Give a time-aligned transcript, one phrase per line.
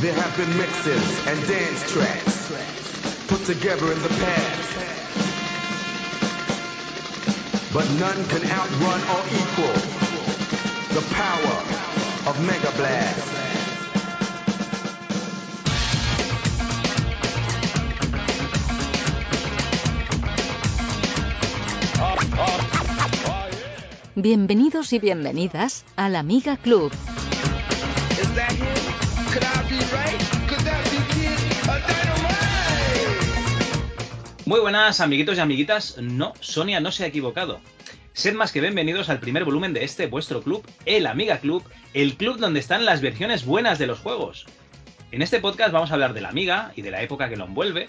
[0.00, 2.52] There have been mixes and dance tracks
[3.26, 4.78] put together in the past.
[7.72, 9.74] But none can outrun or equal
[10.94, 13.57] the power of Mega Blast.
[24.20, 26.90] Bienvenidos y bienvenidas al Amiga Club.
[34.44, 35.98] Muy buenas, amiguitos y amiguitas.
[35.98, 37.60] No, Sonia no se ha equivocado.
[38.12, 41.62] Sed más que bienvenidos al primer volumen de este vuestro club, el Amiga Club,
[41.94, 44.46] el club donde están las versiones buenas de los juegos.
[45.12, 47.44] En este podcast vamos a hablar de la Amiga y de la época que lo
[47.44, 47.86] envuelve,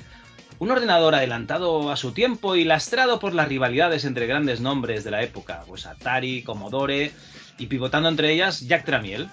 [0.59, 5.11] un ordenador adelantado a su tiempo y lastrado por las rivalidades entre grandes nombres de
[5.11, 7.13] la época, pues Atari, Commodore
[7.57, 9.29] y pivotando entre ellas Jack Tramiel.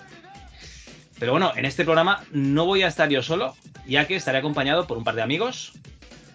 [1.19, 4.87] Pero bueno, en este programa no voy a estar yo solo, ya que estaré acompañado
[4.87, 5.73] por un par de amigos.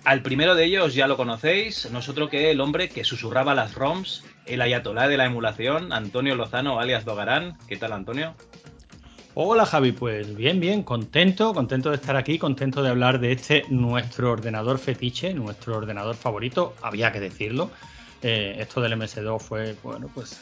[0.04, 3.56] Al primero de ellos ya lo conocéis, no es otro que el hombre que susurraba
[3.56, 7.58] las ROMs, el ayatolá de la emulación, Antonio Lozano, alias Dogarán.
[7.68, 8.36] ¿Qué tal, Antonio?
[9.44, 13.66] Hola Javi, pues bien, bien, contento, contento de estar aquí, contento de hablar de este
[13.72, 17.72] nuestro ordenador fetiche, nuestro ordenador favorito, había que decirlo.
[18.22, 20.40] Eh, esto del MS2 fue, bueno, pues,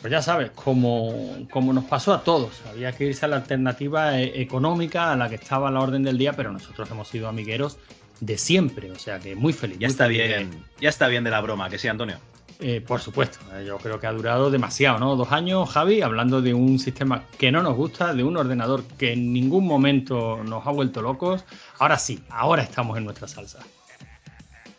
[0.00, 4.16] pues ya sabes, como, como nos pasó a todos, había que irse a la alternativa
[4.20, 7.26] eh, económica a la que estaba a la orden del día, pero nosotros hemos sido
[7.28, 7.76] amigueros
[8.20, 9.80] de siempre, o sea que muy feliz.
[9.80, 12.18] Ya muy está feliz de- bien, ya está bien de la broma, que sí, Antonio.
[12.62, 15.16] Eh, por supuesto, eh, yo creo que ha durado demasiado, ¿no?
[15.16, 19.12] Dos años, Javi, hablando de un sistema que no nos gusta, de un ordenador que
[19.12, 21.44] en ningún momento nos ha vuelto locos.
[21.78, 23.58] Ahora sí, ahora estamos en nuestra salsa.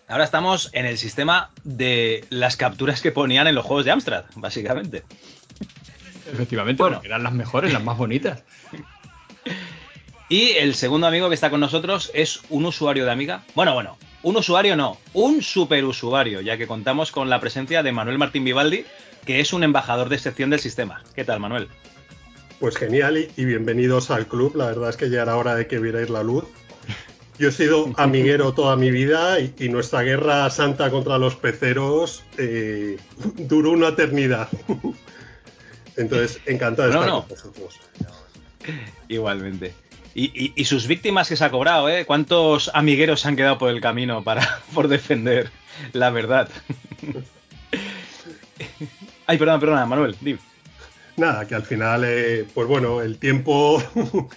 [0.08, 4.26] Ahora estamos en el sistema de las capturas que ponían en los juegos de Amstrad,
[4.36, 5.04] básicamente.
[6.32, 7.02] Efectivamente, Bueno.
[7.04, 8.44] eran las mejores, las más bonitas.
[10.30, 13.44] Y el segundo amigo que está con nosotros es un usuario de Amiga.
[13.54, 18.18] Bueno, bueno, un usuario no, un superusuario, ya que contamos con la presencia de Manuel
[18.18, 18.86] Martín Vivaldi,
[19.26, 21.04] que es un embajador de excepción del sistema.
[21.16, 21.68] ¿Qué tal, Manuel?
[22.60, 24.56] Pues genial y, bienvenidos al club.
[24.56, 26.46] La verdad es que ya era hora de que vierais la luz.
[27.38, 32.24] Yo he sido amiguero toda mi vida y, y nuestra guerra santa contra los peceros
[32.38, 32.98] eh,
[33.36, 34.48] duró una eternidad.
[35.98, 37.26] Entonces, encantado de No, estar no.
[37.26, 37.80] con vosotros.
[39.10, 39.74] Igualmente.
[40.16, 42.06] Y, sus víctimas que se ha cobrado, ¿eh?
[42.06, 45.50] ¿Cuántos amigueros se han quedado por el camino para, por defender
[45.94, 46.50] la verdad?
[49.26, 50.38] Ay, perdona, perdona, Manuel, di.
[51.18, 53.82] Nada, que al final, eh, pues bueno, el tiempo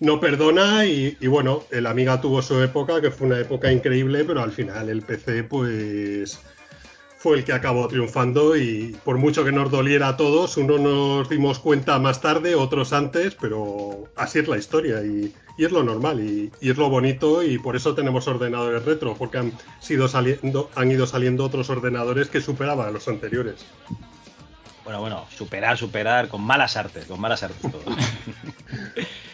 [0.00, 4.24] no perdona y, y bueno, el Amiga tuvo su época, que fue una época increíble,
[4.24, 6.40] pero al final el PC, pues
[7.22, 11.28] fue el que acabó triunfando y por mucho que nos doliera a todos, uno nos
[11.28, 15.84] dimos cuenta más tarde, otros antes, pero así es la historia y, y es lo
[15.84, 20.08] normal y, y es lo bonito y por eso tenemos ordenadores retro, porque han, sido
[20.08, 23.64] saliendo, han ido saliendo otros ordenadores que superaban a los anteriores.
[24.82, 27.84] Bueno, bueno, superar, superar, con malas artes, con malas artes todo.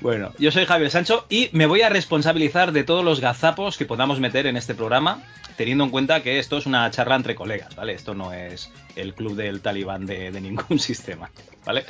[0.00, 3.84] bueno, yo soy Javier Sancho y me voy a responsabilizar de todos los gazapos que
[3.84, 5.22] podamos meter en este programa,
[5.56, 7.94] teniendo en cuenta que esto es una charla entre colegas, ¿vale?
[7.94, 11.30] Esto no es el club del talibán de, de ningún sistema,
[11.64, 11.84] ¿vale?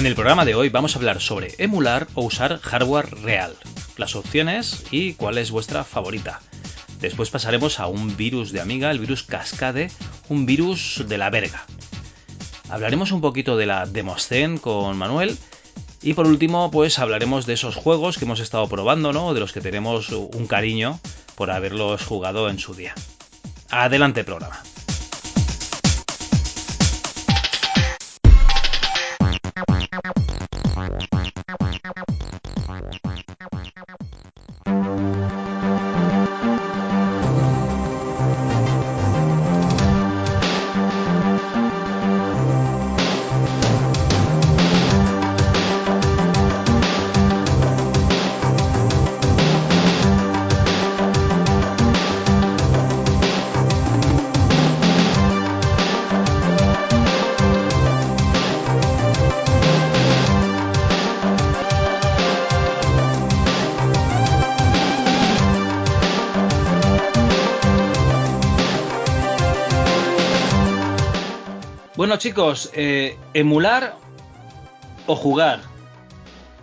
[0.00, 3.54] En el programa de hoy vamos a hablar sobre emular o usar hardware real,
[3.98, 6.40] las opciones y cuál es vuestra favorita.
[7.00, 9.90] Después pasaremos a un virus de Amiga, el virus Cascade,
[10.30, 11.66] un virus de la verga.
[12.70, 15.36] Hablaremos un poquito de la Demoscene con Manuel
[16.00, 19.34] y por último pues hablaremos de esos juegos que hemos estado probando, ¿no?
[19.34, 20.98] De los que tenemos un cariño
[21.34, 22.94] por haberlos jugado en su día.
[23.68, 24.62] Adelante programa.
[72.20, 73.96] Chicos, eh, emular
[75.06, 75.60] o jugar.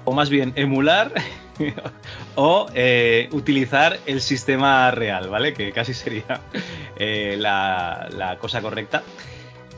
[0.05, 1.11] O más bien, emular
[2.35, 5.53] o eh, utilizar el sistema real, ¿vale?
[5.53, 6.41] Que casi sería
[6.97, 9.01] eh, la, cosa correcta.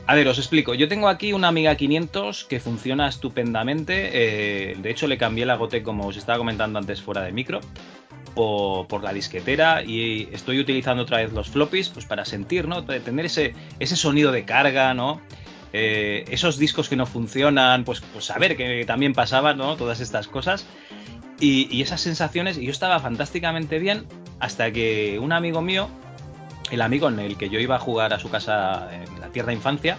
[0.06, 0.74] A ver, os explico.
[0.74, 4.74] Yo tengo aquí una Amiga 500 que funciona estupendamente.
[4.76, 7.60] de hecho, le cambié la gote, como os estaba comentando antes, fuera de micro,
[8.34, 9.82] por, por la disquetera.
[9.82, 12.84] Y estoy utilizando otra vez los floppies pues, para sentir, ¿no?
[12.84, 15.22] Tener ese, ese sonido de carga, ¿no?
[15.72, 19.76] Eh, esos discos que no funcionan, pues, pues saber que también pasaban, ¿no?
[19.76, 20.66] Todas estas cosas.
[21.38, 24.06] Y, esas sensaciones, y yo estaba fantásticamente bien
[24.40, 25.88] hasta que un amigo mío
[26.70, 29.52] el amigo en el que yo iba a jugar a su casa en la tierna
[29.52, 29.96] infancia,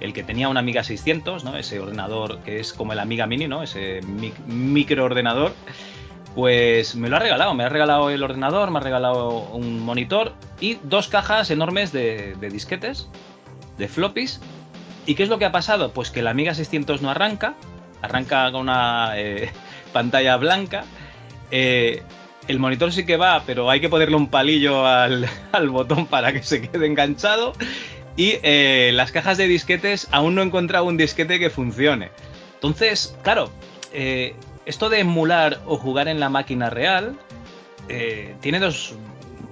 [0.00, 1.56] el que tenía una Amiga 600, ¿no?
[1.56, 3.62] Ese ordenador que es como el Amiga Mini, ¿no?
[3.62, 5.52] Ese mic microordenador,
[6.34, 7.54] pues me lo ha regalado.
[7.54, 12.36] Me ha regalado el ordenador, me ha regalado un monitor y dos cajas enormes de
[12.50, 13.08] disquetes,
[13.78, 14.40] de floppies.
[15.06, 15.92] ¿Y qué es lo que ha pasado?
[15.92, 17.54] Pues que la Amiga 600 no arranca,
[18.02, 19.50] arranca con una eh,
[19.92, 20.84] pantalla blanca.
[21.50, 22.02] Eh,
[22.48, 25.26] el monitor sí que va, pero hay que ponerle un palillo al,
[25.70, 27.52] botón para que se quede enganchado.
[28.16, 32.10] Y eh, las cajas de disquetes aún no he encontrado un disquete que funcione.
[32.54, 33.50] Entonces, claro,
[34.64, 37.16] esto de emular o jugar en la máquina real
[38.40, 38.94] tiene dos.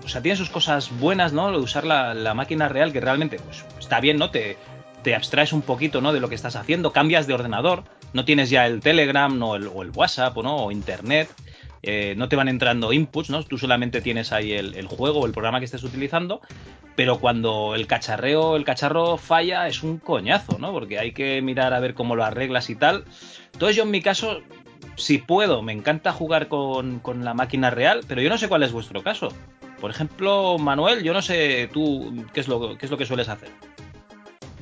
[0.05, 1.51] O sea, tiene sus cosas buenas, ¿no?
[1.51, 4.31] Lo de usar la, la máquina real, que realmente pues, está bien, ¿no?
[4.31, 4.57] Te,
[5.03, 6.13] te abstraes un poquito, ¿no?
[6.13, 9.83] De lo que estás haciendo, cambias de ordenador, no tienes ya el Telegram el, o
[9.83, 10.57] el WhatsApp, ¿no?
[10.57, 11.29] O Internet.
[11.83, 13.43] Eh, no te van entrando inputs, ¿no?
[13.43, 16.43] Tú solamente tienes ahí el, el, juego o el programa que estés utilizando,
[16.95, 20.73] pero cuando el cacharreo, el cacharro falla, es un coñazo, ¿no?
[20.73, 23.05] Porque hay que mirar a ver cómo lo arreglas y tal.
[23.55, 24.43] Entonces yo en mi caso,
[24.97, 28.63] si puedo, me encanta jugar con, con la máquina real, pero yo no sé cuál
[28.63, 29.33] es vuestro caso.
[29.81, 33.31] Por ejemplo, Manuel, yo no sé tú qué es lo, qué es lo que sueles
[33.31, 33.49] hacer.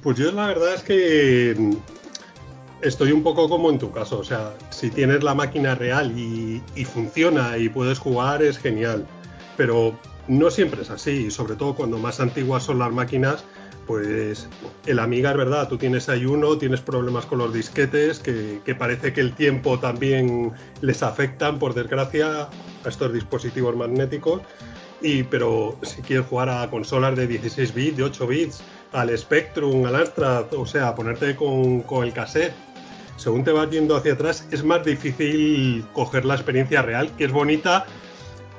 [0.02, 1.76] Pues yo la verdad es que
[2.82, 4.18] estoy un poco como en tu caso.
[4.18, 9.06] O sea, si tienes la máquina real y, funciona y puedes jugar, es genial.
[9.56, 9.98] Pero
[10.28, 11.30] no siempre es así.
[11.30, 13.44] Sobre todo cuando más antiguas son las máquinas,
[13.86, 14.48] pues
[14.86, 15.68] el Amiga es verdad.
[15.68, 19.78] Tú tienes ahí uno, tienes problemas con los disquetes, que, que parece que el tiempo
[19.80, 22.48] también les afectan, por desgracia,
[22.84, 24.42] a estos dispositivos magnéticos.
[25.00, 28.62] Y, pero si quieres jugar a consolas de 16 bits, de 8 bits,
[28.92, 32.54] al Spectrum, al Amstrad, o sea, ponerte con, con el cassette,
[33.16, 37.32] según te vas yendo hacia atrás, es más difícil coger la experiencia real, que es
[37.32, 37.84] bonita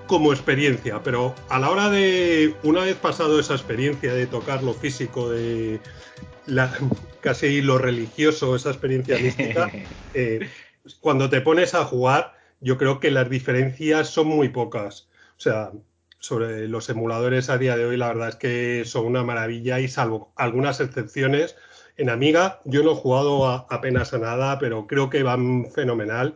[0.06, 4.74] como experiencia, pero a la hora de, una vez pasado esa experiencia de tocar lo
[4.74, 5.80] físico, de
[6.46, 6.74] la,
[7.22, 9.72] casi lo religioso, esa experiencia mística,
[10.14, 10.50] eh,
[11.00, 15.08] cuando te pones a jugar, yo creo que las diferencias son muy pocas.
[15.38, 15.72] O sea,
[16.20, 19.88] sobre los emuladores a día de hoy, la verdad es que son una maravilla y
[19.88, 21.56] salvo algunas excepciones,
[21.98, 26.36] en Amiga yo no he jugado a, apenas a nada, pero creo que van fenomenal,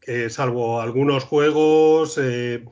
[0.00, 2.64] que salvo algunos juegos, eh,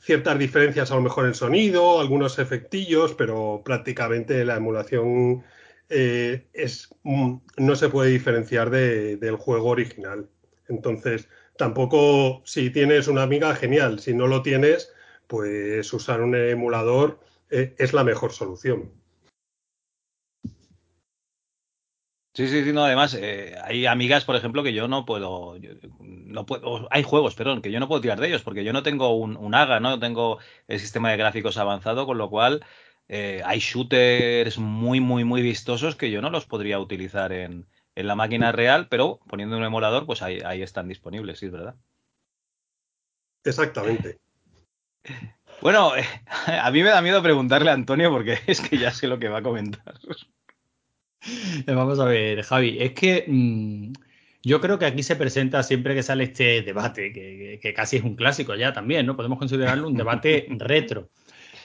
[0.00, 5.44] ciertas diferencias a lo mejor en sonido, algunos efectillos, pero prácticamente la emulación
[5.88, 10.28] eh, es, no se puede diferenciar de, del juego original.
[10.68, 11.28] Entonces,
[11.58, 14.92] tampoco si tienes una Amiga, genial, si no lo tienes,
[15.26, 18.92] pues usar un emulador eh, es la mejor solución.
[22.34, 25.70] Sí, sí, sí, no, además, eh, hay amigas, por ejemplo, que yo no puedo, yo,
[26.00, 28.82] no puedo, hay juegos, perdón, que yo no puedo tirar de ellos, porque yo no
[28.82, 29.98] tengo un, un AGA, ¿no?
[29.98, 32.62] Tengo el sistema de gráficos avanzado, con lo cual
[33.08, 38.06] eh, hay shooters muy, muy, muy vistosos que yo no los podría utilizar en, en
[38.06, 41.76] la máquina real, pero poniendo un emulador, pues ahí, ahí están disponibles, sí, es verdad.
[43.44, 44.18] Exactamente.
[45.60, 45.92] Bueno,
[46.46, 49.28] a mí me da miedo preguntarle a Antonio porque es que ya sé lo que
[49.28, 49.94] va a comentar.
[51.66, 53.92] Vamos a ver, Javi, es que mmm,
[54.46, 58.04] yo creo que aquí se presenta siempre que sale este debate, que, que, casi es
[58.04, 59.16] un clásico ya también, ¿no?
[59.16, 61.10] Podemos considerarlo un debate retro.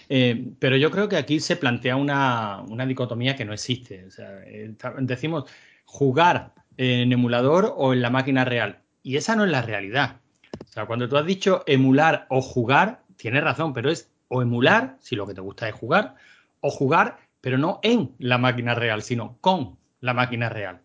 [0.09, 4.03] Eh, pero yo creo que aquí se plantea una, una dicotomía que no existe.
[4.05, 5.45] O sea, eh, decimos
[5.85, 8.79] jugar en emulador o en la máquina real.
[9.03, 10.19] Y esa no es la realidad.
[10.59, 14.97] O sea, cuando tú has dicho emular o jugar, tienes razón, pero es o emular,
[14.99, 16.15] si lo que te gusta es jugar,
[16.61, 20.81] o jugar, pero no en la máquina real, sino con la máquina real.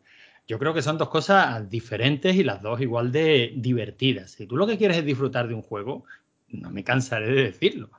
[0.48, 4.32] Yo creo que son dos cosas diferentes y las dos igual de divertidas.
[4.32, 6.04] Si tú lo que quieres es disfrutar de un juego,
[6.48, 7.90] no me cansaré de decirlo.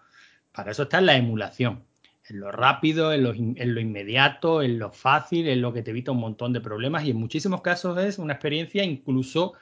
[0.52, 1.84] Para eso está la emulación.
[2.30, 5.92] En lo rápido, en lo, en lo, inmediato, en lo fácil, en lo que te
[5.92, 9.54] evita un montón de problemas y en muchísimos casos es una experiencia incluso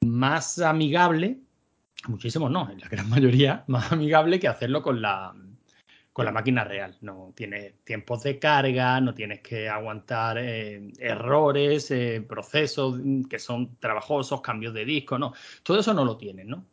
[0.00, 1.38] más amigable,
[2.06, 5.34] muchísimos no, en la gran mayoría, más amigable que hacerlo con la,
[6.12, 6.96] con la máquina real.
[7.00, 13.76] No tienes tiempos de carga, no tienes que aguantar eh, errores, eh, procesos que son
[13.78, 15.32] trabajosos, cambios de disco, no.
[15.62, 16.64] Todo eso no lo tienes, ¿no?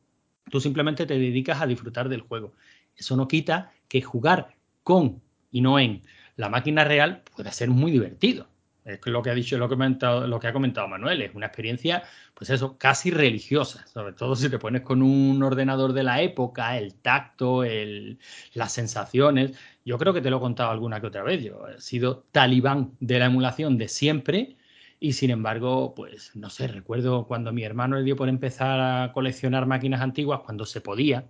[0.49, 2.53] Tú simplemente te dedicas a disfrutar del juego.
[2.95, 6.03] Eso no quita que jugar con y no en
[6.35, 8.47] la máquina real pueda ser muy divertido.
[8.85, 11.47] Es lo que ha dicho, lo que, comentado, lo que ha comentado Manuel, es una
[11.47, 12.03] experiencia,
[12.35, 16.77] pues eso, casi religiosa, sobre todo si te pones con un ordenador de la época,
[16.77, 18.19] el tacto, el,
[18.53, 19.57] las sensaciones.
[19.85, 21.43] Yo creo que te lo he contado alguna que otra vez.
[21.43, 24.55] Yo he sido talibán de la emulación de siempre
[24.99, 29.11] y sin embargo, pues no sé, recuerdo cuando mi hermano le dio por empezar a
[29.13, 31.25] coleccionar máquinas antiguas, cuando se podía,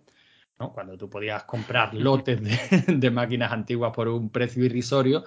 [0.59, 0.73] ¿no?
[0.73, 2.39] cuando tú podías comprar lotes
[2.87, 5.23] de, máquinas antiguas por un precio irrisorio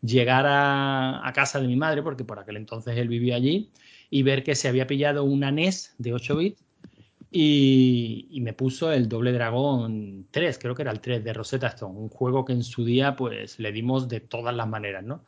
[0.00, 3.70] llegar a, casa de mi madre, porque por aquel entonces él vivía allí,
[4.10, 6.64] y ver que se había pillado una NES de 8 bits
[7.30, 11.68] y, y, me puso el Doble Dragón 3, creo que era el 3 de Rosetta
[11.68, 15.24] Stone, un juego que en su día pues le dimos de todas las maneras, ¿no?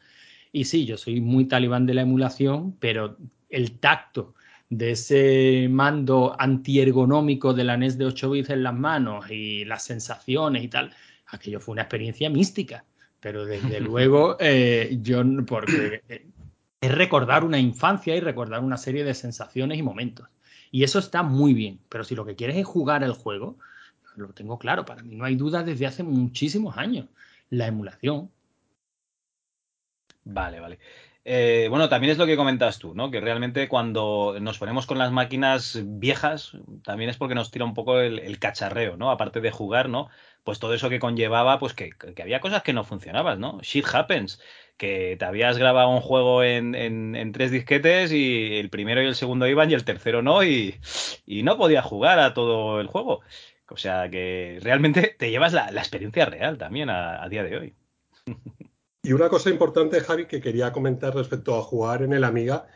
[0.52, 3.16] Y sí, yo soy muy talibán de la emulación, pero
[3.48, 4.34] el tacto
[4.70, 9.84] de ese mando antiergonómico de la NES de 8 bits en las manos y las
[9.84, 10.92] sensaciones y tal,
[11.26, 12.84] aquello fue una experiencia mística
[13.24, 16.26] pero desde luego eh, yo, porque eh,
[16.78, 20.28] es recordar una infancia y recordar una serie de sensaciones y momentos.
[20.70, 23.56] Y eso está muy bien, pero si lo que quieres es jugar el juego,
[24.16, 27.06] lo tengo claro, para mí no hay duda desde hace muchísimos años,
[27.48, 28.30] la emulación.
[30.24, 30.78] Vale, vale.
[31.26, 33.10] Eh, bueno, también es lo que comentas tú, ¿no?
[33.10, 36.52] Que realmente cuando nos ponemos con las máquinas viejas,
[36.82, 39.10] también es porque nos tira un poco el, cacharreo, ¿no?
[39.10, 40.10] Aparte de jugar, ¿no?
[40.44, 41.90] pues todo eso que conllevaba, pues que,
[42.22, 43.60] había cosas que no funcionaban, ¿no?
[43.62, 44.40] Shit happens,
[44.76, 49.46] que te habías grabado un juego en, tres disquetes y el primero y el segundo
[49.48, 50.78] iban y el tercero no, y,
[51.26, 53.22] y no podía jugar a todo el juego.
[53.68, 57.74] O sea que realmente te llevas la, experiencia real también a, día de hoy.
[59.04, 62.66] Y una cosa importante, Javi, que quería comentar respecto a jugar en el Amiga,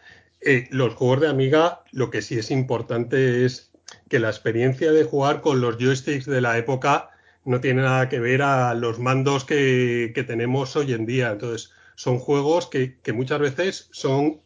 [0.42, 3.72] eh, los juegos de Amiga, lo que sí es importante es
[4.10, 7.08] que la experiencia de jugar con los joysticks de la época
[7.46, 11.30] no tiene nada que ver a los mandos que, tenemos hoy en día.
[11.30, 14.42] Entonces, son juegos que, que, muchas veces son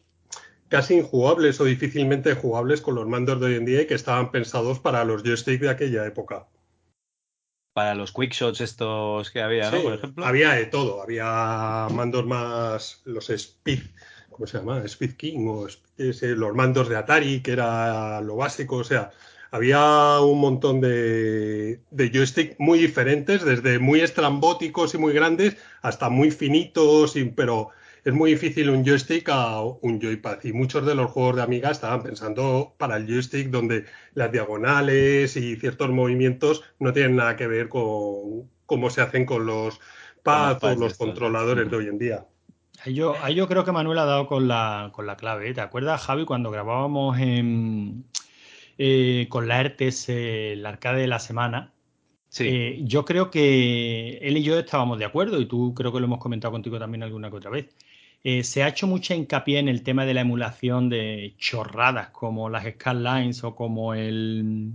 [0.69, 4.31] casi injugables o difícilmente jugables con los mandos de hoy en día y que estaban
[4.31, 6.47] pensados para los joysticks de aquella época.
[7.73, 9.83] Para los quickshots estos que había, sí, ¿no?
[9.83, 10.25] Por ejemplo.
[10.25, 11.01] Había de todo.
[11.01, 13.81] Había mandos más, los Speed,
[14.29, 14.83] ¿cómo se llama?
[14.85, 18.77] Speed King o los mandos de Atari, que era lo básico.
[18.77, 19.11] O sea,
[19.49, 26.09] había un montón de, de joystick muy diferentes, desde muy estrambóticos y muy grandes hasta
[26.09, 27.69] muy finitos, y, pero
[28.03, 30.39] es muy difícil un joystick a un joypad.
[30.43, 35.35] Y muchos de los juegos de Amiga estaban pensando para el joystick donde las diagonales
[35.37, 39.79] y ciertos movimientos no tienen nada que ver con cómo se hacen con los
[40.23, 42.25] pads o los controladores de hoy en día.
[42.85, 45.53] Yo, yo creo que Manuel ha dado con la, con la clave.
[45.53, 48.03] ¿Te acuerdas, Javi, cuando grabábamos en,
[48.77, 51.73] eh, con la ERTES, eh, el arcade de la semana.
[52.29, 52.47] Sí.
[52.47, 56.05] Eh, yo creo que él y yo estábamos de acuerdo, y tú creo que lo
[56.05, 57.69] hemos comentado contigo también alguna que otra vez.
[58.23, 62.49] Eh, se ha hecho mucha hincapié en el tema de la emulación de chorradas como
[62.49, 64.71] las Scanlines o como el,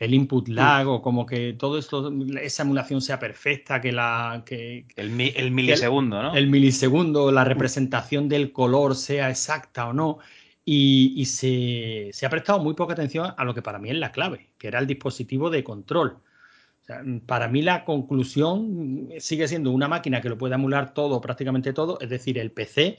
[0.00, 0.88] el input lag sí.
[0.88, 2.12] o como que todo esto,
[2.42, 4.42] esa emulación sea perfecta, que la...
[4.44, 6.34] Que, el, el milisegundo, el, ¿no?
[6.34, 10.18] El milisegundo, la representación del color sea exacta o no.
[10.64, 13.96] Y, y se, se, ha prestado muy poca atención a lo que para mí es
[13.96, 16.18] la clave, que era el dispositivo de control.
[17.26, 21.98] Para mí la conclusión sigue siendo una máquina que lo puede emular todo, prácticamente todo,
[22.00, 22.98] es decir, el PC,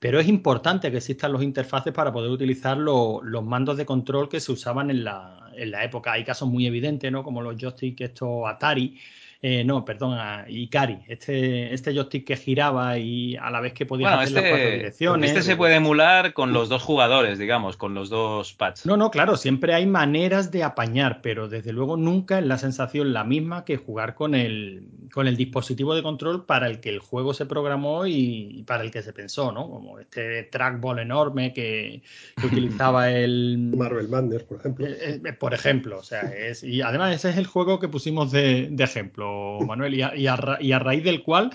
[0.00, 4.28] pero es importante que existan los interfaces para poder utilizar lo, los mandos de control
[4.28, 6.12] que se usaban en la, en la época.
[6.12, 7.22] Hay casos muy evidentes, ¿no?
[7.22, 8.98] Como los joysticks, estos Atari,
[9.40, 13.86] eh, no, perdón, a Ikari, este, este joystick que giraba y a la vez que
[13.86, 15.30] podía bueno, hacer este, las cuatro direcciones.
[15.30, 18.84] Este se puede emular con los dos jugadores, digamos, con los dos pads.
[18.84, 23.12] No, no, claro, siempre hay maneras de apañar, pero desde luego nunca es la sensación
[23.12, 26.98] la misma que jugar con el, con el dispositivo de control para el que el
[26.98, 29.70] juego se programó y, y para el que se pensó, ¿no?
[29.70, 32.02] Como este trackball enorme que,
[32.40, 33.72] que utilizaba el...
[33.76, 34.84] Marvel Madness, por ejemplo.
[34.84, 38.32] Eh, eh, por ejemplo, o sea, es, y además ese es el juego que pusimos
[38.32, 39.27] de, de ejemplo.
[39.66, 41.50] Manuel, y a, y, a, y a, raíz del cual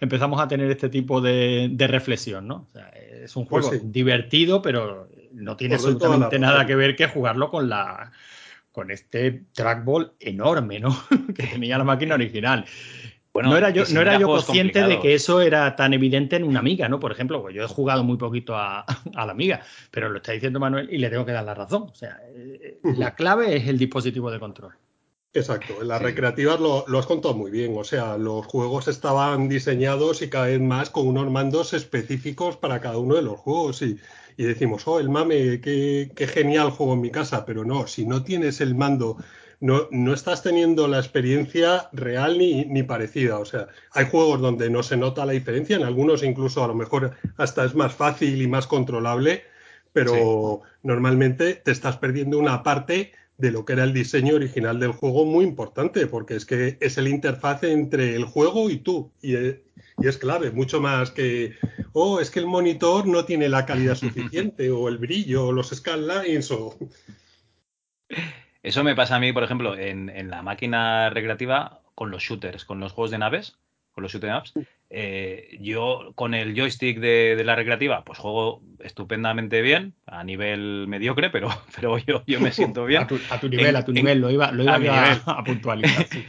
[0.00, 2.66] empezamos a tener este tipo de, de reflexión, ¿no?
[2.68, 3.88] O sea, es un juego pues sí.
[3.90, 8.12] divertido, pero no tiene Por absolutamente nada que ver que jugarlo con la
[8.72, 10.96] con este trackball enorme, ¿no?
[11.34, 12.64] que tenía la máquina original.
[13.32, 16.44] Bueno, no era yo, no era yo consciente de que eso era tan evidente en
[16.44, 16.98] una amiga, ¿no?
[16.98, 18.80] Por ejemplo, pues yo he jugado muy poquito a,
[19.14, 21.82] a, la amiga, pero lo está diciendo Manuel y le tengo que dar la razón.
[21.90, 22.96] O sea, uh -huh.
[22.96, 24.72] la clave es el dispositivo de control.
[25.34, 27.74] Exacto, en las recreativas lo, lo, has contado muy bien.
[27.76, 32.80] O sea, los juegos estaban diseñados y cada vez más con unos mandos específicos para
[32.80, 33.82] cada uno de los juegos.
[33.82, 33.98] Y,
[34.38, 37.44] y decimos, oh, el mame, qué, qué, genial juego en mi casa.
[37.44, 39.18] Pero no, si no tienes el mando,
[39.60, 43.38] no, no estás teniendo la experiencia real ni, ni, parecida.
[43.38, 46.74] O sea, hay juegos donde no se nota la diferencia, en algunos incluso a lo
[46.74, 49.42] mejor hasta es más fácil y más controlable,
[49.92, 50.70] pero sí.
[50.84, 55.24] normalmente te estás perdiendo una parte de lo que era el diseño original del juego
[55.24, 59.12] muy importante, porque es que es el interfaz entre el juego y tú.
[59.22, 59.56] Y es,
[59.98, 61.54] y es, clave, mucho más que,
[61.92, 65.70] oh, es que el monitor no tiene la calidad suficiente, o el brillo, o los
[65.70, 66.76] scanlines, o...
[68.62, 72.64] Eso me pasa a mí, por ejemplo, en, en la máquina recreativa con los shooters,
[72.64, 73.56] con los juegos de naves,
[73.92, 74.52] con los shooting ups.
[74.90, 80.86] Eh, yo con el joystick de, de, la recreativa, pues juego estupendamente bien, a nivel
[80.88, 83.02] mediocre, pero, pero yo, yo me siento bien.
[83.04, 85.12] a, tu, a, tu, nivel, en, a tu nivel, lo iba, lo iba a, a,
[85.40, 86.06] a, puntualizar.
[86.06, 86.24] Sí.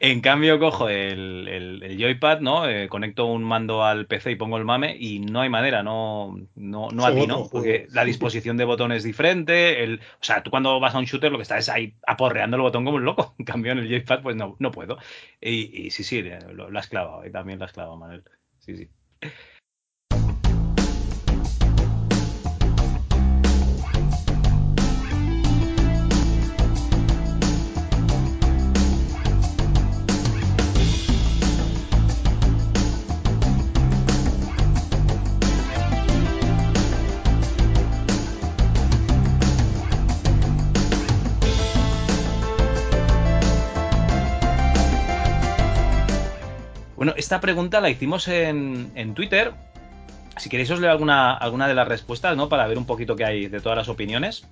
[0.00, 2.68] en cambio, cojo el, el, el joypad, ¿no?
[2.68, 6.38] Eh, conecto un mando al PC y pongo el mame y no hay manera, no,
[6.54, 9.82] no, no atino, porque la disposición de botón es diferente.
[9.84, 12.56] El, o sea, tú cuando vas a un shooter lo que estás es ahí aporreando
[12.56, 13.34] el botón como un loco.
[13.38, 14.98] En cambio, en el joypad, pues no, no puedo.
[15.40, 18.01] Y, y sí, sí, lo, lo has clavado, y también lo has clavado.
[18.02, 18.24] Manuel.
[18.58, 18.90] Sí, sí.
[47.22, 49.52] Esta pregunta la hicimos en, Twitter.
[50.38, 52.48] Si queréis os leo alguna, alguna de las respuestas, ¿no?
[52.48, 54.44] Para ver un poquito qué hay de todas las opiniones.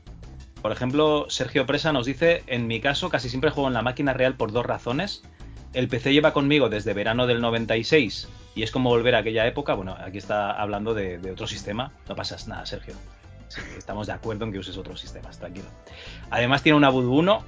[0.62, 4.12] Por ejemplo, Sergio Presa nos dice, en mi caso casi siempre juego en la máquina
[4.12, 5.22] real por dos razones.
[5.72, 9.74] El PC lleva conmigo desde verano del 96 y es como volver a aquella época.
[9.74, 11.92] Bueno, aquí está hablando de, otro sistema.
[12.08, 12.94] No pasas nada, Sergio.
[13.76, 15.66] Estamos de acuerdo en que uses otros sistemas, tranquilo.
[16.30, 17.44] Además tiene una Voodoo 1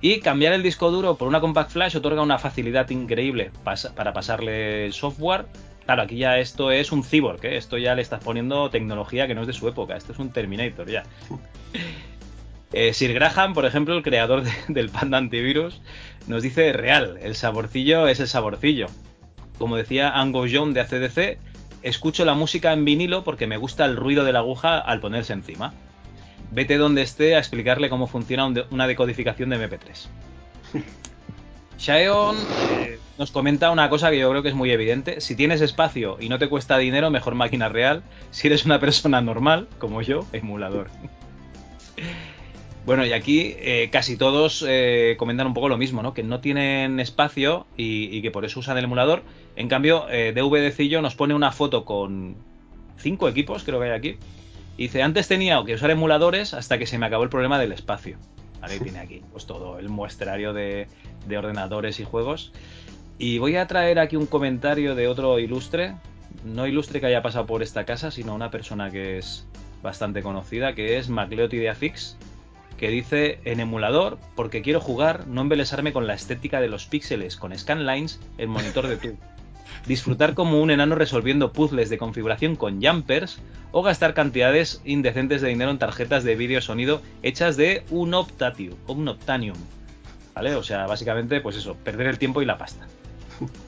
[0.00, 4.86] y cambiar el disco duro por una Compact Flash otorga una facilidad increíble para pasarle
[4.86, 5.46] el software.
[5.84, 7.56] Claro, aquí ya esto es un cyborg, ¿eh?
[7.56, 10.30] esto ya le estás poniendo tecnología que no es de su época, esto es un
[10.30, 11.04] Terminator ya.
[12.70, 15.80] Eh, Sir Graham, por ejemplo, el creador de, del Panda Antivirus,
[16.26, 18.88] nos dice real, el saborcillo es el saborcillo.
[19.56, 21.38] Como decía Ango John de ACDC,
[21.80, 25.32] escucho la música en vinilo porque me gusta el ruido de la aguja al ponerse
[25.32, 25.72] encima
[26.50, 30.06] vete donde esté a explicarle cómo funciona un de, una decodificación de MP3.
[31.78, 32.36] Shaeon
[32.80, 35.20] eh, nos comenta una cosa que yo creo que es muy evidente.
[35.20, 38.02] Si tienes espacio y no te cuesta dinero, mejor máquina real.
[38.30, 40.88] Si eres una persona normal, como yo, emulador.
[42.84, 46.14] Bueno, y aquí eh, casi todos eh, comentan un poco lo mismo, ¿no?
[46.14, 49.22] Que no tienen espacio y, y que por eso usan el emulador.
[49.56, 52.36] En cambio, eh, DVDcillo nos pone una foto con
[52.96, 54.16] cinco equipos, creo que hay aquí,
[54.78, 57.72] y dice, antes tenía que usar emuladores hasta que se me acabó el problema del
[57.72, 58.16] espacio.
[58.60, 60.86] Vale, tiene aquí pues todo el muestrario de,
[61.26, 62.52] de, ordenadores y juegos.
[63.18, 65.96] Y voy a traer aquí un comentario de otro ilustre,
[66.44, 69.48] no ilustre que haya pasado por esta casa, sino una persona que es
[69.82, 72.16] bastante conocida, que es Macleoti de Afix,
[72.76, 77.36] que dice en emulador, porque quiero jugar, no embelesarme con la estética de los píxeles,
[77.36, 79.37] con scanlines, el monitor de tubo
[79.86, 83.40] disfrutar como un enano resolviendo puzzles de configuración con jumpers
[83.72, 88.74] o gastar cantidades indecentes de dinero en tarjetas de vídeo sonido hechas de un optatium,
[88.86, 89.56] un optanium.
[90.34, 90.54] ¿Vale?
[90.54, 92.86] O sea, básicamente, pues eso, perder el tiempo y la pasta.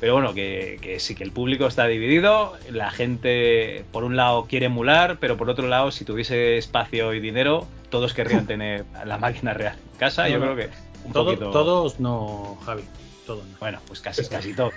[0.00, 2.56] Pero bueno, que, que, sí, que el público está dividido.
[2.70, 7.20] La gente, por un lado, quiere emular, pero por otro lado, si tuviese espacio y
[7.20, 10.24] dinero, todos querrían tener la máquina real en casa.
[10.24, 10.68] No, Yo creo que
[11.04, 11.50] un todo, poquito...
[11.50, 12.84] Todos no, Javi.
[13.26, 13.56] Todos no.
[13.58, 14.72] Bueno, pues casi, casi todos.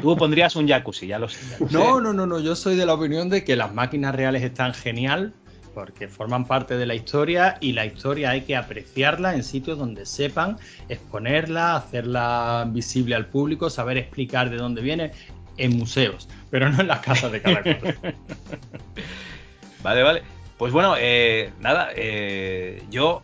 [0.00, 1.40] Tú pondrías un jacuzzi, ya lo sé.
[1.50, 2.02] Ya lo no, sé.
[2.02, 2.40] no, no, no.
[2.40, 5.32] Yo soy de la opinión de que las máquinas reales están genial
[5.76, 10.06] porque forman parte de la historia y la historia hay que apreciarla en sitios donde
[10.06, 10.56] sepan
[10.88, 15.12] exponerla, hacerla visible al público, saber explicar de dónde viene
[15.58, 17.94] en museos, pero no en las casas de cada cosa.
[19.82, 20.22] vale, vale.
[20.56, 23.22] Pues bueno, eh, nada, eh, yo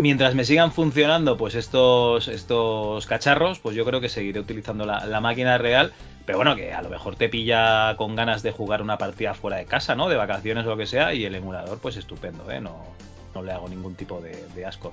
[0.00, 5.06] mientras me sigan funcionando pues estos, estos cacharros, pues yo creo que seguiré utilizando la,
[5.06, 5.92] la, máquina real.
[6.26, 9.56] Pero bueno, que a lo mejor te pilla con ganas de jugar una partida fuera
[9.56, 10.08] de casa, ¿no?
[10.08, 12.60] De vacaciones o lo que sea, y el emulador, pues estupendo, ¿eh?
[12.60, 12.84] No,
[13.34, 14.92] no le hago ningún tipo de, de ascos.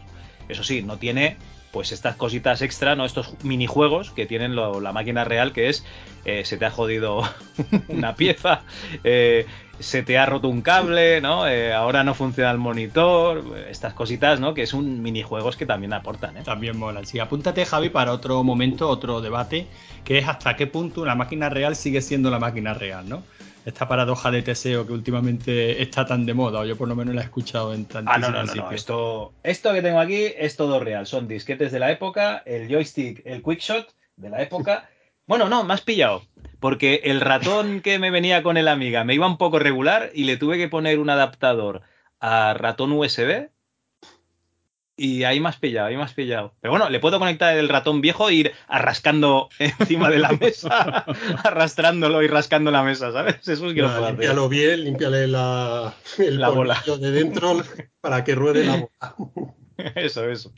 [0.50, 1.38] Eso sí, no tiene
[1.72, 3.06] pues estas cositas extra, ¿no?
[3.06, 5.84] Estos minijuegos que tienen lo- la máquina real, que es
[6.26, 7.22] eh, se te ha jodido
[7.90, 8.62] una pieza,
[9.04, 9.46] eh,
[9.80, 11.48] se te ha roto un cable, ¿no?
[11.48, 14.54] Eh, ahora no funciona el monitor, estas cositas, ¿no?
[14.54, 16.42] Que es un minijuegos que también aportan, ¿eh?
[16.44, 17.06] También mola.
[17.06, 19.68] Sí, apúntate, Javi, para otro momento, otro debate,
[20.04, 23.22] que es hasta qué punto una máquina real sigue siendo la máquina real, ¿no?
[23.68, 27.14] Esta paradoja de Teseo que últimamente está tan de moda, o yo por lo menos
[27.14, 28.72] la he escuchado en tantísimos Ah, no, no, no.
[28.72, 31.06] Esto, esto que tengo aquí es todo real.
[31.06, 34.90] Son disquetes de la época, el joystick, el quickshot de la época.
[35.28, 36.22] Bueno, no, me has pillado.
[36.62, 40.24] Porque el ratón que me venía con el amiga me iba un poco regular y
[40.24, 41.82] le tuve que poner un adaptador
[42.22, 43.50] a ratón USB.
[45.00, 46.56] Y ahí me has pillado, ahí me has pillado.
[46.60, 51.06] Pero bueno, le puedo conectar el ratón viejo e ir arrascando encima de la mesa,
[51.44, 53.48] arrastrándolo y rascando la mesa, ¿sabes?
[53.48, 54.02] Eso es que hacer.
[54.02, 56.84] límpialo bien, límpiale la, el La bola.
[57.00, 57.62] de dentro
[58.02, 59.54] para que ruede la bola.
[59.94, 60.52] Eso, eso.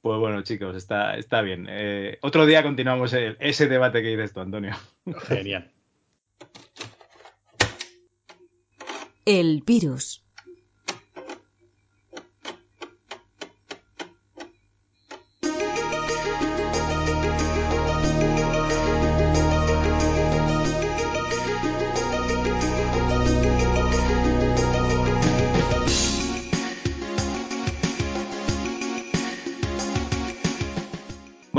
[0.00, 1.66] Pues bueno, chicos, está, está bien.
[1.68, 4.76] Eh, otro día continuamos el- ese debate que dices tú, Antonio.
[5.26, 5.72] Genial.
[9.24, 10.22] El virus.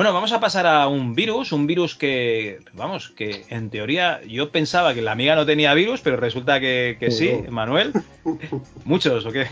[0.08, 4.54] Bueno, vamos a pasar a un virus, un virus que, vamos, que en teoría yo
[4.54, 7.52] pensaba que la amiga no tenía virus, pero resulta que, que sí, No.
[7.52, 7.92] Manuel.
[8.86, 9.48] ¿Muchos o qué?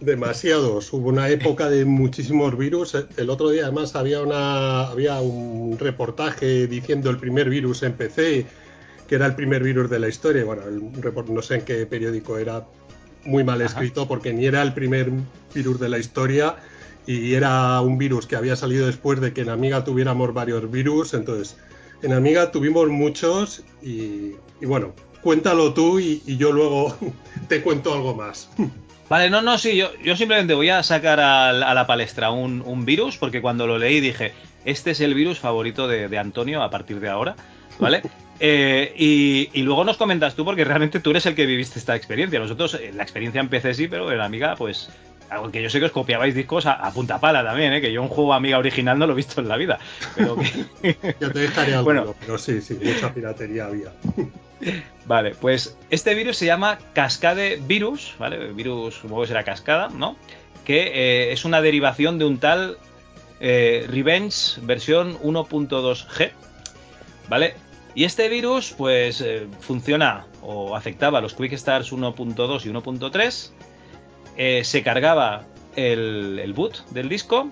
[0.00, 0.92] Demasiados.
[0.92, 2.94] Hubo una época de muchísimos virus.
[3.16, 8.44] El otro día además había una había un reportaje diciendo el primer virus en PC,
[9.08, 10.44] que era el primer virus de la historia.
[10.44, 12.66] Bueno, el report- no sé en qué periódico era
[13.24, 13.70] muy mal Ajá.
[13.70, 15.10] escrito porque ni era el primer
[15.54, 16.54] virus de la historia
[17.06, 21.14] y era un virus que había salido después de que en Amiga tuviéramos varios virus.
[21.14, 21.56] Entonces,
[22.02, 26.96] en Amiga tuvimos muchos y, y bueno, cuéntalo tú y, y yo luego
[27.48, 28.50] te cuento algo más.
[29.08, 32.84] Vale, no, no, sí, yo, yo simplemente voy a sacar a, la palestra un, un
[32.84, 34.32] virus, porque cuando lo leí dije,
[34.64, 37.36] este es el virus favorito de, de Antonio a partir de ahora,
[37.78, 38.02] ¿vale?
[38.38, 41.96] Eh, y, y luego nos comentas tú, porque realmente tú eres el que viviste esta
[41.96, 42.38] experiencia.
[42.38, 44.90] Nosotros, eh, la experiencia en PC sí, pero en Amiga, pues,
[45.30, 47.80] aunque yo sé que os copiabais discos a, a punta pala también, ¿eh?
[47.80, 49.78] que yo un juego Amiga original no lo he visto en la vida.
[50.14, 50.36] Pero
[50.82, 52.14] que, te dejaré algo, Bueno.
[52.20, 53.92] pero sí, sí, mucha piratería había.
[55.06, 58.52] Vale, pues este virus se llama Cascade Virus, ¿vale?
[58.52, 60.16] Virus, supongo que será cascada, ¿no?
[60.64, 60.90] Que
[61.28, 62.78] eh, es una derivación de un tal
[63.38, 66.30] eh, Revenge versión 1.2G,
[67.28, 67.54] ¿vale?
[67.94, 73.50] Y este virus, pues, eh, funciona o afectaba a los Quick Starts 1.2 y 1.3,
[74.36, 75.44] eh, se cargaba
[75.74, 77.50] el, el boot del disco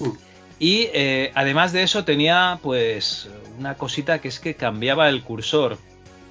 [0.00, 0.10] Mm.
[0.58, 5.78] y eh, además de eso tenía, pues, una cosita que es que cambiaba el cursor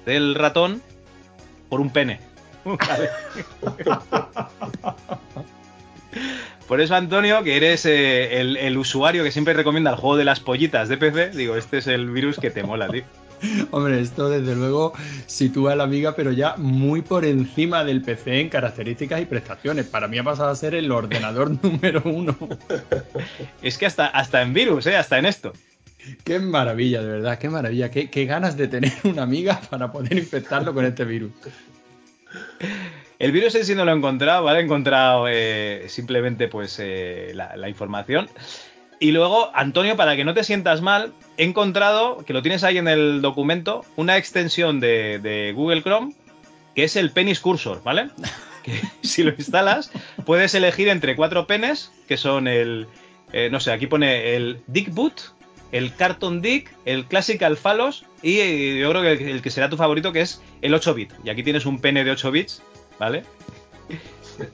[0.04, 0.82] del ratón
[1.68, 2.20] por un pene.
[2.64, 3.08] Vale.
[6.68, 10.24] Por eso, Antonio, que eres eh, el, el usuario que siempre recomienda el juego de
[10.24, 13.04] las pollitas de PC, digo, este es el virus que te mola, tío.
[13.70, 14.92] Hombre, esto desde luego
[15.26, 19.86] sitúa a la amiga, pero ya muy por encima del PC en características y prestaciones.
[19.86, 22.36] Para mí ha pasado a ser el ordenador número uno.
[23.62, 24.96] Es que hasta, hasta en virus, ¿eh?
[24.96, 25.52] Hasta en esto.
[26.22, 27.90] Qué maravilla, de verdad, qué maravilla.
[27.90, 31.32] Qué, qué ganas de tener una amiga para poder infectarlo con este virus.
[33.18, 34.60] El virus en sí no lo he encontrado, ¿vale?
[34.60, 38.28] He encontrado eh, simplemente pues eh, la, la información.
[39.00, 42.78] Y luego, Antonio, para que no te sientas mal, he encontrado, que lo tienes ahí
[42.78, 46.14] en el documento, una extensión de, de Google Chrome,
[46.74, 48.10] que es el Penis Cursor, ¿vale?
[48.64, 49.90] Que si lo instalas,
[50.24, 52.86] puedes elegir entre cuatro penes, que son el,
[53.34, 55.34] eh, no sé, aquí pone el Dick Boot,
[55.70, 59.68] el Carton Dick, el Classical Phalos y eh, yo creo que el, el que será
[59.68, 61.12] tu favorito, que es el 8 bit.
[61.24, 62.62] Y aquí tienes un pene de 8 bits,
[62.98, 63.24] ¿vale?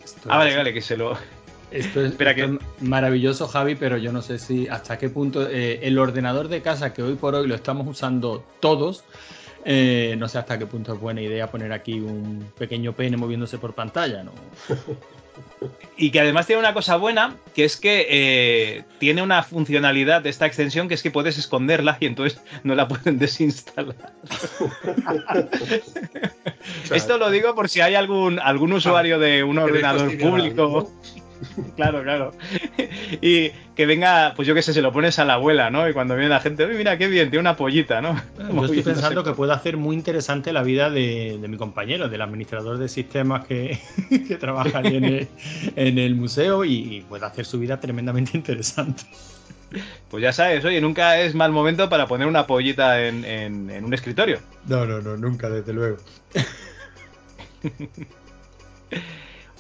[0.05, 1.17] Esto Ah, vale, vale, que se lo...
[1.71, 5.09] Esto es, Espera esto que- es maravilloso, Javi, pero yo no sé si hasta qué
[5.09, 9.05] punto eh, el ordenador de casa que hoy por hoy lo estamos usando todos,
[9.65, 13.59] eh, no sé hasta qué punto es buena idea poner aquí un pequeño pene moviéndose
[13.59, 14.33] por pantalla, ¿no?
[15.97, 20.31] Y que además tiene una cosa buena, que es que eh, tiene una funcionalidad de
[20.31, 23.95] esta extensión que es que puedes esconderla y entonces no la pueden desinstalar.
[26.93, 30.91] Esto lo digo por si hay algún, algún usuario de un ordenador público.
[31.77, 32.33] Claro, claro.
[33.23, 35.89] Y que venga, pues yo qué sé, se lo pones a la abuela, ¿no?
[35.89, 38.15] Y cuando viene la gente, uy, mira qué bien, tiene una pollita, ¿no?
[38.39, 42.21] Yo estoy pensando que puede hacer muy interesante la vida de, de mi compañero, del
[42.23, 43.79] administrador de sistemas que,
[44.29, 45.29] que trabaja ahí en el,
[45.77, 49.03] en el museo y, y puede hacer su vida tremendamente interesante.
[50.11, 53.85] Pues ya sabes, oye, nunca es mal momento para poner una pollita en, en- en
[53.85, 54.41] un escritorio.
[54.67, 55.99] No, no, no, nunca, desde luego.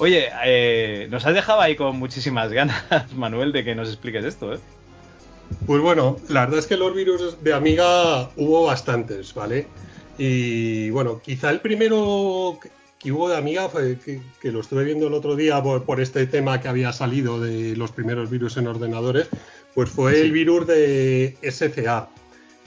[0.01, 2.83] Oye, eh, nos has dejado ahí con muchísimas ganas,
[3.15, 4.59] Manuel, de que nos expliques esto, ¿eh?
[5.67, 9.67] Pues bueno, la verdad es que los virus de Amiga hubo bastantes, ¿vale?
[10.17, 15.09] Y bueno, quizá el primero que- hubo de Amiga fue que, que lo estuve viendo
[15.09, 18.69] el otro día por, por este tema que había salido de los primeros virus en
[18.69, 19.29] ordenadores,
[19.75, 22.09] pues fue el virus de SCA.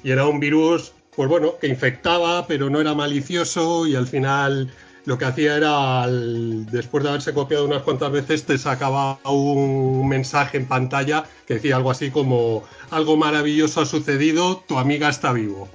[0.03, 4.71] Y era un virus, pues bueno, que infectaba, pero no era malicioso y al final
[5.05, 10.57] lo que hacía era, después de haberse copiado unas cuantas veces, te sacaba un mensaje
[10.57, 15.67] en pantalla que decía algo así como algo maravilloso ha sucedido, tu amiga está vivo.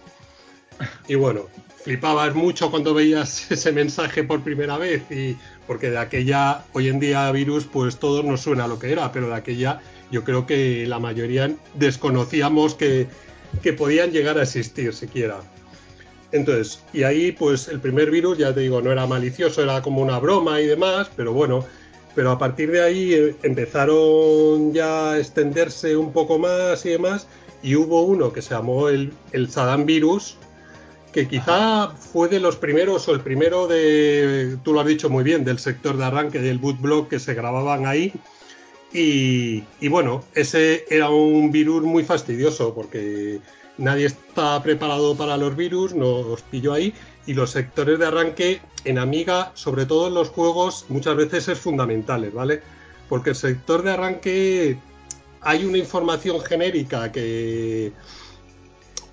[1.08, 1.46] Y bueno,
[1.84, 5.36] flipabas mucho cuando veías ese mensaje por primera vez y
[5.66, 9.28] porque de aquella, hoy en día virus, pues todos nos suena lo que era, pero
[9.28, 13.08] de aquella yo creo que la mayoría desconocíamos que,
[13.62, 15.40] que podían llegar a existir siquiera.
[16.32, 20.02] Entonces, y ahí pues el primer virus, ya te digo, no era malicioso, era como
[20.02, 21.64] una broma y demás, pero bueno,
[22.14, 27.26] pero a partir de ahí eh, empezaron ya a extenderse un poco más y demás,
[27.62, 30.36] y hubo uno que se llamó el, el Saddam Virus,
[31.12, 35.24] que quizá fue de los primeros o el primero de, tú lo has dicho muy
[35.24, 38.12] bien, del sector de arranque del bootblock que se grababan ahí.
[38.92, 43.40] Y, y bueno, ese era un virus muy fastidioso porque
[43.78, 46.92] nadie está preparado para los virus, nos pilló ahí.
[47.26, 51.58] Y los sectores de arranque en Amiga, sobre todo en los juegos, muchas veces es
[51.58, 52.62] fundamental, ¿vale?
[53.08, 54.78] Porque el sector de arranque
[55.40, 57.92] hay una información genérica que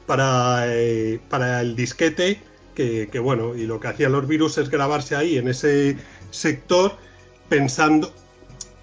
[0.06, 2.42] para, eh, para el disquete
[2.74, 5.98] que, que, bueno, y lo que hacían los virus es grabarse ahí en ese
[6.32, 6.98] sector
[7.50, 8.12] pensando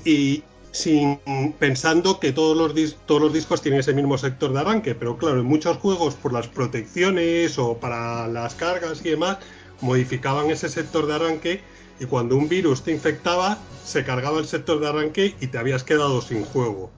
[0.05, 1.21] y sin
[1.59, 5.17] pensando que todos los, dis- todos los discos tienen ese mismo sector de arranque, pero
[5.19, 9.39] claro, en muchos juegos por las protecciones o para las cargas y demás
[9.81, 11.61] modificaban ese sector de arranque
[12.01, 15.85] y cuando un virus te infectaba se cargaba el sector de arranque y te habías
[15.85, 16.91] quedado sin juego.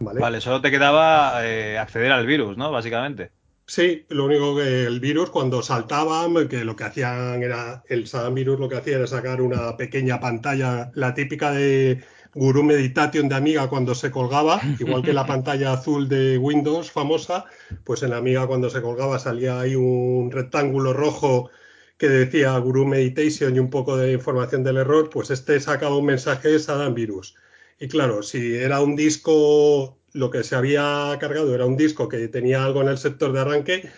[0.00, 0.20] ¿Vale?
[0.20, 2.70] Vale, solo te quedaba eh, acceder al virus, ¿no?
[2.70, 3.30] Básicamente.
[3.66, 8.34] Sí, lo único que el virus cuando saltaban, que lo que hacían era, el Saddam
[8.34, 12.04] Virus lo que hacía era sacar una pequeña pantalla, la típica de
[12.34, 17.44] Guru Meditation de Amiga cuando se colgaba, igual que la pantalla azul de Windows famosa,
[17.84, 21.50] pues en Amiga cuando se colgaba salía ahí un rectángulo rojo
[21.96, 26.06] que decía Guru Meditation y un poco de información del error, pues este sacaba un
[26.06, 27.36] mensaje de Saddam Virus.
[27.78, 32.28] Y claro, si era un disco, lo que se había cargado era un disco que
[32.28, 33.90] tenía algo en el sector de arranque,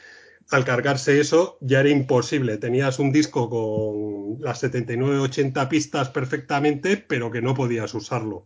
[0.51, 2.57] al cargarse eso ya era imposible.
[2.59, 8.45] Tenías un disco con las 79-80 pistas perfectamente, pero que no podías usarlo.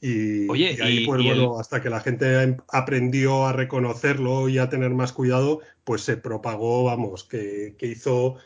[0.00, 3.46] Y, Oye, y ahí, y- pues y el- bueno, hasta que la gente em- aprendió
[3.46, 8.36] a reconocerlo y a tener más cuidado, pues se propagó, vamos, que, que hizo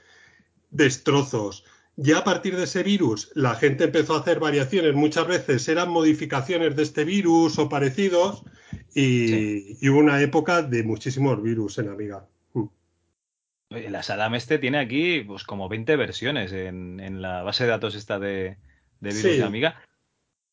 [0.70, 1.64] destrozos.
[1.98, 4.94] Ya a partir de ese virus, la gente empezó a hacer variaciones.
[4.94, 8.42] Muchas veces eran modificaciones de este virus o parecidos.
[8.94, 12.26] Y, y hubo una época de muchísimos virus en Amiga.
[13.76, 17.70] Oye, La Saddam este tiene aquí pues como 20 versiones en, en la base de
[17.70, 18.56] datos esta de,
[19.00, 19.36] de virus Sí.
[19.38, 19.82] de Amiga.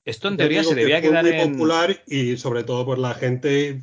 [0.05, 1.51] Esto en Te teoría se que debía fue quedar muy en...
[1.53, 3.81] popular y sobre todo por la gente.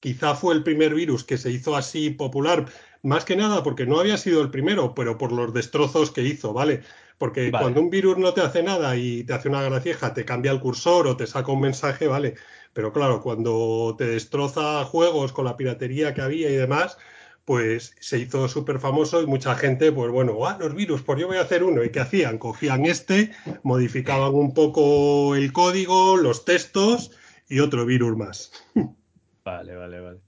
[0.00, 2.66] Quizá fue el primer virus que se hizo así popular,
[3.04, 6.52] más que nada porque no había sido el primero, pero por los destrozos que hizo,
[6.52, 6.82] ¿vale?
[7.18, 7.62] Porque Vale.
[7.62, 10.58] cuando un virus no te hace nada y te hace una gracieja, te cambia el
[10.58, 12.34] cursor o te saca un mensaje, ¿vale?
[12.72, 16.98] Pero claro, cuando te destroza juegos con la piratería que había y demás,
[17.44, 21.26] pues se hizo súper famoso y mucha gente, pues bueno, ah, los virus, pues yo
[21.26, 21.82] voy a hacer uno.
[21.82, 22.38] ¿Y qué hacían?
[22.38, 27.10] Cogían este, modificaban un poco el código, los textos
[27.48, 28.52] y otro virus más.
[29.44, 30.20] Vale, vale, vale.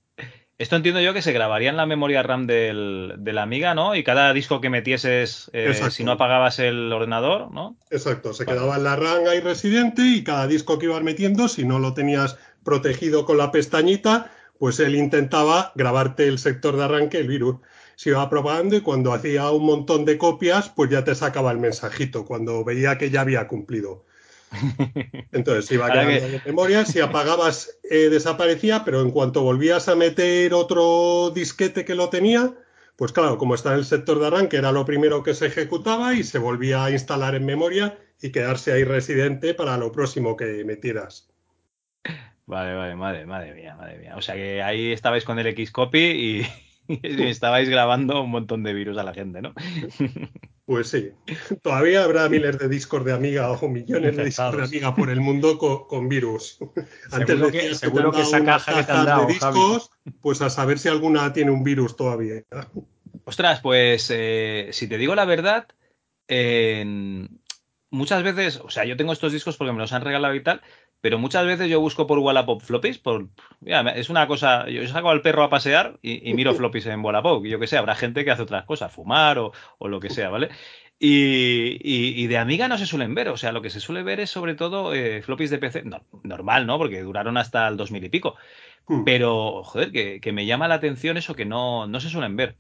[0.56, 3.96] Esto entiendo yo que se grabaría en la memoria RAM del, de la Amiga, ¿no?
[3.96, 7.76] Y cada disco que metieses, eh, si no apagabas el ordenador, ¿no?
[7.90, 8.58] Exacto, se Vale.
[8.58, 11.92] quedaba en la RAM ahí residente y cada disco que ibas metiendo, si no lo
[11.92, 14.30] tenías protegido con la pestañita,
[14.64, 17.56] pues él intentaba grabarte el sector de arranque, el virus.
[17.96, 21.58] Se iba probando y cuando hacía un montón de copias, pues ya te sacaba el
[21.58, 24.06] mensajito, cuando veía que ya había cumplido.
[25.32, 29.96] Entonces iba quedando que- en memoria, si apagabas eh, desaparecía, pero en cuanto volvías a
[29.96, 32.54] meter otro disquete que lo tenía,
[32.96, 36.14] pues claro, como está en el sector de arranque, era lo primero que se ejecutaba
[36.14, 40.64] y se volvía a instalar en memoria y quedarse ahí residente para lo próximo que
[40.64, 41.33] metieras.
[42.46, 44.16] Vale, vale, madre, madre mía, madre mía.
[44.16, 46.46] O sea que ahí estabais con el Xcopy y,
[46.88, 49.54] y estabais grabando un montón de virus a la gente, ¿no?
[50.66, 51.10] Pues sí,
[51.60, 54.62] todavía habrá miles de discos de Amiga o millones de discos de.
[54.62, 56.58] Amiga por el mundo co- con, virus.
[57.10, 59.90] Seguro que- seguro que han esa caja que te han cajas dado, de discos,
[60.22, 62.42] pues a saber si alguna tiene un virus todavía.
[63.26, 65.66] Ostras, pues eh, si te digo la verdad,
[67.90, 70.62] muchas veces, o sea, yo tengo estos discos porque me los han regalado y tal,
[71.04, 73.28] pero muchas veces yo busco por Wallapop floppies, por,
[73.60, 77.04] mira, es una cosa, yo saco al perro a pasear y, y miro floppies en
[77.04, 80.00] Wallapop, y yo que sé, habrá gente que hace otras cosas, fumar o, o lo
[80.00, 80.48] que sea, ¿vale?
[80.98, 84.02] Y, y- y de Amiga no se suelen ver, o sea, lo que se suele
[84.02, 86.78] ver es sobre todo eh, floppies de PC, no, normal, ¿no?
[86.78, 88.36] Porque duraron hasta el 2000 y pico,
[88.88, 89.04] Hmm.
[89.04, 92.56] pero, joder, que, que me llama la atención eso que no, no se suelen ver.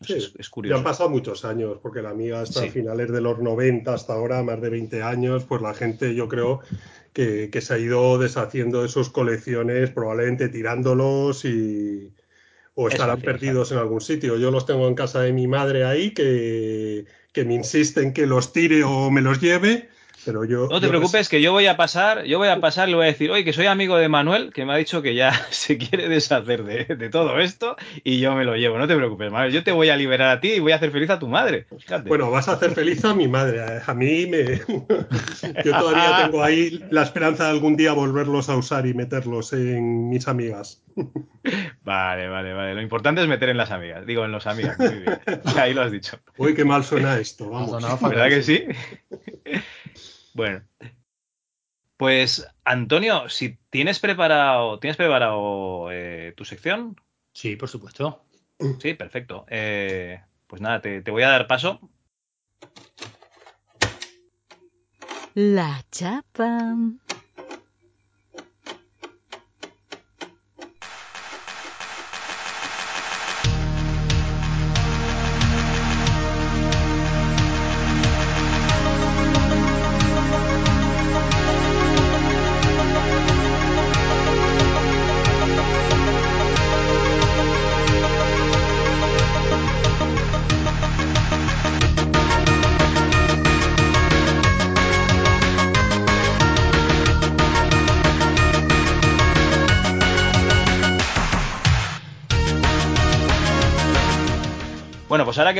[0.00, 0.78] Sí, es, es Ya curioso.
[0.78, 2.68] han pasado muchos años, porque la Amiga hasta Sí.
[2.70, 6.60] finales de los 90 hasta ahora, más de 20 años, pues la gente yo creo
[7.12, 12.12] que, que se ha ido deshaciendo de sus colecciones, probablemente tirándolos y
[12.74, 14.36] o Es estarán perdidos en algún sitio.
[14.36, 18.52] Yo los tengo en casa de mi madre ahí, que, que me insisten que los
[18.52, 19.88] tire o me los lleve,
[20.24, 20.68] pero yo...
[20.70, 23.04] No te yo preocupes, que yo voy a pasar, yo voy a pasar, le voy
[23.04, 25.78] a decir, oye, que soy amigo de Manuel, que me ha dicho que ya se
[25.78, 28.78] quiere deshacer de, de todo esto y yo me lo llevo.
[28.78, 30.90] No te preocupes, Manuel, yo te voy a liberar a ti y voy a hacer
[30.90, 31.66] feliz a tu madre.
[31.78, 32.08] Fíjate.
[32.08, 33.62] Bueno, vas a hacer feliz a mi madre.
[33.84, 34.44] A mí me.
[35.64, 40.08] Yo todavía tengo ahí la esperanza de algún día volverlos a usar y meterlos en
[40.08, 40.82] mis amigas.
[41.84, 42.74] Vale, vale, vale.
[42.74, 44.78] Lo importante es meter en las amigas, digo, en los amigas.
[44.78, 45.20] Muy bien.
[45.56, 46.18] Ahí lo has dicho.
[46.36, 47.50] Uy, qué mal suena esto.
[47.50, 48.00] Vamos.
[48.02, 48.64] ¿Verdad que sí?
[50.36, 50.62] Bueno.
[51.96, 57.00] Pues, Antonio, si tienes preparado, ¿tienes preparado eh, tu sección?
[57.32, 58.22] Sí, por supuesto.
[58.78, 59.46] Sí, perfecto.
[59.48, 61.80] Eh, pues nada, te, te voy a dar paso.
[65.34, 66.76] La chapa.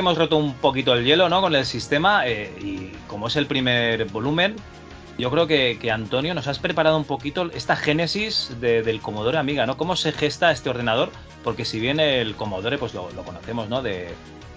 [0.06, 1.40] Hemos roto un poquito el hielo, ¿no?
[1.40, 4.54] Con el sistema, eh, y como es el primer volumen,
[5.18, 9.66] yo creo que, Antonio nos has preparado un poquito esta génesis de- del Commodore Amiga,
[9.66, 9.76] ¿no?
[9.76, 11.10] ¿Cómo se gesta este ordenador?
[11.42, 13.82] Porque si bien el Commodore, pues lo, conocemos, ¿no?
[13.82, 14.10] De,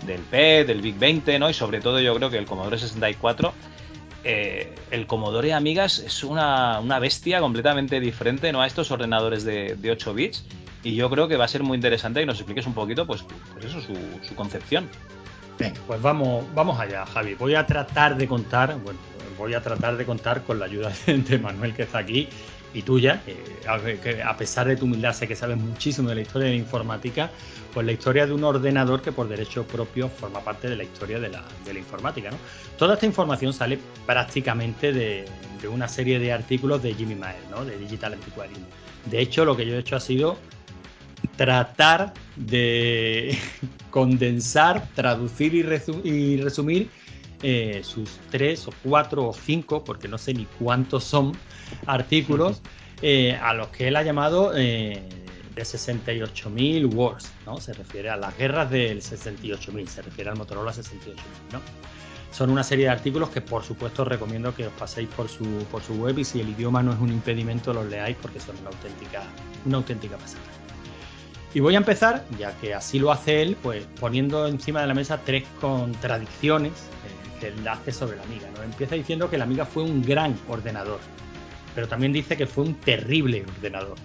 [0.05, 1.49] del P, del Big 20, ¿no?
[1.49, 3.51] Y sobre todo yo creo que el Commodore 64,
[4.23, 8.61] eh, el Commodore Amiga es- una, bestia completamente diferente, ¿no?
[8.61, 10.45] A estos ordenadores de, de 8 bits.
[10.83, 13.25] Y yo creo que va a ser muy interesante que nos expliques un poquito, pues,
[13.53, 14.87] pues eso, su concepción.
[15.59, 17.35] Venga, pues vamos, vamos allá, Javi.
[17.35, 18.99] Voy a tratar de contar, bueno,
[19.37, 22.29] voy a tratar de contar con la ayuda de Manuel que está aquí
[22.73, 26.47] y tuya, que a, pesar de tu humildad sé que sabes muchísimo de la historia
[26.47, 27.31] de la informática,
[27.73, 31.19] pues la historia de un ordenador que por derecho propio forma parte de la historia
[31.19, 31.43] de la,
[31.77, 32.29] informática.
[32.29, 32.37] ¿no?
[32.77, 35.25] Toda esta información sale prácticamente de,
[35.61, 37.65] de una serie de artículos de Jimmy Mayer, ¿no?
[37.65, 38.61] de Digital Antiquarian.
[39.05, 40.37] De hecho, lo que yo he hecho ha sido
[41.35, 43.37] tratar de
[43.91, 46.89] condensar, traducir y, resu- y resumir
[47.41, 51.31] eh, sus tres o cuatro o cinco, porque no sé ni cuántos son,
[51.85, 52.61] artículos
[53.01, 55.01] eh, a los que él ha llamado eh,
[55.55, 57.59] de 68.000 wars, ¿no?
[57.59, 61.15] Se refiere a las guerras del 68.000, se refiere al Motorola 68.000,
[61.53, 61.61] ¿no?
[62.31, 65.45] Son una serie de artículos que por supuesto os recomiendo que os paséis por su,
[65.71, 68.57] por su web y si el idioma no es un impedimento los leáis porque son
[68.59, 69.23] una auténtica,
[69.65, 70.43] una auténtica pasada.
[71.53, 74.93] Y voy a empezar, ya que así lo hace él, pues poniendo encima de la
[74.93, 78.47] mesa tres contradicciones eh, que él hace sobre la Amiga.
[78.55, 78.61] ¿no?
[78.61, 80.99] Empieza diciendo que la Amiga fue un gran ordenador,
[81.73, 83.97] pero también dice que fue un terrible ordenador.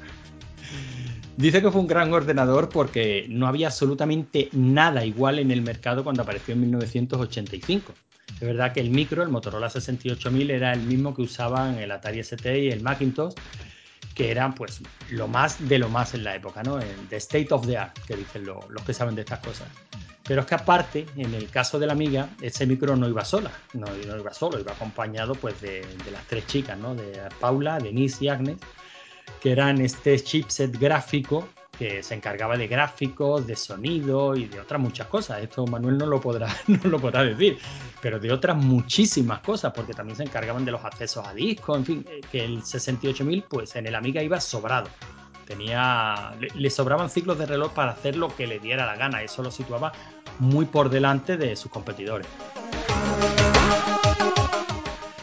[1.37, 6.05] Dice que fue un gran ordenador porque no había absolutamente nada igual en el mercado
[6.05, 7.93] cuando apareció en 1985.
[8.35, 12.21] Es verdad que el micro, el Motorola 68000, era el mismo que usaban el Atari
[12.21, 13.35] ST y el Macintosh,
[14.15, 14.81] que eran pues
[15.11, 16.79] lo más de lo más en la época, ¿no?
[17.09, 19.67] The state of the art, que dicen lo- los que saben de estas cosas.
[20.27, 23.51] Pero es que aparte, en el caso de la Amiga, ese micro no iba sola,
[23.75, 26.95] no, no iba solo, iba acompañado pues de, de las tres chicas, ¿no?
[26.95, 28.57] De Paula, Denise y Agnes,
[29.43, 31.47] que eran este chipset gráfico
[31.79, 35.43] que se encargaba de gráficos, de sonido y de otras muchas cosas.
[35.43, 37.59] Esto Manuel no lo podrá, no lo podrá decir,
[38.01, 41.85] pero de otras muchísimas cosas, porque también se encargaban de los accesos a discos, en
[41.85, 44.89] fin, eh, que el 68000 pues en el Amiga iba sobrado.
[45.47, 49.23] Tenía, le, le sobraban ciclos de reloj para hacer lo que le diera la gana,
[49.23, 49.93] eso lo situaba
[50.39, 52.27] muy por delante de sus competidores.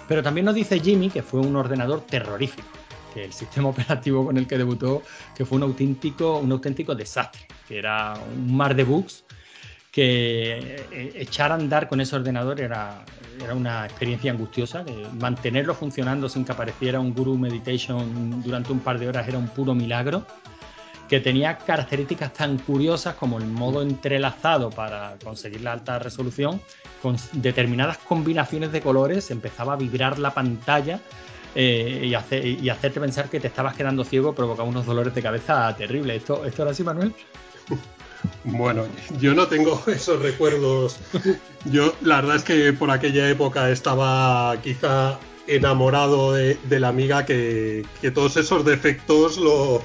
[0.07, 2.67] Pero también nos dice Jimmy que fue un ordenador terrorífico
[3.13, 5.03] que el sistema operativo con el que debutó,
[5.35, 9.23] que fue un auténtico, un auténtico desastre, que era un mar de bugs,
[9.91, 13.03] que eh, echar a andar con ese ordenador era,
[13.43, 14.85] era una experiencia angustiosa,
[15.19, 19.49] mantenerlo funcionando sin que apareciera un Guru Meditation durante un par de horas era un
[19.49, 20.25] puro milagro
[21.09, 26.61] que tenía características tan curiosas como el modo entrelazado para conseguir la alta resolución,
[27.01, 31.01] con determinadas combinaciones de colores empezaba a vibrar la pantalla
[31.55, 35.75] eh, y, y, hacerte pensar que te estabas quedando ciego provocaba unos dolores de cabeza
[35.75, 36.17] terribles.
[36.17, 37.13] ¿Esto, esto era así, Manuel?
[38.43, 38.85] Bueno,
[39.19, 40.97] yo no tengo esos recuerdos.
[41.65, 47.83] Yo, la verdad es que por aquella época estaba quizá enamorado de, la amiga que,
[47.99, 49.81] que, todos esos defectos los,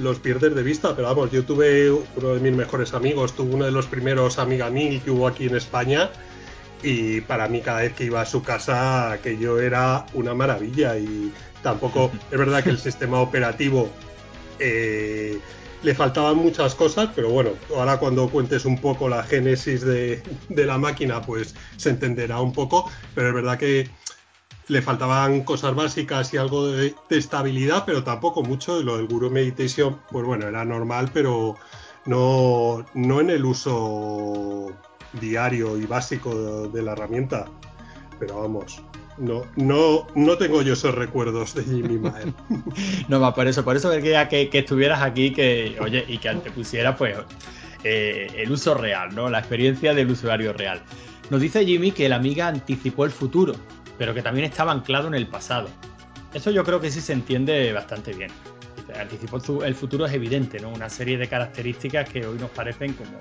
[0.00, 0.94] los pierdes de vista.
[0.94, 4.70] Pero vamos, yo tuve uno de mis mejores amigos, tuve uno de los primeros Amiga
[4.70, 6.10] 1000 que hubo aquí en España
[6.82, 11.32] y para mí cada vez que iba a su casa aquello era una maravilla y
[11.62, 13.90] tampoco es verdad que el sistema operativo
[14.58, 15.38] eh,
[15.82, 20.66] le faltaban muchas cosas, pero bueno, ahora cuando cuentes un poco la génesis de, de,
[20.66, 23.90] la máquina pues se entenderá un poco, pero es verdad que
[24.68, 29.30] le faltaban cosas básicas y algo de, de estabilidad, pero tampoco mucho, lo del Guru
[29.30, 31.56] Meditation pues bueno, era normal, pero
[32.04, 34.72] no, no en el uso
[35.20, 37.46] diario y básico de, la herramienta.
[38.18, 38.82] Pero vamos,
[39.18, 42.34] no, no, no tengo yo esos recuerdos de Jimmy Mael.
[43.08, 46.34] no, va, por eso, por eso quería que, que, estuvieras aquí que, oye, y que
[46.36, 47.16] te pusiera pues
[47.84, 49.30] eh, el uso real, ¿no?
[49.30, 50.82] La experiencia del usuario real.
[51.30, 53.54] Nos dice Jimmy que la amiga anticipó el futuro,
[53.98, 55.68] pero que también estaba anclado en el pasado.
[56.34, 58.30] Eso yo creo que sí se entiende bastante bien.
[58.94, 60.70] Anticipó el futuro es evidente, ¿no?
[60.70, 63.18] Una serie de características que hoy nos parecen como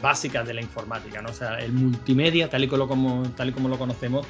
[0.00, 1.30] básicas de la informática, ¿no?
[1.30, 4.26] O sea, el multimedia, tal y como, tal y como lo conocemos,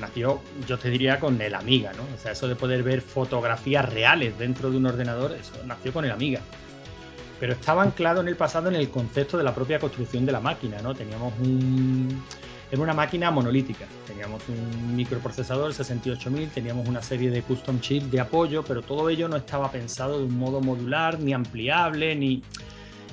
[0.00, 2.02] nació, yo te diría, con el Amiga, ¿no?
[2.14, 6.04] O sea, eso de poder ver fotografías reales dentro de un ordenador, eso nació con
[6.04, 6.40] el Amiga.
[7.40, 10.40] Pero estaba anclado en el pasado en el concepto de la propia construcción de la
[10.40, 10.94] máquina, ¿no?
[10.94, 12.22] Teníamos un...
[12.74, 13.86] Era una máquina monolítica.
[14.04, 19.28] Teníamos un microprocesador 68000, teníamos una serie de custom chips de apoyo, pero todo ello
[19.28, 22.42] no estaba pensado de un modo modular, ni ampliable, ni...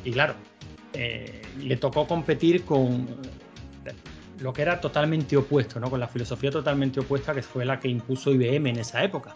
[0.04, 0.34] Y claro,
[0.94, 3.06] eh, le tocó competir con
[4.40, 5.92] lo que era totalmente opuesto, ¿no?
[5.92, 9.36] con la filosofía totalmente opuesta que fue la que impuso IBM en esa época,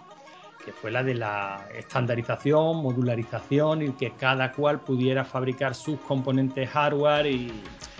[0.66, 6.68] que fue la de la estandarización, modularización y que cada cual pudiera fabricar sus componentes
[6.70, 7.53] hardware y,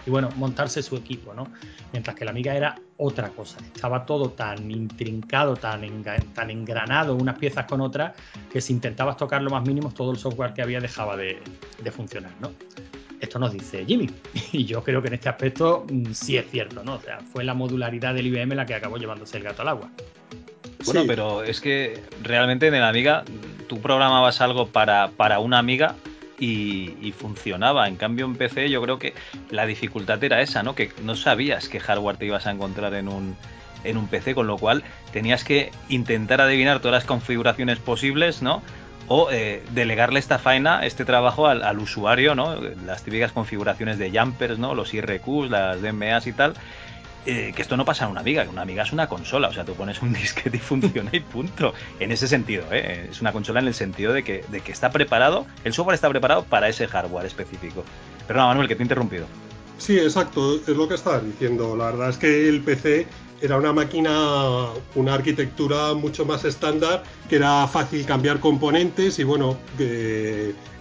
[0.08, 1.48] bueno, montarse su equipo, ¿no?
[1.94, 6.04] Mientras que la Amiga era otra cosa, estaba todo tan intrincado, tan,
[6.34, 8.14] tan engranado unas piezas con otras,
[8.52, 11.40] que si intentabas tocar lo más mínimo, todo el software que había dejaba de,
[11.84, 12.52] de funcionar, ¿no?
[13.20, 14.10] Esto nos dice Jimmy.
[14.52, 16.96] Y yo creo que en este aspecto mm, sí es cierto, ¿no?
[16.96, 19.90] O sea, fue la modularidad del IBM la que acabó llevándose el gato al agua.
[20.86, 21.08] Bueno, sí.
[21.08, 23.24] pero es que realmente en la amiga
[23.68, 25.96] tú programabas algo para, para una amiga
[26.40, 27.88] y, y, funcionaba.
[27.88, 29.14] En cambio, en PC yo creo que
[29.50, 30.76] la dificultad era esa, ¿no?
[30.76, 33.36] Que no sabías qué hardware te ibas a encontrar en un,
[33.84, 38.62] en un PC, con lo cual tenías que intentar adivinar todas las configuraciones posibles, ¿no?
[39.08, 42.56] o eh, delegarle esta faena, este trabajo al, al, usuario, ¿no?
[42.86, 44.74] Las típicas configuraciones de jumpers, ¿no?
[44.74, 46.56] Los IRQs, las DMAs y tal.
[47.26, 49.54] Eh, que esto no pasa en una amiga, que una amiga es una consola, o
[49.54, 51.74] sea, tú pones un disquete y funciona y punto.
[52.00, 53.08] En ese sentido, ¿eh?
[53.10, 56.10] es una consola en el sentido de que, de que está preparado, el software está
[56.10, 57.84] preparado para ese hardware específico.
[58.28, 59.26] Pero no, Manuel, que te he interrumpido.
[59.78, 61.76] Sí, exacto, es lo que estaba diciendo.
[61.76, 63.08] La verdad es que el PC
[63.42, 69.58] era una máquina, una arquitectura mucho más estándar, que era fácil cambiar componentes y bueno,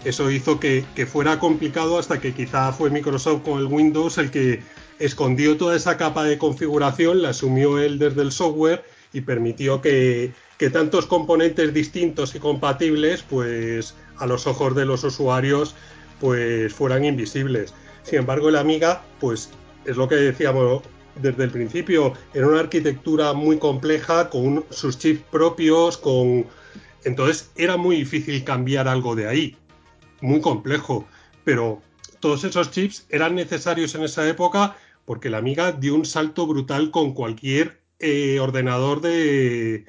[0.04, 4.62] eso hizo que, fuera complicado hasta que quizá fue Microsoft con el Windows el que
[4.98, 10.32] escondió toda esa capa de configuración, la asumió él desde el software y permitió que,
[10.58, 15.74] que tantos componentes distintos y compatibles, pues a los ojos de los usuarios,
[16.20, 17.74] pues fueran invisibles.
[18.04, 19.50] Sin embargo, el Amiga, pues
[19.84, 20.82] es lo que decíamos
[21.16, 26.46] desde el principio, era una arquitectura muy compleja, con sus chips propios, con...
[27.04, 29.56] Entonces era muy difícil cambiar algo de ahí,
[30.20, 31.06] muy complejo,
[31.44, 31.82] pero
[32.20, 36.90] todos esos chips eran necesarios en esa época porque la Amiga dio un salto brutal
[36.90, 39.84] con cualquier eh, ordenador de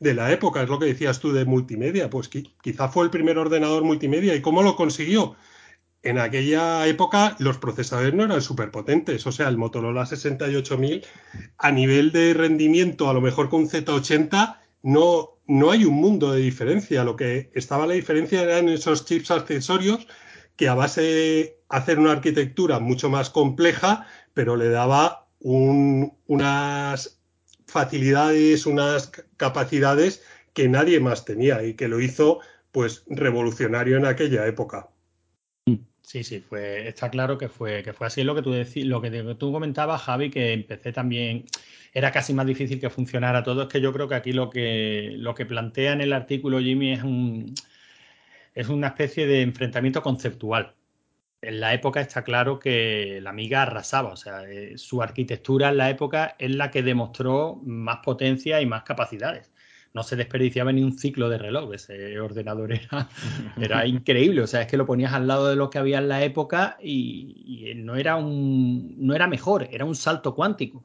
[0.00, 3.38] de la época, es lo que decías tú de multimedia, pues quizá fue el primer
[3.38, 4.34] ordenador multimedia.
[4.34, 5.36] ¿Y cómo lo consiguió?
[6.02, 11.04] En aquella época los procesadores no eran súper potentes, o sea, el Motorola 68000
[11.58, 16.40] a nivel de rendimiento, a lo mejor con Z80, no, no hay un mundo de
[16.40, 17.04] diferencia.
[17.04, 20.06] Lo que estaba la diferencia eran esos chips accesorios
[20.56, 27.18] que a base de hacer una arquitectura mucho más compleja, pero le daba unas
[27.66, 30.22] facilidades, unas capacidades
[30.52, 32.40] que nadie más tenía y que lo hizo
[32.72, 34.89] pues revolucionario en aquella época.
[36.10, 39.00] Sí, sí, fue, está claro que fue, que fue así lo que tú decís, lo
[39.00, 41.44] que tú comentabas, Javi, que empecé también,
[41.92, 43.62] era casi más difícil que funcionara todo.
[43.62, 46.94] Es que yo creo que aquí lo que, lo que plantea en el artículo Jimmy
[46.94, 47.54] es un,
[48.54, 50.74] es una especie de enfrentamiento conceptual.
[51.42, 55.78] En la época está claro que la Amiga arrasaba, o sea, eh, su arquitectura en
[55.78, 59.50] la época es la que demostró más potencia y más capacidades.
[59.92, 63.08] No se desperdiciaba ni un ciclo de reloj, ese ordenador era,
[63.60, 66.08] era increíble, o sea, es que lo ponías al lado de lo que había en
[66.08, 70.84] la época y, no, era un, no era mejor, era un salto cuántico.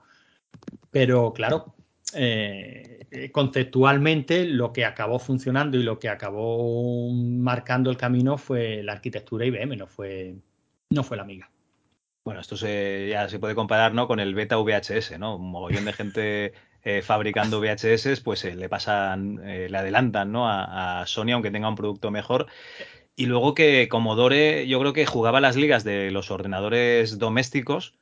[0.90, 1.76] Pero claro,
[2.14, 8.84] eh, eh, conceptualmente lo que acabó funcionando y lo que acabó marcando el camino fue
[8.84, 10.36] la arquitectura IBM, no fue,
[10.90, 11.50] no fue la amiga.
[12.26, 14.08] Bueno, esto se, ya se puede comparar ¿no?
[14.08, 15.36] con el beta VHS, ¿no?
[15.36, 16.54] Un mogollón de gente
[16.86, 20.50] eh, fabricando VHS, pues eh, le pasan, le adelantan ¿no?
[20.50, 22.48] a, Sony, aunque tenga un producto mejor.
[23.18, 27.96] Y luego que Commodore, yo creo que jugaba las ligas de los ordenadores domésticos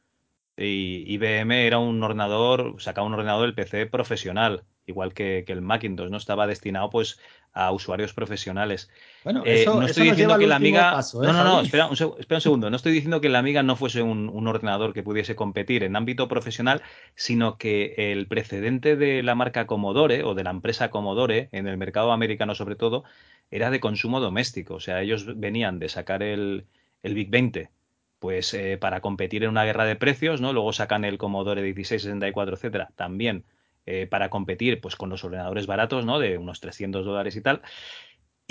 [0.58, 6.10] y IBM era un ordenador, sacaba un ordenador del PC profesional igual que, el Macintosh,
[6.10, 6.18] ¿no?
[6.18, 7.20] Estaba destinado pues
[7.54, 8.90] a usuarios profesionales.
[9.24, 11.00] Bueno, eh, eso, no estoy diciendo que la Amiga.
[11.00, 12.70] ¿eh, no, no, no, espera un, segundo.
[12.70, 16.28] No estoy diciendo que la Amiga no fuese un, ordenador que pudiese competir en ámbito
[16.28, 16.82] profesional,
[17.16, 21.78] sino que el precedente de la marca Commodore o de la empresa Commodore, en el
[21.78, 23.04] mercado americano sobre todo,
[23.52, 24.76] era de consumo doméstico.
[24.76, 26.66] O sea, ellos venían de sacar el,
[27.04, 27.70] el Big 20
[28.24, 30.54] pues eh, para competir en una guerra de precios, ¿no?
[30.54, 33.44] Luego sacan el Commodore 1664, etcétera, también
[33.86, 36.20] eh, para competir pues, con los ordenadores baratos, ¿no?
[36.20, 37.62] De unos 300 dólares y tal.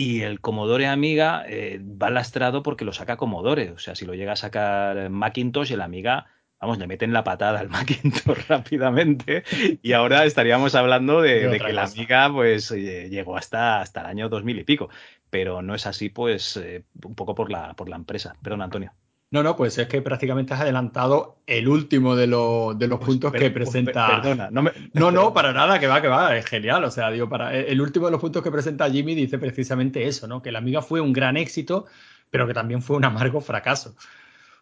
[0.03, 3.70] Y el Commodore Amiga eh, va lastrado porque lo saca Commodore.
[3.70, 6.26] O sea, si lo llega a sacar Macintosh, el Amiga,
[6.61, 9.44] vamos, le meten la patada al Macintosh rápidamente.
[9.80, 14.28] Y ahora estaríamos hablando de, que la Amiga pues eh, llegó hasta, hasta el año
[14.28, 14.90] 2000 y pico.
[15.30, 16.61] Pero no es así, pues,
[17.05, 18.34] un poco por la, por la empresa.
[18.42, 18.92] Perdón, Antonio.
[19.33, 23.09] No, no, pues es que prácticamente has adelantado el último de, los, de los pues
[23.09, 24.20] puntos que pues presenta.
[24.20, 24.62] perdona, no,
[24.93, 26.85] no, no, para nada, que va, que va, es genial.
[26.85, 30.28] O sea, digo, para el último de los puntos que presenta Jimmy dice precisamente eso,
[30.28, 30.43] ¿no?
[30.43, 31.87] Que la amiga fue un gran éxito,
[32.28, 33.97] pero que también fue un amargo fracaso.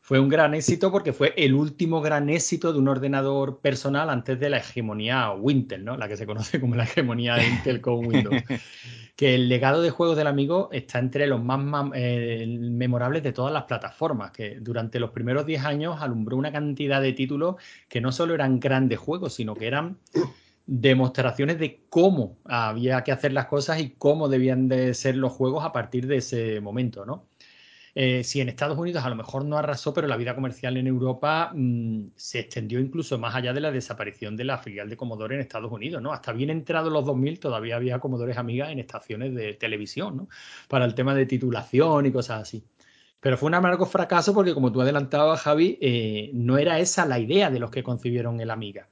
[0.02, 4.40] Fue un gran éxito porque fue el último gran éxito de un ordenador personal antes
[4.40, 5.96] de la hegemonía Wintel, ¿no?
[5.96, 8.42] La que se conoce como la hegemonía de Intel con Windows.
[9.14, 13.52] que el legado de juegos del amigo está entre los más eh, memorables de todas
[13.52, 18.12] las plataformas, que durante los primeros 10 años alumbró una cantidad de títulos que no
[18.12, 19.98] solo eran grandes juegos, sino que eran
[20.66, 25.64] demostraciones de cómo había que hacer las cosas y cómo debían de ser los juegos
[25.64, 27.29] a partir de ese momento, ¿no?
[27.94, 30.86] Eh, si en Estados Unidos a lo mejor no arrasó, pero la vida comercial en
[30.86, 35.34] Europa mm, se extendió incluso más allá de la desaparición de la filial de Commodore
[35.34, 36.12] en Estados Unidos, ¿no?
[36.12, 40.28] Hasta bien entrados los 2000 todavía había Commodores Amigas en estaciones de televisión, ¿no?
[40.68, 42.64] Para el tema de titulación y cosas así.
[43.20, 47.18] Pero fue un amargo fracaso porque, como tú adelantabas, Javi, eh, no era esa la
[47.18, 48.88] idea de los que concibieron el Amiga.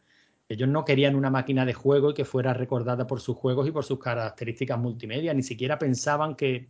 [0.49, 3.71] Ellos no querían una máquina de juego y que fuera recordada por sus juegos y
[3.71, 6.69] por sus características multimedia, ni siquiera pensaban que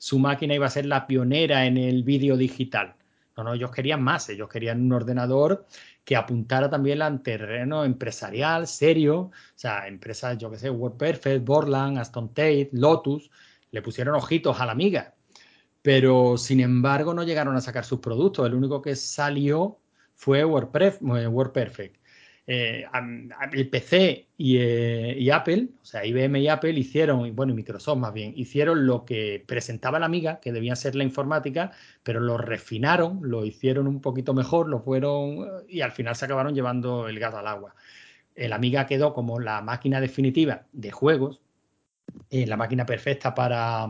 [0.00, 2.94] su máquina iba a ser la pionera en el vídeo digital.
[3.36, 5.66] No, no, ellos querían más, ellos querían un ordenador
[6.04, 11.98] que apuntara también al terreno empresarial, serio, o sea, empresas, yo que sé, WordPerfect, Borland,
[11.98, 13.30] Aston Tate, Lotus,
[13.72, 15.14] le pusieron ojitos a la amiga,
[15.82, 19.80] pero sin embargo no llegaron a sacar sus productos, el único que salió
[20.14, 21.99] fue WordPerfect
[22.52, 22.84] eh,
[23.52, 28.12] el PC eh, y, Apple, o sea, IBM y Apple hicieron, bueno, y Microsoft más
[28.12, 31.70] bien, hicieron lo que presentaba la Amiga, que debía ser la informática,
[32.02, 36.52] pero lo refinaron, lo hicieron un poquito mejor, lo fueron y al final se acabaron
[36.52, 37.76] llevando el gato al agua.
[38.34, 41.40] El Amiga quedó como la máquina definitiva de juegos,
[42.30, 43.86] eh, la máquina perfecta para,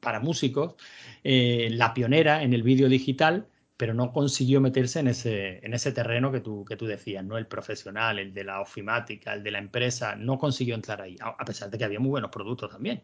[0.00, 0.74] para músicos,
[1.22, 3.46] la pionera en el vídeo digital
[3.80, 7.38] pero no consiguió meterse en ese, en ese terreno que tú, que tú decías, ¿no?
[7.38, 11.42] El profesional, el de la ofimática, el de la empresa, no consiguió entrar ahí, a
[11.46, 13.02] pesar de que había muy buenos productos también.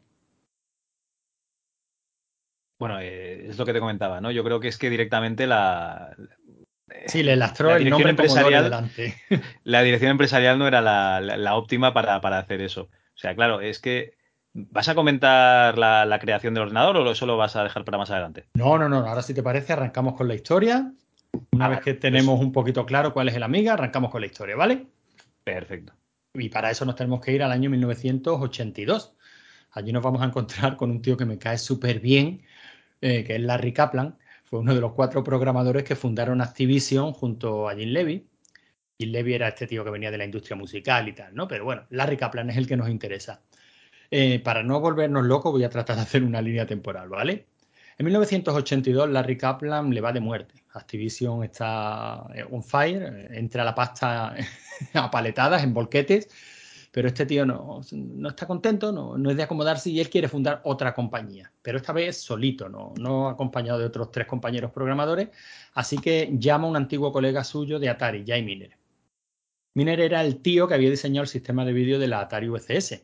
[2.79, 4.31] Bueno, eh, es lo que te comentaba, ¿no?
[4.31, 6.15] Yo creo que es que directamente la.
[7.07, 8.65] Sí, le lastró el nombre empresarial.
[8.65, 9.15] Delante.
[9.65, 12.91] La dirección empresarial no era la, óptima para, para, hacer eso.
[13.15, 14.16] O sea, claro, es que
[14.59, 17.99] ¿Vas a comentar la, la creación del ordenador o eso lo vas a dejar para
[17.99, 18.47] más adelante?
[18.55, 18.99] No, no, no.
[19.07, 20.93] Ahora si te parece, arrancamos con la historia.
[21.53, 24.23] Una Ah, vez que pues- tenemos un poquito claro cuál es el Amiga, arrancamos con
[24.23, 24.87] la historia, ¿vale?
[25.45, 25.93] Perfecto.
[26.35, 29.15] Y para eso nos tenemos que ir al año 1982.
[29.73, 32.43] Allí nos vamos a encontrar con un tío que me cae súper bien,
[33.03, 34.17] eh, que es Larry Kaplan.
[34.45, 38.27] Fue uno de los cuatro programadores que fundaron Activision junto a Jim Levy.
[38.99, 41.47] Jim Levy era este tío que venía de la industria musical y tal, ¿no?
[41.47, 43.43] Pero bueno, Larry Kaplan es el que nos interesa.
[44.11, 47.47] Eh, para no volvernos locos, voy a tratar de hacer una línea temporal, ¿vale?
[47.99, 50.55] En 1982, Larry Kaplan le va de muerte.
[50.73, 54.35] Activision está eh, on fire, eh, entra la pasta
[54.95, 56.29] a paletadas, en bolquetes,
[56.93, 60.61] pero este tío no, no está contento, no, es de acomodarse y él quiere fundar
[60.65, 65.29] otra compañía, pero esta vez solito, no, no acompañado de otros tres compañeros programadores,
[65.75, 68.77] así que llama a un antiguo colega suyo de Atari, Jay Miner.
[69.75, 73.03] Miner era el tío que había diseñado el sistema de vídeo de la Atari VCS.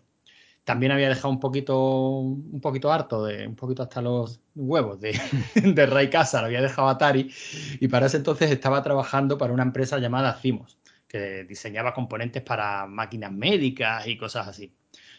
[0.64, 5.18] También había dejado un poquito, un poquito harto, de, un poquito hasta los huevos de,
[5.54, 7.32] de Ray Casa, lo había dejado Atari
[7.80, 12.86] y para ese entonces estaba trabajando para una empresa llamada Cimos, que diseñaba componentes para
[12.86, 14.72] máquinas médicas y cosas así.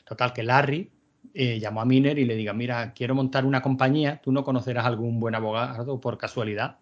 [0.05, 0.91] Total, que Larry
[1.33, 4.85] eh, llamó a Miner y le diga, mira, quiero montar una compañía, tú no conocerás
[4.85, 6.77] algún buen abogado por casualidad.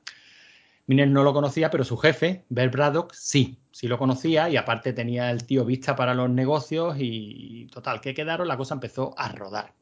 [0.88, 4.94] Miner no lo conocía, pero su jefe, Bert Braddock, sí, sí lo conocía y aparte
[4.94, 9.32] tenía el tío vista para los negocios y total, que quedaron, la cosa empezó a
[9.32, 9.74] rodar.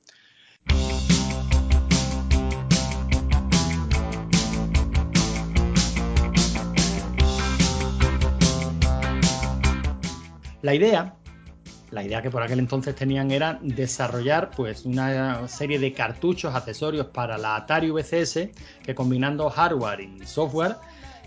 [10.62, 11.16] La idea,
[11.91, 17.07] la idea que por aquel entonces tenían era desarrollar pues una serie de cartuchos, accesorios
[17.07, 18.49] para la Atari VCS
[18.83, 20.75] que combinando hardware y software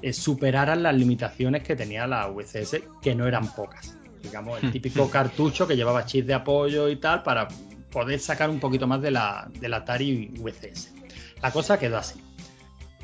[0.02, 3.96] eh, superaran las limitaciones que tenía la VCS, que no eran pocas.
[4.22, 7.48] Digamos, el típico cartucho que llevaba chips de apoyo y tal para
[7.90, 10.92] poder sacar un poquito más de la, de la Atari VCS.
[11.40, 12.20] La cosa quedó así.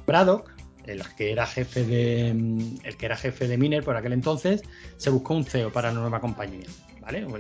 [0.07, 0.51] Braddock,
[0.87, 4.63] el que era jefe de el que era jefe de Miner por aquel entonces,
[4.97, 6.67] se buscó un CEO para la nueva compañía,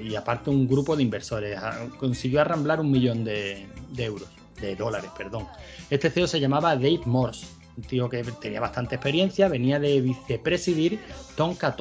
[0.03, 3.67] Y aparte un grupo de inversores, a- consiguió arramblar un millón de,
[3.97, 4.29] euros,
[4.61, 5.47] de dólares, perdón.
[5.91, 7.47] Este CEO se llamaba Dave Morse,
[7.77, 11.01] un tío que tenía bastante experiencia, venía de vicepresidir
[11.37, 11.77] Tonka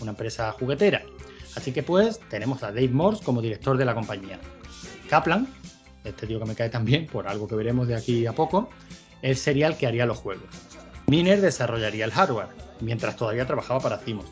[0.00, 1.02] una empresa juguetera.
[1.56, 4.38] Así que pues tenemos a Dave Morse como director de la compañía.
[5.08, 5.46] Kaplan,
[6.04, 8.68] este tío que me cae también, por algo que veremos de aquí a poco,
[9.22, 10.44] él sería el que haría los juegos.
[11.06, 12.48] Miner desarrollaría el hardware,
[12.80, 14.26] mientras todavía trabajaba para Cimos.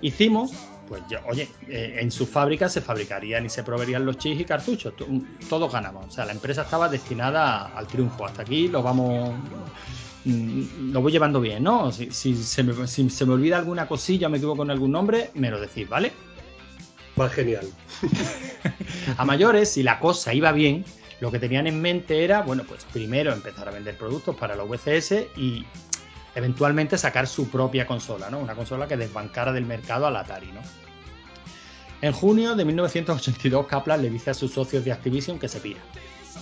[0.00, 0.52] Y Cimos,
[0.92, 4.44] pues ya, oye, eh, en su fábrica se fabricarían y se proveerían los chips y
[4.44, 5.06] cartuchos, to-
[5.48, 6.04] todos ganamos.
[6.06, 8.26] O sea, la empresa estaba destinada al triunfo.
[8.26, 9.34] Hasta aquí lo vamos,
[10.26, 11.90] mm, lo voy llevando bien, ¿no?
[11.90, 15.30] Si, si se me, si se me olvida alguna cosilla, me equivoco en algún nombre,
[15.32, 16.12] me lo decís, ¿vale?
[17.18, 17.66] Va genial.
[19.16, 20.84] A mayores, si la cosa iba bien,
[21.20, 24.64] lo que tenían en mente era, bueno, pues primero empezar a vender productos para la
[24.64, 25.64] VCS y
[26.34, 28.38] eventualmente sacar su propia consola, ¿no?
[28.40, 30.60] Una consola que desbancara del mercado al Atari, ¿no?
[32.02, 35.78] En junio de 1982, Kaplan le dice a sus socios de Activision que se pira.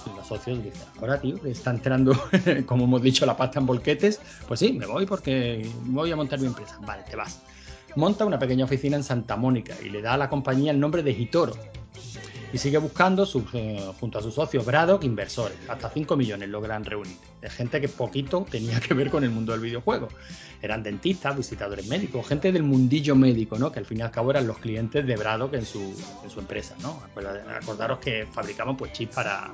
[0.07, 2.19] Y los socios dicen, ahora tío, que está entrando,
[2.67, 6.41] como hemos dicho, la pasta en bolquetes, pues sí, me voy porque voy a montar
[6.41, 6.79] mi empresa.
[6.81, 7.43] Vale, te vas.
[7.95, 11.03] Monta una pequeña oficina en Santa Mónica y le da a la compañía el nombre
[11.03, 11.55] de Hitoro,
[12.53, 15.57] y sigue buscando sus, eh, junto a sus socios Braddock inversores.
[15.69, 17.17] Hasta 5 millones logran reunir.
[17.41, 20.09] De gente que poquito tenía que ver con el mundo del videojuego.
[20.63, 23.71] Eran dentistas, visitadores médicos, gente del mundillo médico, ¿no?
[23.73, 25.81] Que al fin y al cabo eran los clientes de Braddock en su,
[26.25, 27.01] en su empresa, ¿no?
[27.05, 29.51] Acorda- Acordaros que fabricaban pues chips para,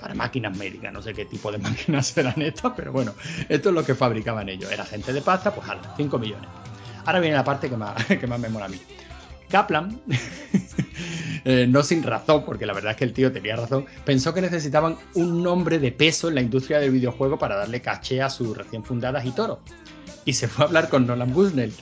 [0.00, 0.92] para máquinas médicas.
[0.92, 3.14] No sé qué tipo de máquinas eran estas, pero bueno,
[3.48, 4.70] esto es lo que fabricaban ellos.
[4.72, 6.48] Era gente de pasta, pues ala, 5 millones.
[7.04, 8.80] Ahora viene la parte que más, que más me mola a mí.
[9.56, 9.98] Kaplan,
[11.46, 14.42] eh, no sin razón, porque la verdad es que el tío tenía razón, pensó que
[14.42, 18.52] necesitaban un nombre de peso en la industria del videojuego para darle caché a su
[18.52, 19.62] recién fundada Hitoro.
[20.26, 21.72] Y se fue a hablar con Nolan Bushnell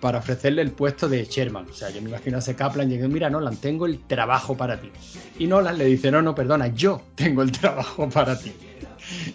[0.00, 1.68] para ofrecerle el puesto de chairman.
[1.70, 4.80] O sea, yo me imagino a ese Kaplan y mira, Nolan, tengo el trabajo para
[4.80, 4.90] ti.
[5.38, 8.52] Y Nolan le dice, no, no, perdona, yo tengo el trabajo para ti.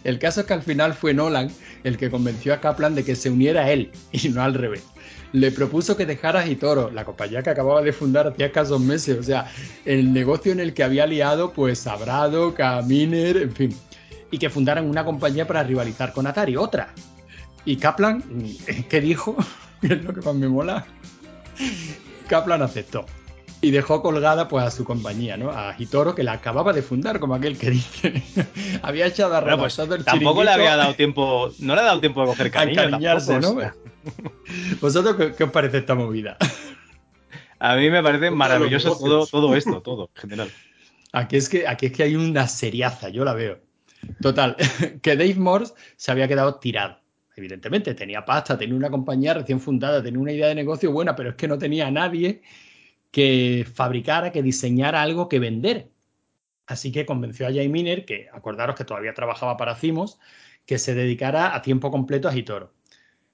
[0.04, 1.50] El caso es que al final fue Nolan
[1.84, 4.84] el que convenció a Kaplan de que se uniera a él y no al revés
[5.36, 9.24] le propuso que dejara Hitoro, la compañía que acababa de fundar hacía escasos meses, o
[9.24, 9.52] sea,
[9.84, 13.76] el negocio en el que había liado pues a Braddock, a Miner, en fin,
[14.32, 16.94] y que fundaran una compañía para rivalizar con Atari, otra.
[17.66, 18.24] Y Kaplan,
[18.90, 19.36] ¿qué dijo?
[19.82, 20.86] es lo que más me mola.
[22.30, 23.06] Kaplan aceptó.
[23.62, 25.50] Y dejó colgada pues a su compañía, ¿no?
[25.50, 28.24] A Hitoro, que la acababa de fundar, como aquel que dice.
[28.82, 32.00] había echado a Bueno, pues el tampoco le había dado tiempo, no le ha dado
[32.00, 32.90] tiempo de coger cariño.
[32.90, 33.56] tampoco, ¿no?
[34.82, 36.38] ¿Vosotros qué, qué os parece esta movida?
[37.60, 38.98] A mí me parece maravilloso
[39.32, 40.52] todo esto, todo, en general.
[41.14, 43.60] Aquí es que, aquí es que hay una seriaza, yo la veo.
[44.22, 44.56] Total,
[45.02, 47.00] que Dave Morse se había quedado tirado.
[47.36, 51.32] Evidentemente, tenía pasta, tenía una compañía recién fundada, tenía una idea de negocio buena, pero
[51.32, 52.42] es que no tenía a nadie
[53.12, 55.92] que fabricara, que diseñara algo que vender.
[56.68, 60.20] Así que convenció a Jay Miner, que acordaros que todavía trabajaba para Cimos,
[60.66, 62.74] que se dedicara a tiempo completo a Hitoro.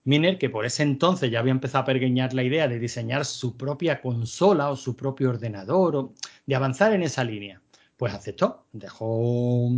[0.04, 3.56] Miner, que por ese entonces ya había empezado a pergueñar la idea de diseñar su
[3.56, 6.14] propia consola o su propio ordenador, o
[6.46, 7.62] de avanzar en esa línea,
[7.98, 9.70] pues aceptó, dejó,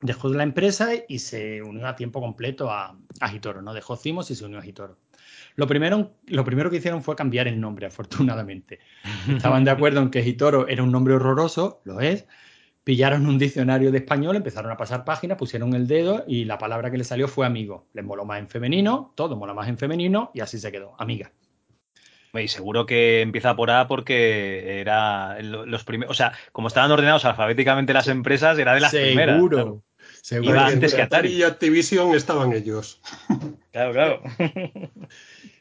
[0.00, 3.72] dejó la empresa y se unió a tiempo completo a, a Hitoro, ¿no?
[3.72, 4.98] Dejó Cimos y se unió a Hitoro.
[5.56, 8.78] Lo primero, lo primero que hicieron fue cambiar el nombre, afortunadamente.
[9.28, 12.26] Estaban de acuerdo en que Hitoro era un nombre horroroso, lo es,
[12.84, 16.90] pillaron un diccionario de español, empezaron a pasar páginas, pusieron el dedo y la palabra
[16.90, 17.86] que le salió fue amigo.
[17.92, 21.32] Les moló más en femenino, todo mola más en femenino y así se quedó, amiga.
[22.32, 27.24] Y seguro que empieza por A porque era los primeros, o sea, como estaban ordenados
[27.24, 29.36] alfabéticamente las empresas, era de las seguro, primeras.
[29.36, 29.82] Seguro,
[30.22, 30.52] seguro.
[30.52, 31.32] Iba antes que Atari.
[31.32, 33.00] y Activision estaban ellos.
[33.72, 34.22] Claro, claro.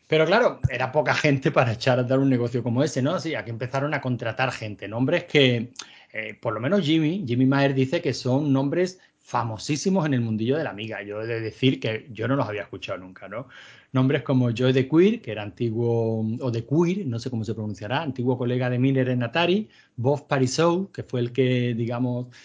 [0.09, 3.19] Pero claro, era poca gente para echar a dar un negocio como ese, ¿no?
[3.19, 5.73] Sí, aquí empezaron a contratar gente, nombres que,
[6.11, 10.57] eh, por lo menos Jimmy, Jimmy Maher dice que son nombres famosísimos en el mundillo
[10.57, 11.03] de la amiga.
[11.03, 13.47] Yo he de decir que yo no los había escuchado nunca, ¿no?
[13.91, 17.53] Nombres como Joe de Queer, que era antiguo, o de Queer, no sé cómo se
[17.53, 22.35] pronunciará, antiguo colega de Miller en Atari, Bob Parisot, que fue el que, digamos,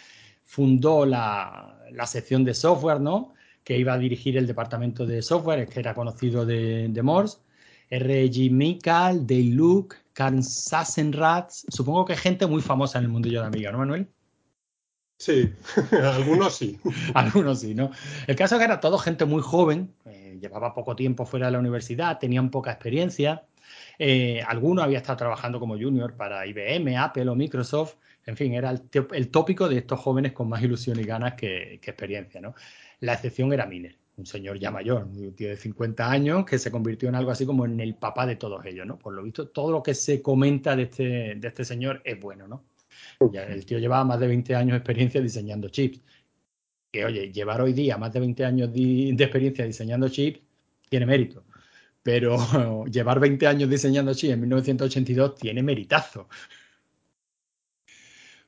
[0.45, 3.35] fundó la, la sección de software, ¿no?
[3.62, 7.39] Que iba a dirigir el departamento de software, que era conocido de, de Morse.
[7.91, 8.51] R.G.
[8.51, 13.70] Mikal, Dale Luke, Karen Sassenratz, supongo que gente muy famosa en el mundillo de Amiga,
[13.72, 14.09] ¿no, Manuel?
[15.18, 15.53] Sí,
[16.03, 16.78] algunos sí.
[17.14, 17.91] Algunos sí, ¿no?
[18.26, 21.53] El caso es que era todo gente muy joven, eh, llevaba poco tiempo fuera de
[21.53, 23.45] la universidad, tenían poca experiencia.
[23.99, 27.95] Eh, alguno había estado trabajando como junior para IBM, Apple o Microsoft.
[28.27, 31.79] En fin, era el, el tópico de estos jóvenes con más ilusión y ganas que,
[31.83, 32.55] que experiencia, ¿no?
[33.01, 36.70] La excepción era Miner un señor ya mayor, un tío de 50 años, que se
[36.70, 38.99] convirtió en algo así como en el papá de todos ellos, ¿no?
[38.99, 42.47] Por lo visto, todo lo que se comenta de este, de este señor es bueno,
[42.47, 42.64] ¿no?
[43.33, 46.01] Ya el tío llevaba más de 20 años de experiencia diseñando chips.
[46.93, 50.41] Que, oye, llevar hoy día más de 20 años de, de experiencia diseñando chips
[50.89, 51.45] tiene mérito.
[52.03, 52.37] Pero
[52.87, 56.29] llevar 20 años diseñando chips en 1982 tiene meritazo.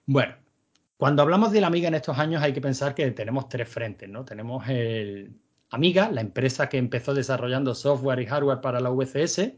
[0.06, 0.36] Bueno,
[0.96, 4.08] cuando hablamos de la Amiga en estos años hay que pensar que tenemos tres frentes,
[4.08, 4.24] ¿no?
[4.24, 5.36] Tenemos el,
[5.70, 9.54] Amiga, la empresa que empezó desarrollando software y hardware para la VCS,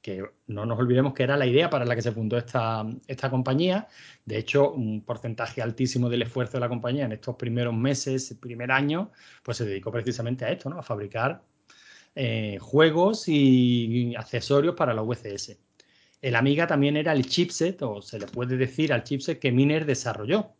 [0.00, 3.30] que no nos olvidemos que era la idea para la que se fundó esta, esta
[3.30, 3.86] compañía.
[4.24, 8.72] De hecho, un porcentaje altísimo del esfuerzo de la compañía en estos primeros meses, primer
[8.72, 9.12] año,
[9.44, 10.78] pues se dedicó precisamente a esto, ¿no?
[10.80, 11.44] A fabricar
[12.16, 15.58] eh, juegos y accesorios para la VCS.
[16.22, 19.84] El Amiga también era el chipset, o se le puede decir al chipset que Miner
[19.84, 20.54] desarrolló.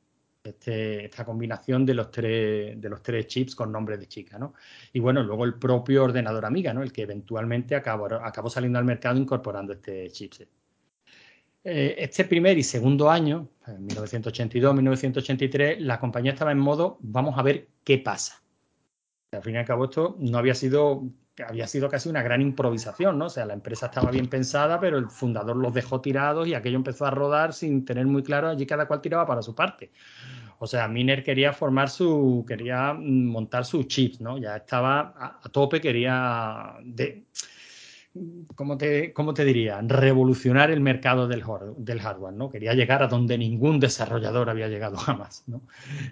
[0.45, 4.55] Este, esta combinación de los, tres, de los tres chips con nombre de chica, ¿no?
[4.93, 6.83] Y bueno, luego el propio ordenador Amiga, ¿no?
[6.83, 10.49] El que eventualmente acabó, acabó saliendo al mercado incorporando este chipset.
[11.63, 17.43] Eh, este primer y segundo año, en 1982-1983, la compañía estaba en modo vamos a
[17.43, 18.43] ver qué pasa.
[19.31, 21.05] Al fin y al cabo esto no había sido
[21.47, 23.27] había sido casi una gran improvisación, ¿no?
[23.27, 26.77] O sea, la empresa estaba bien pensada, pero el fundador los dejó tirados y aquello
[26.77, 29.91] empezó a rodar sin tener muy claro allí cada cual tiraba para su parte.
[30.59, 34.39] O sea, Miner quería formar su, quería montar sus chips, ¿no?
[34.39, 37.25] Ya estaba a, tope, quería de,
[38.55, 39.81] ¿cómo te, ¿cómo te diría?
[39.81, 42.51] Revolucionar el mercado del, hardware, ¿no?
[42.51, 45.63] Quería llegar a donde ningún desarrollador había llegado jamás, ¿no?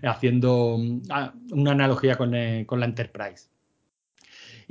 [0.02, 0.78] Haciendo
[1.10, 3.59] ah, una analogía con, eh, con la Enterprise.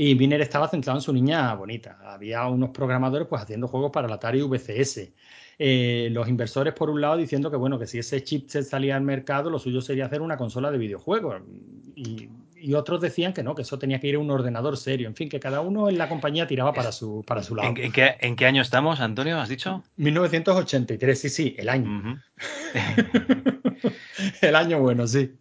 [0.01, 1.99] Y Miner estaba centrado en su niña bonita.
[2.05, 5.11] Había unos programadores pues haciendo juegos para la Atari VCS.
[5.57, 9.01] Eh, los inversores, por un lado, diciendo que bueno, que si ese chipset salía al
[9.01, 11.41] mercado, lo suyo sería hacer una consola de videojuegos.
[11.97, 15.09] Y, y, otros decían que no, que eso tenía que ir a un ordenador serio.
[15.09, 17.67] En fin, que cada uno en la compañía tiraba para su, para su lado.
[17.67, 19.37] ¿En, en, qué, ¿En, qué, año estamos, Antonio?
[19.37, 19.83] ¿Has dicho?
[19.97, 21.89] 1983, sí, sí, el año.
[21.89, 23.93] Uh -huh.
[24.43, 25.33] el año bueno, sí.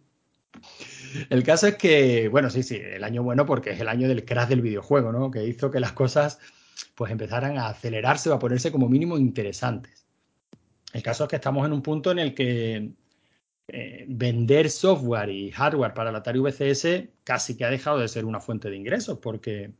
[1.29, 4.25] El caso es que, bueno, sí, sí, el año bueno porque es el año del
[4.25, 5.31] crash del videojuego, ¿no?
[5.31, 6.39] Que hizo que las cosas
[6.95, 10.05] pues empezaran a acelerarse o a ponerse como mínimo interesantes.
[10.93, 12.91] El caso es que estamos en un punto en el que
[13.67, 18.25] eh, vender software y hardware para la Atari VCS casi que ha dejado de ser
[18.25, 19.71] una fuente de ingresos porque,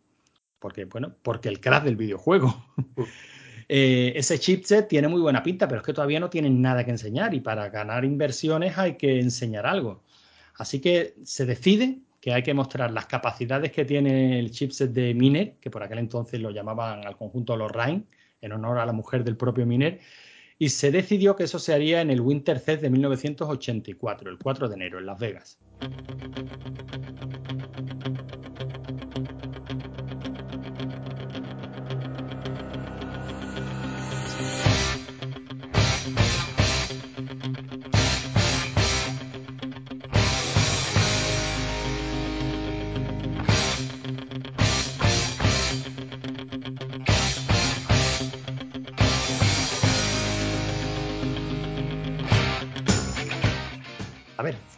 [0.59, 2.65] porque bueno, porque el crash del videojuego.
[3.67, 6.91] eh, ese chipset tiene muy buena pinta, pero es que todavía no tienen nada que
[6.91, 10.03] enseñar y para ganar inversiones hay que enseñar algo.
[10.59, 15.13] Así que se decide que hay que mostrar las capacidades que tiene el chipset de
[15.13, 18.03] Miner, que por aquel entonces lo llamaban al conjunto Lorraine,
[18.41, 20.01] en honor a la mujer del propio Miner,
[20.57, 24.67] y se decidió que eso se haría en el Winter Fest de 1984, el 4
[24.67, 25.57] de enero, en Las Vegas.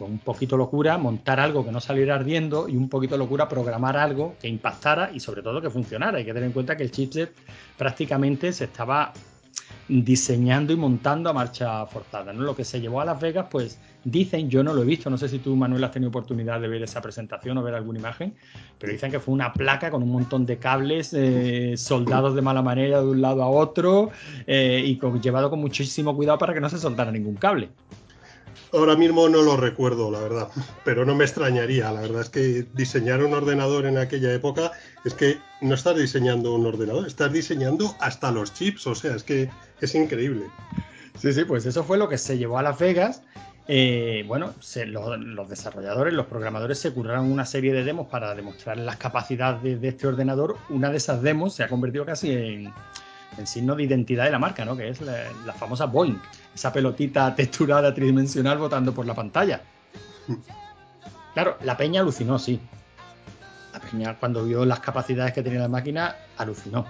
[0.06, 4.36] Un poquito locura montar algo que no saliera ardiendo y un poquito locura programar algo
[4.40, 6.18] que impactara y sobre todo que funcionara.
[6.18, 7.32] Hay que tener en cuenta que el chipset
[7.78, 9.14] prácticamente se estaba
[9.88, 12.32] diseñando y montando a marcha forzada.
[12.32, 12.44] ¿no?
[12.44, 15.18] Lo que se llevó a Las Vegas, pues dicen, yo no lo he visto, no
[15.18, 18.34] sé si tú, Manuel, has tenido oportunidad de ver esa presentación o ver alguna imagen,
[18.80, 22.62] pero dicen que fue una placa con un montón de cables eh, soldados de mala
[22.62, 24.12] manera de un lado a otro
[24.48, 27.70] eh, y llevado con muchísimo cuidado para que no se soltara ningún cable.
[28.74, 30.48] Ahora mismo no lo recuerdo, la verdad,
[30.86, 31.92] pero no me extrañaría.
[31.92, 34.72] La verdad es que diseñar un ordenador en aquella época
[35.04, 39.24] es que no estás diseñando un ordenador, estás diseñando hasta los chips, o sea, es
[39.24, 39.50] que
[39.82, 40.46] es increíble.
[41.20, 43.24] Sí, sí, pues eso fue lo que se llevó a Las Vegas.
[43.68, 44.54] Eh, bueno,
[44.88, 49.78] los, desarrolladores, los programadores se curraron una serie de demos para demostrar las capacidades de,
[49.78, 50.58] de este ordenador.
[50.70, 52.74] Una de esas demos se ha convertido casi en,
[53.38, 54.76] en signo de identidad de la marca, ¿no?
[54.76, 56.18] Que es la, famosa Boeing,
[56.54, 59.62] esa pelotita texturada tridimensional botando por la pantalla.
[61.34, 62.60] Claro, la peña alucinó, sí.
[63.74, 66.86] La peña cuando vio las capacidades que tenía la máquina, alucinó.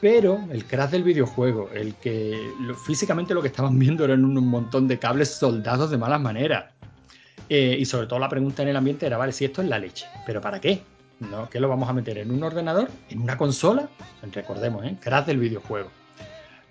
[0.00, 2.52] Pero el crash del videojuego, el que
[2.84, 6.66] físicamente lo que estaban viendo eran un, un montón de cables soldados de malas maneras.
[7.48, 9.78] Eh, y sobre todo la pregunta en el ambiente era, vale, si esto es la
[9.78, 10.82] leche, ¿pero para qué?
[11.20, 11.48] ¿No?
[11.48, 12.18] ¿Qué lo vamos a meter?
[12.18, 12.88] ¿En un ordenador?
[13.08, 13.88] ¿En una consola?
[14.32, 14.96] Recordemos, ¿eh?
[15.00, 15.90] Crash del videojuego.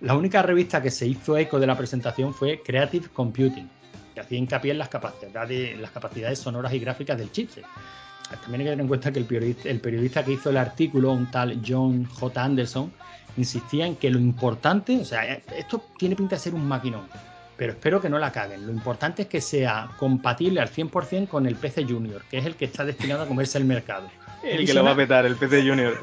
[0.02, 3.70] La única revista que se hizo eco de la presentación fue Creative Computing,
[4.14, 7.66] que hacía hincapié en las capacidades, las capacidades sonoras y gráficas del chipset.
[8.42, 11.12] También hay que tener en cuenta que el periodista, el periodista que hizo el artículo,
[11.12, 12.44] un tal John J.
[12.44, 12.92] Anderson,
[13.38, 15.24] insistía en que lo importante, o sea,
[15.56, 17.08] esto tiene pinta de ser un maquinón,
[17.58, 18.66] pero espero que no la caguen.
[18.66, 22.56] Lo importante es que sea compatible al 100% con el PC Junior, que es el
[22.56, 24.10] que está destinado a comerse el mercado.
[24.44, 25.98] El que lo va a petar, el PC Junior.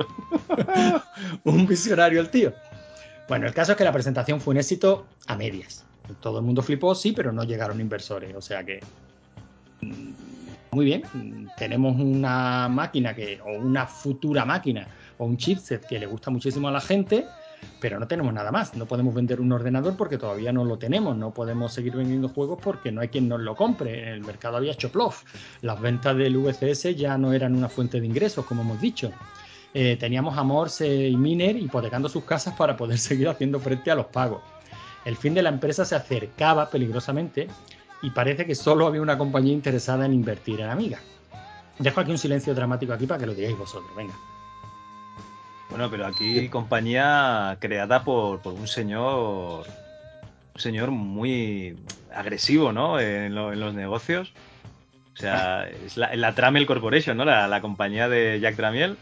[1.44, 2.53] un visionario el tío.
[3.28, 5.84] Bueno, el caso es que la presentación fue un éxito a medias.
[6.20, 8.34] Todo el mundo flipó, sí, pero no llegaron inversores.
[8.34, 8.80] O sea que.
[10.72, 11.05] Muy bien.
[11.57, 13.40] Tenemos una máquina que.
[13.42, 14.88] o una futura máquina.
[15.18, 17.26] o un chipset que le gusta muchísimo a la gente.
[17.80, 18.74] Pero no tenemos nada más.
[18.76, 21.16] No podemos vender un ordenador porque todavía no lo tenemos.
[21.16, 24.02] No podemos seguir vendiendo juegos porque no hay quien nos lo compre.
[24.02, 24.90] En el mercado había hecho.
[25.62, 29.12] Las ventas del VCS ya no eran una fuente de ingresos, como hemos dicho.
[29.74, 33.94] Eh, teníamos a Morse y Miner hipotecando sus casas para poder seguir haciendo frente a
[33.94, 34.42] los pagos.
[35.04, 37.48] El fin de la empresa se acercaba peligrosamente
[38.02, 41.00] y parece que solo había una compañía interesada en invertir en Amiga.
[41.78, 44.14] Dejo aquí un silencio dramático aquí para que lo digáis vosotros, venga.
[45.72, 49.64] Bueno, pero aquí compañía creada por, por un señor
[50.54, 51.78] un señor muy
[52.14, 53.00] agresivo, ¿no?
[53.00, 54.34] En, lo, en los negocios.
[55.14, 57.24] O sea, es la, la, Tramel Corporation, ¿no?
[57.24, 58.98] La, la, compañía de Jack Tramiel.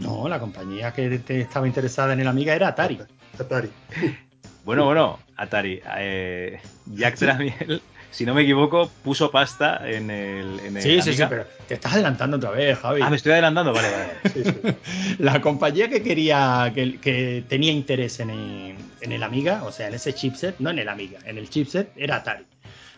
[0.00, 3.00] No, la compañía que estaba interesada en el Amiga era Atari.
[3.38, 3.70] Atari.
[4.66, 5.80] Bueno, bueno, Atari.
[5.96, 6.60] Eh,
[6.94, 7.80] Jack Tramiel
[8.12, 10.60] si no me equivoco, puso pasta en el.
[10.60, 11.02] En el sí, Amiga.
[11.02, 13.00] sí, sí, pero te estás adelantando otra vez, Javi.
[13.02, 14.12] Ah, me estoy adelantando, vale, vale.
[14.32, 15.16] Sí, sí.
[15.18, 19.88] La compañía que quería, que, que tenía interés en el, en el, Amiga, o sea,
[19.88, 22.44] en ese chipset, no en el Amiga, en el chipset, era Atari.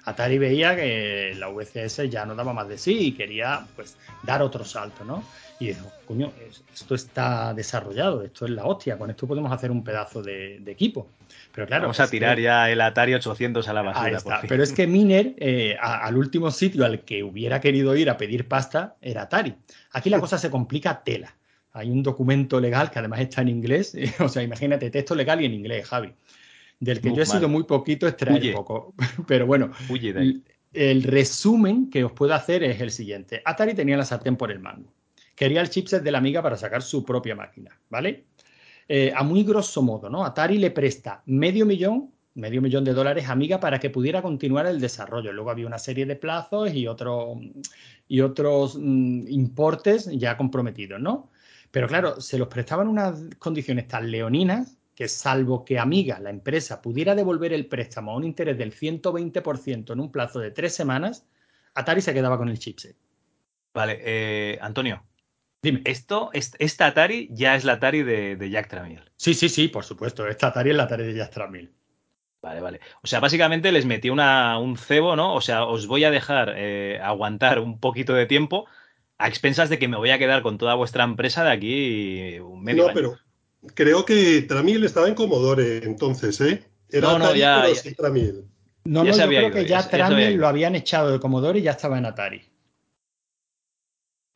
[0.05, 4.43] Atari veía que la VCS ya no daba más de sí y quería, pues, dar
[4.43, 5.25] otro salto, ¿no?
[5.61, 6.33] Y dijo, coño,
[6.73, 10.73] esto está desarrollado, esto es la hostia, con esto podemos hacer un pedazo de, de
[10.73, 11.09] equipo.
[11.55, 14.07] Pero claro, Vamos a tirar que, ya el Atari 800 a la basura.
[14.07, 14.43] Ahí está.
[14.47, 18.17] Pero es que Miner, eh, a, al último sitio al que hubiera querido ir a
[18.17, 19.55] pedir pasta, era Atari.
[19.93, 21.35] Aquí la cosa se complica tela.
[21.73, 25.47] Hay un documento legal que además está en inglés, o sea, imagínate, texto legal y
[25.47, 26.13] en inglés, Javi,
[26.85, 27.37] del que Muy yo he mal.
[27.39, 28.95] sido muy poquito extraer poco.
[29.27, 30.29] Pero bueno, Huye de ahí.
[30.29, 33.43] el, el resumen que os puedo hacer es el siguiente.
[33.45, 34.93] Atari tenía la sartén por el mango.
[35.35, 38.27] Quería el chipset de la amiga para sacar su propia máquina, ¿vale?
[38.89, 40.25] Eh, a muy grosso modo, ¿no?
[40.25, 44.67] Atari le presta medio millón, medio millón de dólares a Amiga para que pudiera continuar
[44.67, 45.33] el desarrollo.
[45.33, 47.41] Luego había una serie de plazos y, otro,
[48.09, 51.31] y otros mm, importes ya comprometidos, ¿no?
[51.71, 56.81] Pero claro, se los prestaban unas condiciones tan leoninas que salvo que Amiga, la empresa,
[56.83, 61.27] pudiera devolver el préstamo a un interés del 120% en un plazo de tres semanas,
[61.75, 62.97] Atari se quedaba con el chipset.
[63.75, 65.05] Vale, eh, Antonio.
[65.63, 65.81] Dime.
[65.85, 69.11] Esto, esta Atari ya es la Atari de, de Jack Tramiel.
[69.17, 70.29] Sí, sí, sí, por supuesto.
[70.29, 71.73] Esta Atari es la Atari de Jack Tramiel.
[72.43, 72.81] Vale, vale.
[73.03, 75.35] O sea, básicamente les metí una, un cebo, ¿no?
[75.35, 78.67] O sea, os voy a dejar eh, aguantar un poquito de tiempo
[79.17, 82.63] a expensas de que me voy a quedar con toda vuestra empresa de aquí un
[82.63, 82.95] medio No, año.
[82.95, 83.19] pero
[83.75, 86.65] creo que Tramiel estaba en Commodore entonces, ¿eh?
[86.91, 88.45] Era No, no, Atari, ya- pero ya- sí Tramiel.
[88.85, 91.63] No, no, yo creo ido, que ya ya Tramiel lo habían echado de Commodore y
[91.63, 92.43] ya estaba en Atari.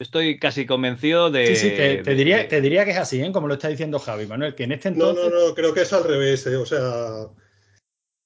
[0.00, 1.46] Estoy casi convencido de.
[1.46, 3.32] Sí, sí, te, diría, de- te diría que es así, ¿eh?
[3.32, 5.32] como lo está diciendo Javi Manuel, que en este No, entonces...
[5.32, 6.56] no, no, creo que es al revés, ¿eh?
[6.56, 7.26] O sea,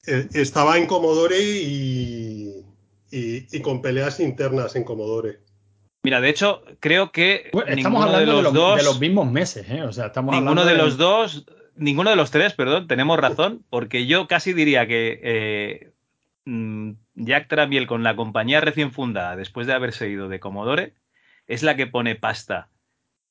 [0.07, 2.63] eh, estaba en Commodore y,
[3.11, 5.41] y, y con peleas internas en Commodore.
[6.03, 8.77] Mira, de hecho, creo que estamos hablando de los, dos.
[8.79, 9.83] de los mismos meses, ¿eh?
[9.83, 11.47] O sea, estamos Ninguno hablando de los dos,
[11.77, 15.93] ninguno de los tres, perdón, tenemos razón, porque yo casi diría que eh,
[16.45, 20.95] mm, Jack Tramiel con la compañía recién fundada, después de haberse ido de Commodore,
[21.47, 22.69] es la que pone pasta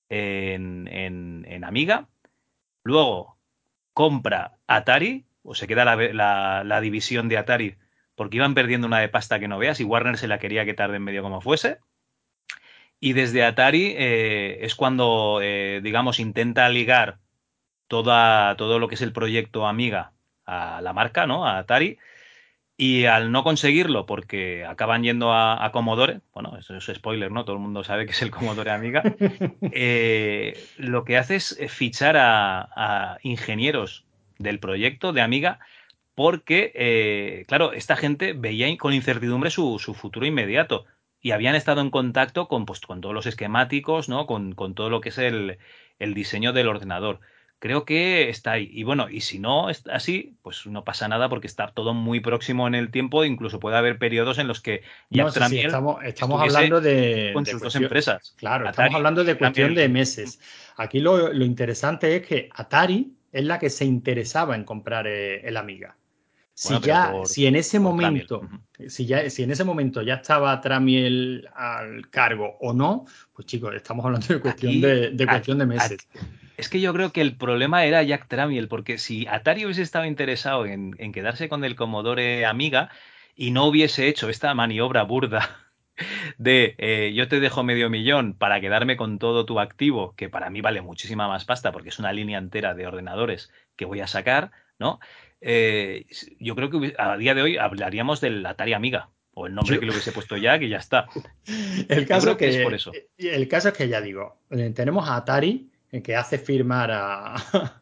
[0.09, 2.07] en, en- en Amiga,
[2.83, 3.37] luego
[3.93, 7.75] compra Atari, o se queda la, la- la división de Atari,
[8.15, 10.73] porque iban perdiendo una de pasta que no veas, y Warner se la quería que
[10.73, 11.79] tarde en medio como fuese.
[13.03, 17.17] Y desde Atari eh, es cuando, eh, digamos, intenta ligar
[17.87, 20.13] toda, todo lo que es el proyecto Amiga
[20.45, 21.47] a la marca, ¿no?
[21.47, 21.97] A Atari.
[22.77, 27.43] Y al no conseguirlo, porque acaban yendo a, a Commodore, bueno, eso es spoiler, ¿no?
[27.43, 29.01] Todo el mundo sabe que es el Commodore Amiga.
[29.71, 34.05] eh, lo que hace es fichar a, a ingenieros
[34.37, 35.59] del proyecto de Amiga
[36.13, 40.85] porque, claro, esta gente veía con incertidumbre su, su futuro inmediato
[41.21, 44.25] y habían estado en contacto con, pues, con todos los esquemáticos, ¿no?
[44.25, 45.59] Con, con todo lo que es el,
[45.99, 47.19] el diseño del ordenador.
[47.59, 48.71] Creo que está ahí.
[48.73, 52.19] Y bueno, y si no es así, pues no pasa nada porque está todo muy
[52.19, 53.23] próximo en el tiempo.
[53.23, 55.99] Incluso puede haber periodos en los que No, Jack sí, estamos,
[56.41, 58.33] hablando de, con de sus dos empresas.
[58.37, 59.75] Claro, Atari estamos hablando de cuestión Tramiel.
[59.75, 60.39] de meses.
[60.75, 65.47] Aquí lo, lo interesante es que Atari es la que se interesaba en comprar eh,
[65.47, 65.97] el Amiga.
[66.61, 68.91] Si Bueno, ya, por- si en ese momento, Tramiel.
[68.91, 73.73] si ya, si en ese momento ya estaba Tramiel al cargo o no, pues chicos,
[73.73, 76.07] estamos hablando de cuestión Aquí- de, de a- cuestión de a- meses.
[76.57, 80.05] Es que yo creo que el problema era Jack Tramiel, porque si Atari hubiese estado
[80.05, 82.91] interesado en, en quedarse con el Commodore Amiga
[83.35, 85.49] y no hubiese hecho esta maniobra burda
[86.37, 90.51] de eh, yo te dejo medio millón para quedarme con todo tu activo, que para
[90.51, 94.05] mí vale muchísima más pasta porque es una línea entera de ordenadores que voy a
[94.05, 94.99] sacar, ¿no?
[95.41, 96.05] Eh,
[96.39, 99.79] yo creo que a día de hoy hablaríamos del Atari Amiga o el nombre Yo-
[99.79, 101.07] que le hubiese puesto Jack y ya está.
[101.89, 102.91] El caso que que, es por eso.
[103.17, 107.35] El caso es que ya digo, eh, tenemos a Atari eh, que hace firmar a,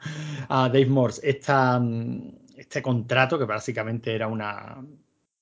[0.50, 4.78] a Dave Morse esta, mm, este contrato que básicamente era una,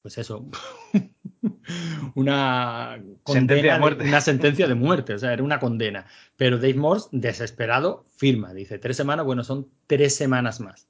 [0.02, 0.46] pues eso,
[2.16, 4.04] una Sentencia de muerte.
[4.06, 6.06] una sentencia de muerte, o sea, era una condena.
[6.36, 10.88] Pero Dave Morse, desesperado, firma, dice, tres semanas, bueno, son tres semanas más.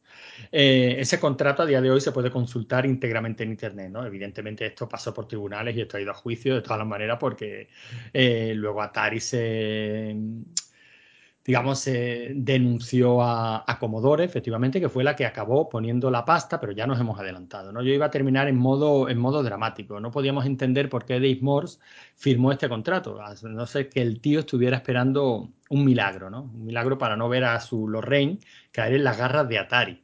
[0.51, 4.05] Eh, ese contrato a día de hoy se puede consultar íntegramente en Internet, ¿no?
[4.05, 7.17] Evidentemente esto pasó por tribunales y esto ha ido a juicio de todas las maneras
[7.19, 7.69] porque
[8.13, 10.15] eh, luego Atari se,
[11.47, 16.73] digamos, denunció a, a Commodore, efectivamente, que fue la que acabó poniendo la pasta, pero
[16.73, 17.81] ya nos hemos adelantado, ¿no?
[17.81, 19.99] Yo iba a terminar en modo, en modo dramático.
[20.01, 21.79] No podíamos entender por qué Dave Morse
[22.15, 23.17] firmó este contrato.
[23.43, 26.43] No sé que el tío estuviera esperando un milagro, ¿no?
[26.43, 28.39] Un milagro para no ver a su Lorraine
[28.71, 30.03] caer en las garras de Atari.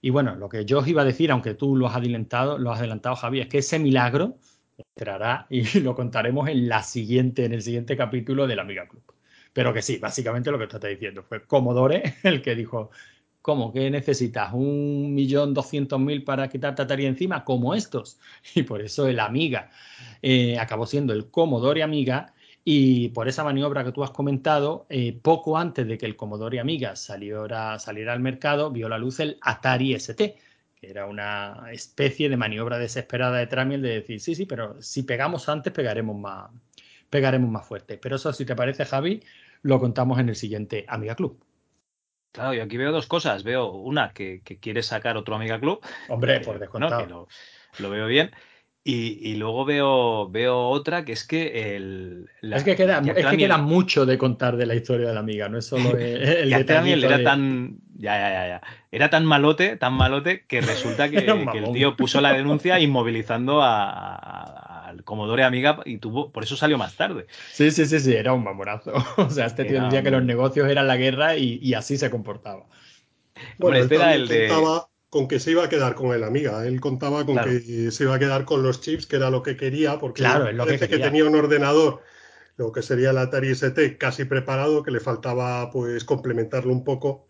[0.00, 2.70] Y bueno, lo que yo os iba a decir, aunque tú lo has adelantado, lo
[2.72, 4.38] has adelantado, Javi, es que ese milagro
[4.78, 9.02] entrará y lo contaremos en la siguiente, en el siguiente capítulo del Amiga Club.
[9.52, 12.90] Pero que sí, básicamente lo que tú estás diciendo fue Commodore el que dijo,
[13.40, 13.72] ¿cómo?
[13.72, 14.52] ¿Qué necesitas?
[14.52, 17.44] ¿Un millón doscientos mil para quitarte Atari encima?
[17.44, 18.18] Como estos.
[18.54, 19.70] Y por eso el Amiga
[20.22, 22.34] eh, acabó siendo el Commodore Amiga
[22.68, 26.58] y por esa maniobra que tú has comentado, eh, poco antes de que el Commodore
[26.58, 30.36] Amiga saliera, saliera al mercado, vio la luz el Atari ST,
[30.74, 35.04] que era una especie de maniobra desesperada de Tramiel de decir, sí, sí, pero si
[35.04, 36.50] pegamos antes, pegaremos más,
[37.08, 37.98] pegaremos más fuerte.
[37.98, 39.22] Pero eso, si te parece, Javi,
[39.62, 41.40] lo contamos en el siguiente Amiga Club.
[42.32, 43.44] Claro, yo aquí veo dos cosas.
[43.44, 45.80] Veo una que, que quiere sacar otro Amiga Club.
[46.08, 46.60] Hombre, Eh, por ¿no?
[46.60, 47.04] descontado.
[47.04, 47.28] Que lo,
[47.78, 48.32] lo veo bien.
[48.88, 52.30] Y, y luego veo, veo otra que es que el.
[52.40, 55.18] la- es que, queda, es que queda mucho de contar de la historia de la
[55.20, 57.78] amiga, no es solo el, el detallito era de- tan.
[57.98, 58.62] Ya, ya, ya, ya.
[58.92, 63.90] Era tan malote, tan malote, que resulta que, el tío puso la denuncia inmovilizando a-
[63.90, 66.30] a- al Commodore Amiga y tuvo.
[66.30, 67.26] Por eso salió más tarde.
[67.50, 68.92] Sí, sí, sí, sí, era un mamonazo.
[69.16, 72.08] O sea, este tío decía que los negocios eran la guerra y, y así se
[72.08, 72.66] comportaba.
[73.58, 74.48] Bueno, Hombre, él este era el de.
[75.08, 76.66] Con que se iba a quedar con el Amiga.
[76.66, 77.50] Él contaba con Claro.
[77.50, 80.50] que se iba a quedar con los chips, que era lo que quería, porque Claro,
[80.52, 81.06] lo que quería.
[81.06, 82.02] tenía un ordenador,
[82.56, 87.26] lo que sería el Atari ST, casi preparado, que le faltaba pues complementarlo un poco.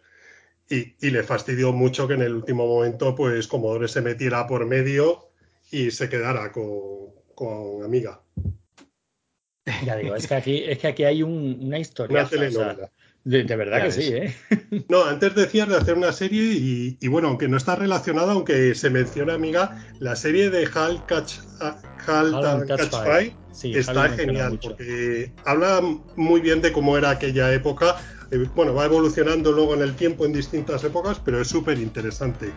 [0.69, 4.67] y, y le fastidió mucho que en el último momento, pues Commodore se metiera por
[4.67, 5.29] medio
[5.71, 8.21] y se quedara con, con Amiga.
[9.85, 12.21] Ya digo, es que aquí, es que aquí hay un- una historia.
[12.21, 12.91] Una telenovela.
[13.27, 13.95] De, de verdad Ya que ves.
[13.97, 14.85] sí, ¿eh?
[14.89, 18.75] No, antes decías de hacer una serie y, y bueno, aunque no está relacionada, aunque
[18.75, 23.05] se menciona, amiga, la serie de Hal Catch, ah, Hal Hal and Catch Catch Fire.
[23.07, 24.69] Fire Sí, está genial mucho.
[24.69, 25.81] porque habla
[26.15, 27.97] muy bien de cómo era aquella época.
[28.31, 32.53] Eh, Bueno, va evolucionando luego en el tiempo en distintas épocas, pero es súper interesante.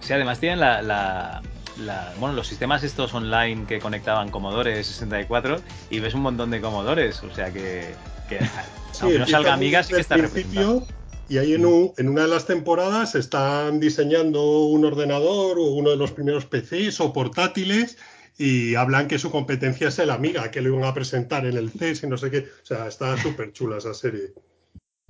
[0.00, 1.42] Sí, además tienen la, la-
[1.78, 5.60] la- bueno, los sistemas estos online que conectaban Commodore 64
[5.90, 7.94] y ves un montón de Commodores, o sea que,
[8.28, 8.38] que
[9.00, 10.86] aunque no salga Amiga sí que está principio
[11.28, 15.90] y ahí en, un- en una de las temporadas están diseñando un ordenador o uno
[15.90, 17.96] de los primeros PCs o portátiles
[18.36, 21.70] y hablan que su competencia es el Amiga, que lo iban a presentar en el
[21.70, 22.38] CES y no sé qué.
[22.62, 24.32] O sea, está súper chula esa serie.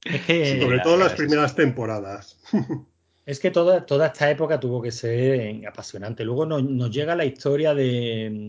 [0.05, 2.39] Es que, Sí, Sobre la- todo la las primeras temporadas.
[3.27, 6.25] es que toda, toda esta época tuvo que ser apasionante.
[6.25, 8.49] Luego nos, nos llega la historia de,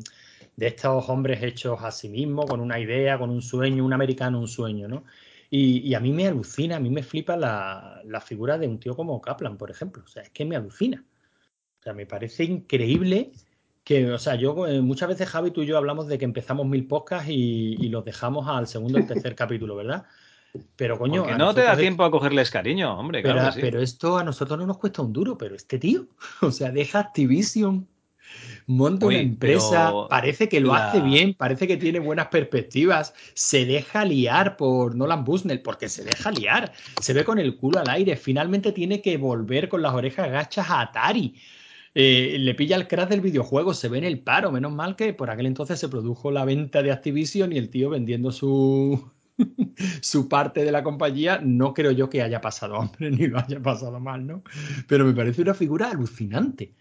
[0.55, 4.39] de estos hombres hechos a sí mismos, con una idea, con un sueño, un americano,
[4.39, 5.03] un sueño, ¿no?
[5.49, 8.79] Y, y a mí me alucina, a mí me flipa la, la figura de un
[8.79, 10.03] tío como Kaplan, por ejemplo.
[10.03, 11.05] O sea, es que me alucina.
[11.79, 13.31] O sea, me parece increíble
[13.83, 16.65] que, o sea, yo eh, muchas veces Javi, tú y yo hablamos de que empezamos
[16.65, 20.05] mil podcasts y, y los dejamos al segundo o tercer capítulo, ¿verdad?
[20.75, 23.61] Pero coño, Porque no te da tiempo a cogerles cariño, hombre, pero, claro que sí.
[23.61, 26.07] pero esto a nosotros no nos cuesta un duro, pero este tío,
[26.41, 27.87] o sea, deja Activision,
[28.67, 33.65] monta una empresa, parece que lo la- hace bien, parece que tiene buenas perspectivas, se
[33.65, 37.89] deja liar por Nolan Bushnell, porque se deja liar, se ve con el culo al
[37.89, 41.35] aire, finalmente tiene que volver con las orejas gachas a Atari.
[41.97, 45.13] Eh, le pilla el crash del videojuego, se ve en el paro, menos mal que
[45.13, 49.11] por aquel entonces se produjo la venta de Activision y el tío vendiendo su,
[50.01, 53.61] su parte de la compañía, no creo yo que haya pasado hambre ni lo haya
[53.61, 54.43] pasado mal, ¿no?
[54.87, 56.73] Pero me parece una figura alucinante.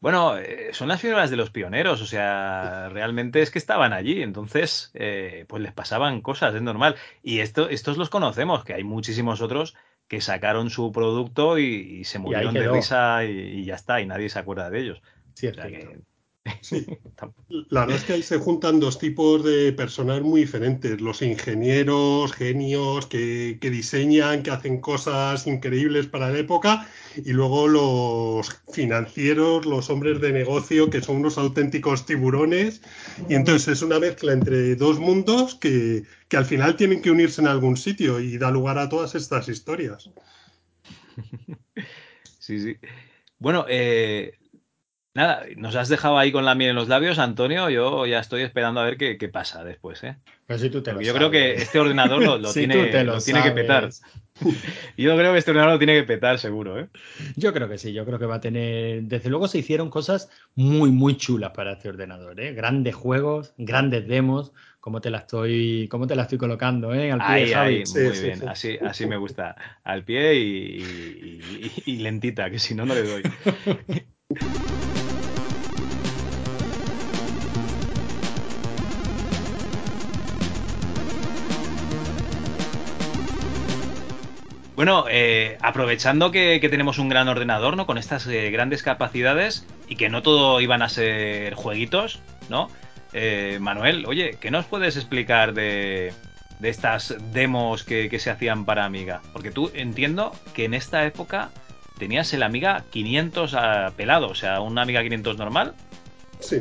[0.00, 4.22] Bueno, eh, son las figuras de los pioneros, o sea, realmente es que estaban allí,
[4.22, 6.96] entonces, eh, pues les pasaban cosas, es normal.
[7.22, 9.74] Y esto, estos los conocemos, que hay muchísimos otros
[10.06, 11.64] que sacaron su producto y,
[12.00, 15.02] y se murieron de risa y, y ya está, y nadie se acuerda de ellos.
[15.34, 15.90] Sí, O es sea cierto.
[15.90, 16.15] que-
[16.60, 16.86] Sí.
[17.70, 21.00] La verdad es que ahí se juntan dos tipos de personas muy diferentes.
[21.00, 27.68] Los ingenieros, genios que, que diseñan, que hacen cosas increíbles para la época, y luego
[27.68, 32.82] los financieros, los hombres de negocio, que son unos auténticos tiburones.
[33.28, 37.40] Y entonces es una mezcla entre dos mundos que, que al final tienen que unirse
[37.40, 40.10] en algún sitio y da lugar a todas estas historias.
[42.38, 42.76] Sí, sí.
[43.40, 44.38] Bueno, eh,
[45.16, 47.68] nada, nos has dejado ahí con la miel en los labios, Antonio.
[47.70, 50.16] Yo ya estoy esperando a ver qué, qué pasa después, ¿eh?
[50.46, 53.04] Pero si tú te lo Porque yo creo que este ordenador lo, lo Si tiene,
[53.04, 53.90] lo lo tiene que petar.
[54.98, 56.88] Yo creo que este ordenador lo tiene que petar, seguro, ¿eh?
[57.36, 59.02] Yo creo que sí, yo creo que va a tener.
[59.02, 62.52] Desde luego se hicieron cosas muy, muy chulas para este ordenador, ¿eh?
[62.52, 64.52] Grandes juegos, grandes demos.
[64.80, 67.10] ¿Cómo te la estoy, cómo te la estoy colocando, eh?
[67.10, 67.74] Al pie, Ahí, Javi.
[67.78, 68.38] ahí, Sí, muy sí, bien.
[68.40, 68.46] sí.
[68.46, 69.56] Así, así me gusta.
[69.82, 73.22] Al pie y, y- y- y lentita, que si no, no le doy.
[84.76, 87.86] Bueno, eh, aprovechando que, tenemos un gran ordenador, ¿no?
[87.86, 92.20] Con estas eh, grandes capacidades y que no todo iban a ser jueguitos,
[92.50, 92.68] ¿no?
[93.14, 96.12] Eh, Manuel, oye, ¿qué nos puedes explicar de,
[96.62, 99.22] estas demos que, que se hacían para Amiga?
[99.32, 101.48] Porque tú entiendo que en esta época
[101.98, 105.74] tenías el Amiga 500 a pelado, o sea, un Amiga 500 normal.
[106.40, 106.60] Sí.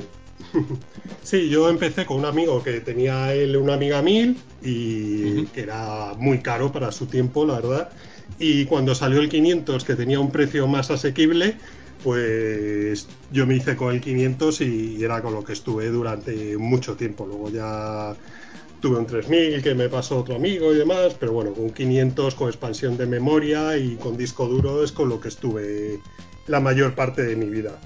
[1.24, 6.14] Sí, yo empecé con un amigo que tenía él una Amiga 1000 y que era
[6.18, 7.90] muy caro para su tiempo, la verdad.
[8.38, 11.58] Y cuando salió el 500, que tenía un precio más asequible,
[12.04, 16.96] pues yo me hice con el 500 y era con lo que estuve durante mucho
[16.96, 17.26] tiempo.
[17.26, 18.16] Luego ya
[18.82, 22.36] tuve un 3000 que me pasó otro amigo y demás, pero bueno, con un 500
[22.36, 26.00] con expansión de memoria y con disco duro es con lo que estuve
[26.46, 27.80] la mayor parte de mi vida.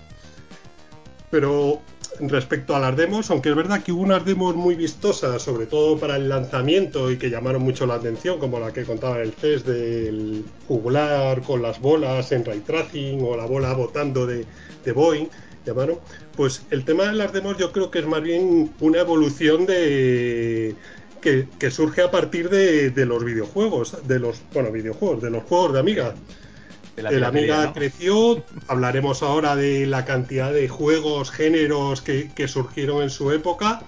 [1.31, 1.81] Pero
[2.19, 5.97] respecto a las demos, aunque es verdad que hubo unas demos muy vistosas, sobre todo
[5.97, 9.65] para el lanzamiento y que llamaron mucho la atención, como la que contaba el CES
[9.65, 14.45] del jugular con las bolas en ray tracing o la bola botando de,
[14.83, 15.27] de Boeing,
[15.65, 15.99] llamaron,
[16.35, 20.75] pues el tema de las demos yo creo que es más bien una evolución de
[21.21, 25.43] que, que surge a partir de, de los videojuegos, de los, bueno, videojuegos, de los
[25.43, 26.15] juegos de Amiga.
[26.99, 27.73] De la El piratería, Amiga ¿no?
[27.73, 33.81] creció, hablaremos ahora de la cantidad de juegos, géneros que, que surgieron en su época.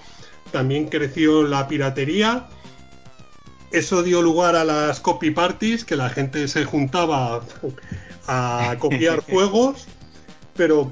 [0.51, 2.47] También creció la piratería
[3.71, 7.41] eso dio lugar a las copy parties, que la gente se juntaba
[8.27, 9.87] a copiar juegos,
[10.55, 10.91] pero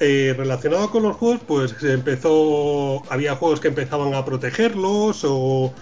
[0.00, 5.72] eh, relacionado con los juegos, pues empezó, había juegos que empezaban a protegerlos o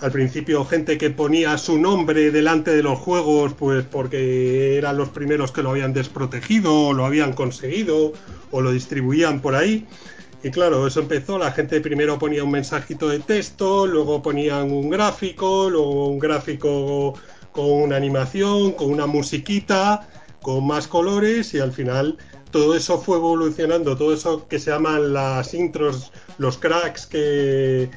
[0.00, 5.08] al principio gente que ponía su nombre delante de los juegos, pues porque eran los
[5.08, 8.12] primeros que lo habían desprotegido lo habían conseguido
[8.50, 9.86] o lo distribuían por ahí.
[10.42, 14.88] Y claro, eso empezó, la gente primero ponía un mensajito de texto, luego ponían un
[14.88, 17.14] gráfico, luego un gráfico
[17.50, 20.08] con una animación, con una musiquita,
[20.40, 22.16] con más colores y al final
[22.52, 27.90] todo eso fue evolucionando, todo eso que se llaman las intros, los cracks que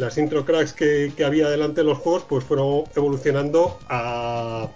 [0.00, 4.68] las intro cracks que, había delante de los juegos, pues fueron evolucionando a,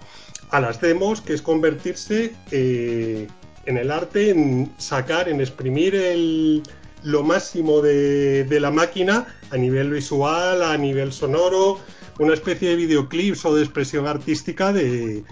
[0.53, 3.27] las demos, que es convertirse eh,
[3.65, 6.63] en el arte, en sacar, en exprimir el,
[7.03, 11.79] lo máximo de, la máquina a nivel visual, a nivel sonoro,
[12.19, 15.23] una especie de videoclips o de expresión artística de,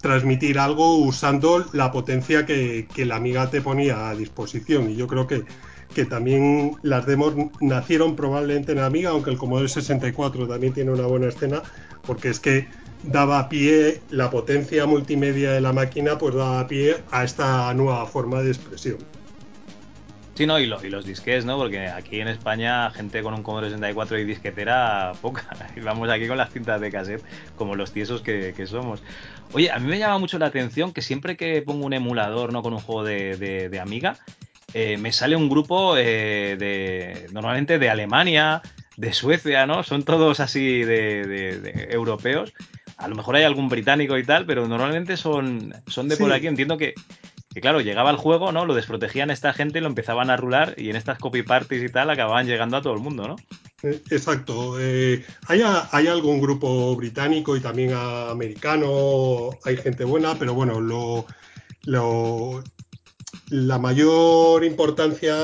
[0.00, 4.90] transmitir algo usando la potencia que, que, la amiga te ponía a disposición.
[4.90, 5.44] Y yo creo que
[5.92, 11.06] que también las demos nacieron probablemente en Amiga, aunque el Commodore 64 también tiene una
[11.06, 11.62] buena escena,
[12.02, 12.66] porque es que
[13.04, 18.42] daba pie, la potencia multimedia de la máquina, pues daba pie a esta nueva forma
[18.42, 18.98] de expresión.
[20.34, 21.58] Sí, no, y, y los disquets, ¿no?
[21.58, 25.44] Porque aquí en España, gente con un Commodore 64 y disquetera, poca.
[25.76, 27.22] Y vamos aquí con las cintas de cassette,
[27.56, 29.02] como los tiesos que, somos.
[29.52, 32.62] Oye, a mí me llama mucho la atención que siempre que pongo un emulador, ¿no?
[32.62, 33.36] Con un juego de,
[33.68, 34.16] de Amiga,
[34.74, 38.62] eh, me sale un grupo eh, de normalmente de Alemania,
[38.96, 39.82] de Suecia, ¿no?
[39.82, 42.52] Son todos así de, europeos.
[42.96, 46.46] A lo mejor hay algún británico y tal, pero normalmente son, son de por aquí.
[46.46, 46.94] Entiendo que,
[47.60, 48.64] claro, llegaba el juego, ¿no?
[48.64, 52.10] Lo desprotegían esta gente lo empezaban a rular y en estas copy parties y tal
[52.10, 53.36] acababan llegando a todo el mundo, ¿no?
[53.82, 54.76] Eh, exacto.
[54.76, 61.26] hay, hay, algún grupo británico y también americano, hay gente buena, pero bueno, lo,
[61.84, 62.62] lo,
[63.52, 65.36] la mayor importancia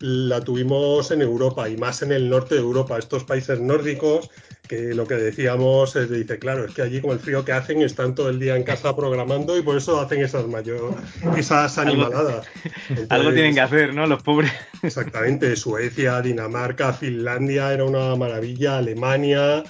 [0.00, 4.30] la tuvimos en Europa y más en el norte de Europa, estos países nórdicos,
[4.66, 7.82] que lo que decíamos es, dice, claro, es que allí con el frío que hacen
[7.82, 10.96] están todo el día en casa programando y por eso hacen esas mayor,
[11.36, 12.48] esas animaladas.
[13.10, 14.08] Algo tienen que hacer, ¿no?
[14.08, 14.50] Los pobres.
[14.82, 19.62] Exactamente, Suecia, Dinamarca, Finlandia era una maravilla, Alemania,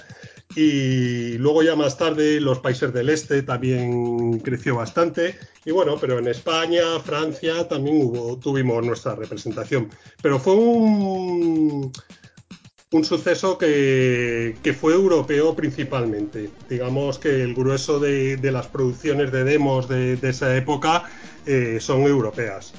[0.55, 5.35] y luego ya más tarde los países del este también creció bastante.
[5.65, 9.89] Y bueno, pero en España, Francia también hubo, tuvimos nuestra representación.
[10.21, 11.91] Pero fue un,
[12.91, 16.49] un suceso que, fue europeo principalmente.
[16.69, 21.03] Digamos que el grueso de, las producciones de demos de, esa época
[21.45, 22.73] eh, son europeas.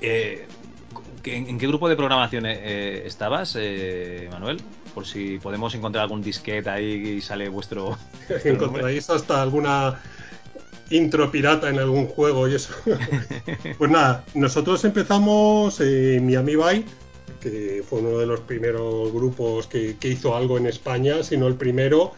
[0.00, 0.46] Eh,
[1.24, 3.58] ¿En qué grupo de programación eh, estabas,
[4.30, 4.58] Manuel?
[4.96, 7.98] Por si podemos encontrar algún disquete ahí y sale vuestro.
[8.44, 10.00] Encontráis hasta alguna
[10.88, 12.72] intro pirata en algún juego y eso.
[13.78, 16.88] pues nada, nosotros empezamos en Miami Byte,
[17.42, 21.56] que fue uno de los primeros grupos que, hizo algo en España, si no el
[21.56, 22.14] primero,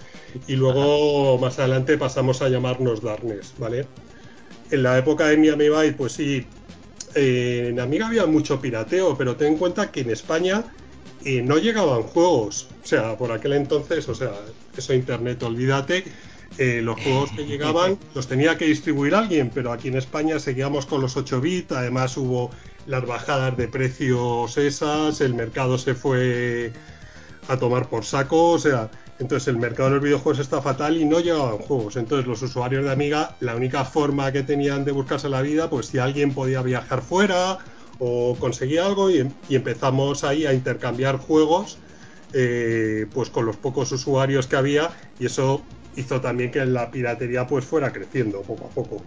[0.46, 3.86] y luego más adelante pasamos a llamarnos Darkness, ¿vale?
[4.70, 6.46] En la época de Miami Byte, pues sí,
[7.16, 10.64] en Amiga había mucho pirateo, pero ten en cuenta que en España
[11.24, 12.68] y no llegaban juegos.
[12.82, 14.32] O sea, por aquel entonces, o sea,
[14.76, 16.04] eso internet, olvídate.
[16.56, 20.86] Eh, los juegos que llegaban los tenía que distribuir alguien, pero aquí en España seguíamos
[20.86, 22.50] con los 8 bits, además hubo
[22.86, 26.72] las bajadas de precios esas, el mercado se fue
[27.48, 31.04] a tomar por saco, o sea, entonces el mercado de los videojuegos está fatal y
[31.04, 31.96] no llegaban juegos.
[31.96, 35.86] Entonces los usuarios de Amiga, la única forma que tenían de buscarse la vida, pues
[35.86, 37.58] si alguien podía viajar fuera
[37.98, 41.78] o conseguí algo y, empezamos ahí a intercambiar juegos
[42.32, 45.62] eh, pues con los pocos usuarios que había y eso
[45.96, 49.02] hizo también que la piratería pues fuera creciendo poco a poco.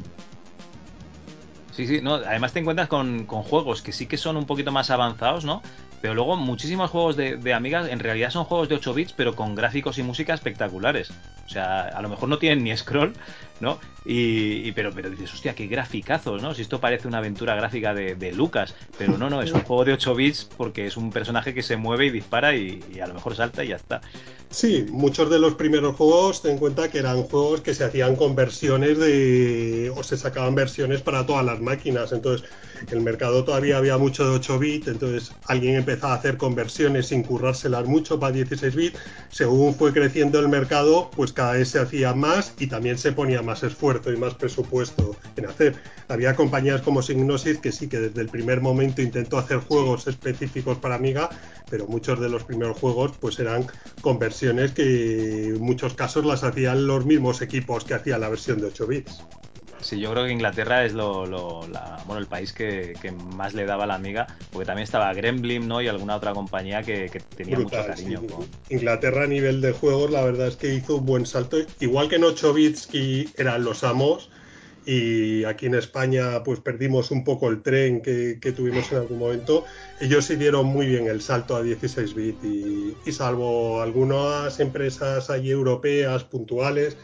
[1.71, 4.71] Sí, sí, no, además te encuentras con, con, juegos que sí que son un poquito
[4.73, 5.61] más avanzados, ¿no?
[6.01, 9.35] Pero luego muchísimos juegos de, de, Amiga en realidad son juegos de 8 bits, pero
[9.35, 11.11] con gráficos y música espectaculares.
[11.45, 13.13] O sea, a lo mejor no tienen ni scroll,
[13.59, 13.77] ¿no?
[14.05, 16.55] Y, pero, pero dices, hostia, qué graficazos, ¿no?
[16.55, 19.93] Si esto parece una aventura gráfica de, Lucas, pero no, no, es un juego de
[19.93, 23.35] 8 bits porque es un personaje que se mueve y dispara y, a lo mejor
[23.35, 24.01] salta y ya está.
[24.49, 28.15] Sí, muchos de los primeros juegos, ten en cuenta que eran juegos que se hacían
[28.15, 29.93] con versiones de.
[29.95, 32.11] o se sacaban versiones para todas las máquinas.
[32.11, 32.49] Entonces,
[32.91, 37.21] el mercado todavía había mucho de 8 bits, entonces alguien empezaba a hacer conversiones sin
[37.21, 38.99] currárselas mucho para 16 bits.
[39.29, 43.41] Según fue creciendo el mercado, pues cada vez se hacía más y también se ponía
[43.41, 45.75] más esfuerzo y más presupuesto en hacer.
[46.07, 50.77] Había compañías como Signosis que sí que desde el primer momento intentó hacer juegos específicos
[50.77, 51.29] para Amiga,
[51.69, 53.67] pero muchos de los primeros juegos pues eran
[54.01, 58.67] conversiones que en muchos casos las hacían los mismos equipos que hacían la versión de
[58.67, 59.23] 8 bits.
[59.83, 63.53] Sí, yo creo que Inglaterra es lo, lo- la- bueno, el país que, que más
[63.55, 65.81] le daba la amiga, porque también estaba Gremlin, ¿no?
[65.81, 68.21] Y alguna otra compañía que, que tenía Brutal, mucho cariño.
[68.21, 68.27] sí.
[68.27, 71.57] con- Inglaterra a nivel de juegos, la verdad es que hizo un buen salto.
[71.79, 74.29] Igual que en 8 bits que eran los amos,
[74.83, 79.19] y aquí en España pues perdimos un poco el tren que, que tuvimos en algún
[79.19, 79.65] momento.
[79.99, 85.29] Ellos sí dieron muy bien el salto a 16 bits y, y salvo algunas empresas
[85.29, 86.99] allí europeas puntuales,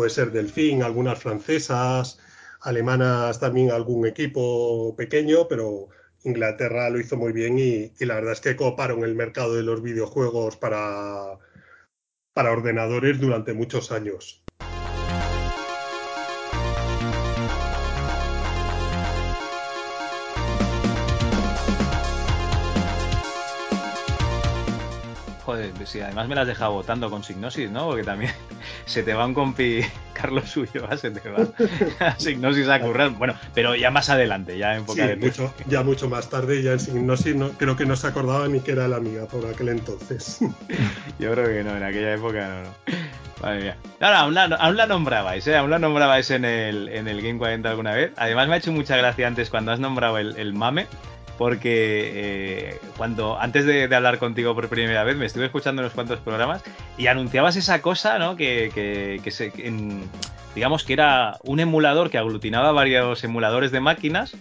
[0.00, 2.18] puede ser Delfín, algunas francesas,
[2.62, 5.90] alemanas también algún equipo pequeño, pero
[6.24, 9.82] Inglaterra lo hizo muy bien y, la verdad es que coparon el mercado de los
[9.82, 11.38] videojuegos para,
[12.32, 14.42] para ordenadores durante muchos años.
[25.50, 27.88] Joder, sí, además me las deja votando con Signosis, ¿no?
[27.88, 28.30] Porque también
[28.86, 29.80] se te va un compi,
[30.12, 31.48] Carlos Suyo, se te va
[31.98, 33.10] a Signosis a currar.
[33.10, 36.62] Bueno, pero ya más adelante, ya en Sí, poca de mucho, ya mucho más tarde,
[36.62, 39.44] ya en Signosis, no, creo que no se acordaba ni que era la amiga por
[39.44, 40.38] aquel entonces.
[41.18, 43.00] Yo creo que no, en aquella época no, no.
[43.42, 43.76] Madre mía.
[43.98, 45.56] No, no, aún la, aún la nombrabais, ¿eh?
[45.56, 48.12] Aún la nombrabais en el, en el Game 40 alguna vez.
[48.16, 50.86] Además me ha hecho mucha gracia antes cuando has nombrado el, el mame,
[51.40, 52.12] porque
[52.74, 56.62] eh, cuando antes de, hablar contigo por primera vez me estuve escuchando unos cuantos programas
[56.98, 58.36] y anunciabas esa cosa, ¿no?
[58.36, 59.50] Que, que, que se,
[60.54, 64.36] digamos que era un emulador que aglutinaba varios emuladores de máquinas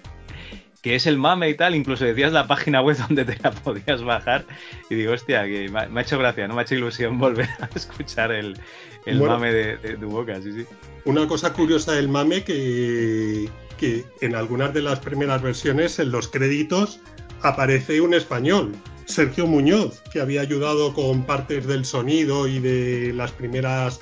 [0.81, 4.03] que es el mame y tal, incluso decías la página web donde te la podías
[4.03, 4.45] bajar
[4.89, 6.56] y digo, hostia, que me ha, hecho gracia, ¿no?
[6.56, 8.57] Me ha hecho ilusión volver a escuchar el,
[9.06, 9.35] el Bueno.
[9.35, 10.65] mame de, de tu boca, sí, sí.
[11.06, 16.27] Una cosa curiosa del mame que, que en algunas de las primeras versiones, en los
[16.27, 16.99] créditos,
[17.41, 18.73] aparece un español,
[19.06, 24.01] Sergio Muñoz, que había ayudado con partes del sonido y de las primeras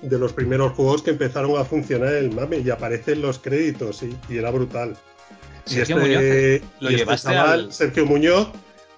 [0.00, 3.38] de los primeros juegos que empezaron a funcionar en el mame y aparece en los
[3.38, 4.96] créditos y, y era brutal.
[5.66, 8.48] Y Sergio este- Muñoz, ¿lo y este llevaste chaval, al- Sergio Muñoz,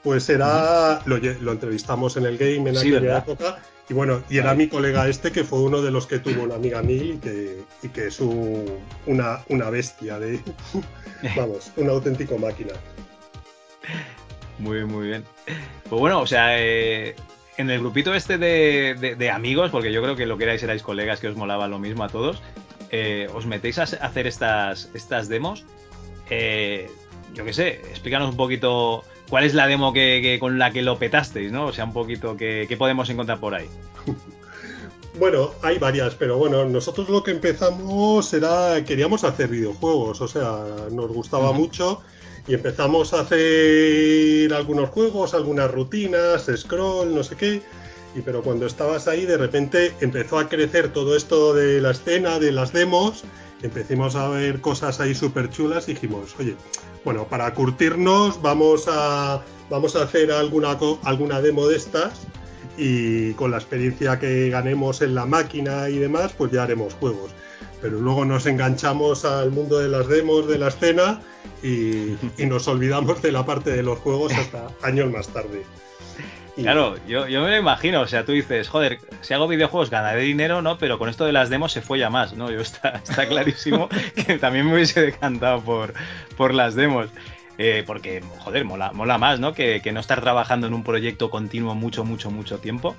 [0.03, 3.25] pues era, lo, lo entrevistamos en el game en Sí, aquella ¿verdad?
[3.27, 3.59] época
[3.89, 6.55] y bueno, y era mi colega este que fue uno de los que tuvo una
[6.55, 10.41] amiga mil y que, y que es un- una, una bestia de,
[11.37, 12.73] vamos, un auténtico máquina.
[14.59, 15.25] Muy bien, muy bien.
[15.89, 17.15] Pues bueno, o sea, eh,
[17.57, 20.63] en el grupito este de, de- de amigos, porque yo creo que lo que erais
[20.63, 22.41] erais colegas que os molaba lo mismo a todos,
[22.91, 25.65] eh, os metéis a hacer estas, estas demos.
[26.31, 26.91] Eh,
[27.35, 30.83] yo qué sé, explícanos un poquito cuál es la demo que, que- con la que
[30.83, 31.67] lo petasteis, ¿no?
[31.67, 33.69] O sea, un poquito qué, qué podemos encontrar por ahí.
[35.17, 40.65] Bueno, hay varias, pero bueno, nosotros lo que empezamos era, queríamos hacer videojuegos, o sea,
[40.91, 42.03] nos gustaba mucho
[42.49, 47.63] y empezamos a hacer algunos juegos, algunas rutinas, scroll, no sé qué,
[48.17, 52.41] y pero cuando estabas ahí de repente empezó a crecer todo esto de la escena,
[52.41, 53.23] de las demos,
[53.65, 56.55] empecimos a ver cosas ahí súper chulas dijimos, oye,
[57.05, 62.27] bueno, para curtirnos vamos a, vamos a hacer alguna, alguna demo de estas
[62.77, 67.31] y con la experiencia que ganemos en la máquina y demás, pues ya haremos juegos.
[67.81, 71.21] Pero luego nos enganchamos al mundo de las demos, de la escena
[71.63, 75.63] y, y nos olvidamos de la parte de los juegos hasta años más tarde.
[76.57, 80.23] Claro, yo, yo me lo imagino, o sea, tú dices, joder, si hago videojuegos ganaré
[80.23, 80.79] dinero, ¿no?
[80.79, 82.51] Pero con esto de las demos se folla más, ¿no?
[82.51, 85.95] Yo está, está clarísimo que también me hubiese decantado por,
[86.37, 87.09] por las demos.
[87.59, 89.53] Eh, porque, joder, mola, mola más, ¿no?
[89.53, 92.97] Que, que no estar trabajando en un proyecto continuo mucho, mucho, mucho tiempo.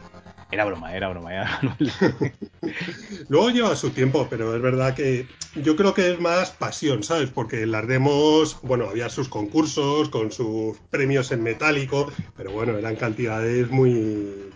[0.51, 1.59] Era broma, era broma, era.
[3.29, 7.29] Luego lleva su tiempo, pero es verdad que yo creo que es más pasión, ¿sabes?
[7.31, 12.77] Porque en las demos, bueno, había sus concursos con sus premios en metálico, pero bueno,
[12.77, 14.51] eran cantidades muy,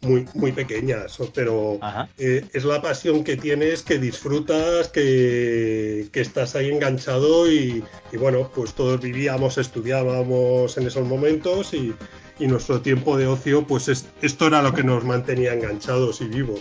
[0.00, 1.78] muy, muy pequeñas, pero
[2.16, 8.16] eh, es la pasión que tienes, que disfrutas, que, que estás ahí enganchado y, y
[8.16, 11.94] bueno, pues todos vivíamos, estudiábamos en esos momentos y,
[12.38, 16.26] y nuestro tiempo de ocio, pues es- esto era lo que nos mantenía enganchados y
[16.26, 16.60] vivos.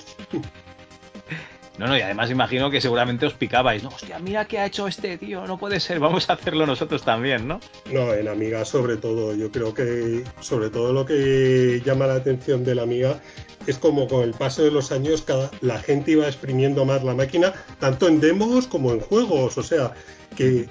[1.77, 3.89] No, no, y además imagino que seguramente os picabais, ¿no?
[3.89, 7.47] Hostia, mira qué ha hecho este tío, no puede ser, vamos a hacerlo nosotros también,
[7.47, 7.59] ¿no?
[7.91, 12.63] No, en Amiga sobre todo, yo creo que sobre todo lo que llama la atención
[12.63, 13.19] de la Amiga
[13.65, 17.15] es como con el paso de los años cada, la gente iba exprimiendo más la
[17.15, 19.93] máquina, tanto en demos como en juegos, o sea,
[20.35, 20.67] que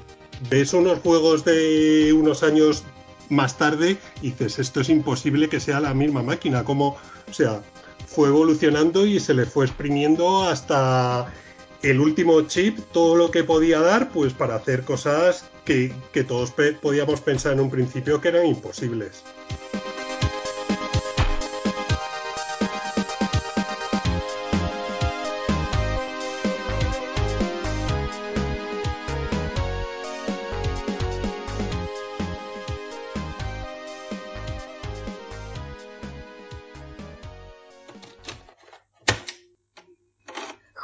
[0.48, 2.85] ves unos juegos de unos años
[3.31, 6.98] más tarde dices, esto es imposible que sea la misma máquina, como,
[7.28, 7.62] o sea,
[8.07, 11.32] fue evolucionando y se le fue exprimiendo hasta
[11.82, 16.52] el último chip, todo lo que podía dar, pues para hacer cosas que, que todos
[16.82, 19.23] podíamos pensar en un principio que eran imposibles.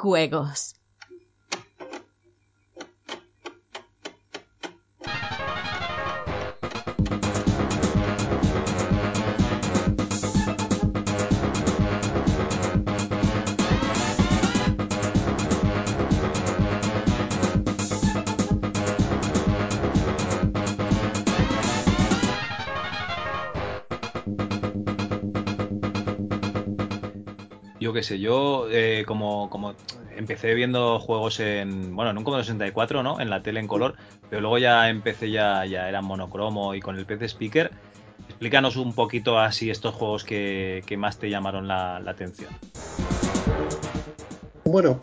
[0.07, 0.77] Juegos.
[27.79, 29.75] Yo qué sé, yo eh, como, como
[30.17, 33.21] empecé viendo juegos en, bueno, en un Commodore 64, ¿no?
[33.21, 33.95] En la tele en color,
[34.31, 37.71] pero luego ya empecé ya, ya era monocromo y con el PC Speaker.
[38.29, 42.51] Explícanos un poquito así estos juegos que, que más te llamaron la, la atención.
[44.65, 44.99] Bueno,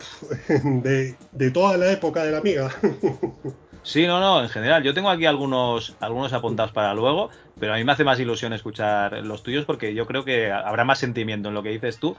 [0.48, 2.70] de, de toda la época de la amiga.
[3.84, 4.82] Sí, no, no, en general.
[4.82, 7.28] Yo tengo aquí algunos, algunos apuntados para luego,
[7.60, 10.84] pero a mí me hace más ilusión escuchar los tuyos porque yo creo que habrá
[10.84, 12.16] más sentimiento en lo que dices tú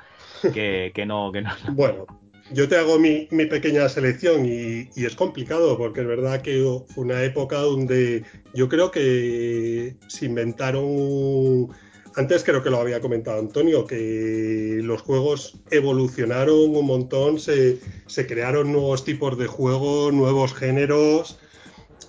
[0.53, 1.49] que, que no, que no.
[1.73, 2.05] Bueno,
[2.51, 6.63] yo te hago mi, mi pequeña selección y, y es complicado porque es verdad que
[6.93, 8.23] fue una época donde
[8.53, 11.69] yo creo que se inventaron,
[12.15, 18.27] antes creo que lo había comentado Antonio, que los juegos evolucionaron un montón, se, se
[18.27, 21.39] crearon nuevos tipos de juegos, nuevos géneros.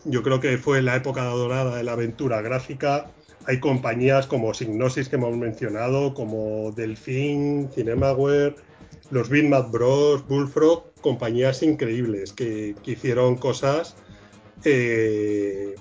[0.05, 3.11] Yo creo que fue la época dorada de la aventura gráfica.
[3.47, 8.57] Hay compañías como Signosis que hemos mencionado, como Delfín, Cinemaware,
[9.11, 13.95] los Bitmap Bros, Bullfrog, compañías increíbles que, hicieron cosas
[14.65, 15.77] eh,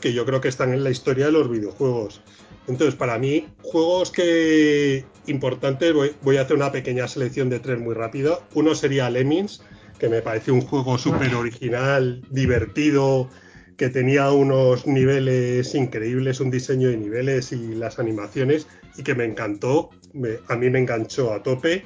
[0.00, 2.20] que yo creo que están en la historia de los videojuegos.
[2.66, 7.80] Entonces, para mí, juegos que importantes, voy, voy a hacer una pequeña selección de tres
[7.80, 8.42] muy rápido.
[8.54, 9.62] Uno sería Lemmings,
[9.98, 13.30] que me parece un juego súper original, divertido,
[13.78, 18.66] que tenía unos niveles increíbles, un diseño de niveles y las animaciones,
[18.98, 21.84] y que me encantó, me- a mí me enganchó a tope.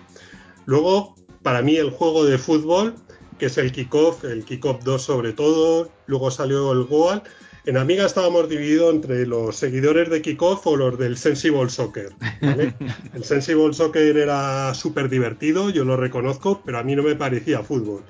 [0.67, 2.95] Luego, para mí, el juego de fútbol,
[3.39, 7.23] que es el Kickoff, el Kickoff 2 sobre todo, luego salió el Goal.
[7.67, 12.09] En Amiga estábamos divididos entre los seguidores de Kickoff o los del Sensible Soccer.
[12.41, 12.75] ¿vale?
[13.15, 17.63] El Sensible Soccer era súper divertido, yo lo reconozco, pero a mí no me parecía
[17.63, 18.03] fútbol.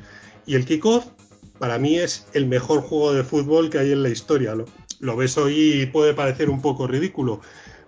[0.47, 1.07] Y el Kickoff,
[1.63, 4.57] para mí, es el mejor juego de fútbol que hay en la historia.
[4.99, 7.41] Lo, ves hoy y puede parecer un poco ridículo,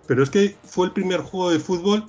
[0.07, 2.05] pero es que fue el primer juego de fútbol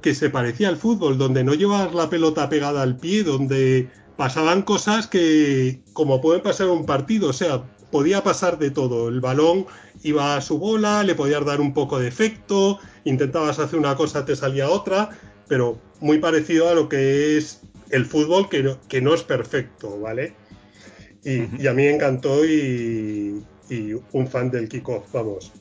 [0.00, 4.62] que se parecía al fútbol, donde no llevabas la pelota pegada al pie, donde pasaban
[4.62, 9.08] cosas que, como pueden pasar en un partido, o sea, podía pasar de todo.
[9.08, 9.66] El balón
[10.04, 14.24] iba a su bola, le podías dar un poco de efecto, intentabas hacer una cosa,
[14.24, 15.10] te salía otra,
[15.48, 19.98] pero muy parecido a lo que es el fútbol, que no, que no es perfecto,
[19.98, 20.36] ¿vale?
[21.24, 25.52] Y, y a mí me encantó y, y un fan del kickoff, vamos.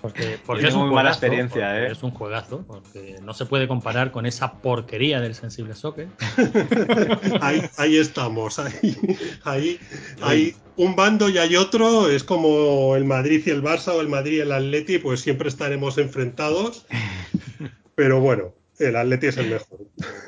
[0.00, 1.92] Porque, es tengo un muy mala juegazo, experiencia, porque ¿eh?
[1.92, 6.08] Es un juegazo, porque no se puede comparar con esa porquería del sensible soccer.
[7.40, 8.96] ahí, ahí estamos, ahí,
[9.42, 9.80] ahí
[10.22, 14.08] hay un bando y hay otro, es como el Madrid y el Barça o el
[14.08, 16.86] Madrid y el Atleti, pues siempre estaremos enfrentados,
[17.96, 19.78] pero bueno, el Atleti es el mejor.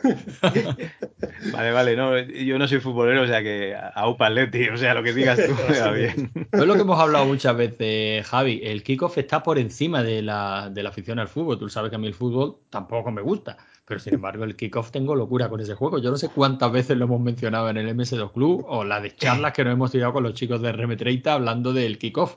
[1.52, 4.92] Vale, vale, no, yo no soy futbolero, o sea que a Upa Atleti, o sea,
[4.94, 6.30] lo que digas tú me va bien.
[6.52, 8.60] Es lo que hemos hablado muchas veces, Javi.
[8.62, 11.58] El kickoff está por encima de la, de la afición al fútbol.
[11.58, 13.56] Tú sabes que a mí el fútbol tampoco me gusta.
[13.86, 15.98] Pero sin embargo, el kickoff tengo locura con ese juego.
[15.98, 19.14] Yo no sé cuántas veces lo hemos mencionado en el MS2 Club o la de
[19.16, 22.36] charlas que nos hemos tirado con los chicos de RM30 hablando del kickoff.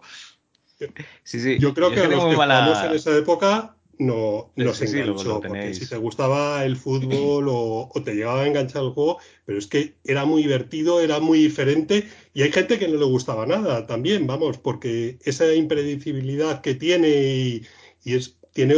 [1.23, 1.59] Sí, sí.
[1.59, 5.45] Yo creo que a los que mala- jugamos en esa época no, sí, lo- enganchó,
[5.45, 9.57] porque si te gustaba el fútbol o, o te llegaba a enganchar el juego, pero
[9.59, 13.45] es que era muy divertido, era muy diferente y hay gente que no le gustaba
[13.45, 17.65] nada también, vamos, porque esa impredecibilidad que tiene y,
[18.03, 18.75] y es, tiene,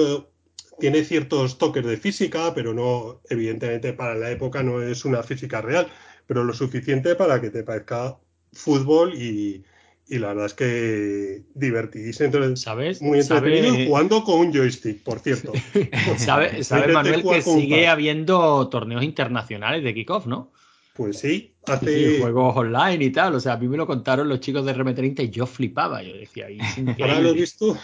[0.79, 5.61] tiene ciertos toques de física, pero no, evidentemente para la época no es una física
[5.61, 5.87] real,
[6.27, 8.19] pero lo suficiente para que te parezca
[8.53, 9.63] fútbol y,
[10.07, 12.25] y la verdad es que divertidísimo.
[12.27, 13.01] Entonces, ¿Sabes?
[13.01, 15.51] muy entretenido ¿Sabe- jugando con un joystick, por cierto.
[16.17, 20.51] ¿Sabe, sabe Manuel, que sigue habiendo torneos internacionales de kickoff, ¿no?
[20.95, 22.19] Pues sí, hace.
[22.21, 23.35] juegos online y tal.
[23.35, 26.01] O sea, a mí me lo contaron los chicos de RM30 y yo flipaba.
[26.01, 26.57] Yo decía, "Y
[27.01, 27.33] Ahora lo he increíble".
[27.33, 27.77] visto.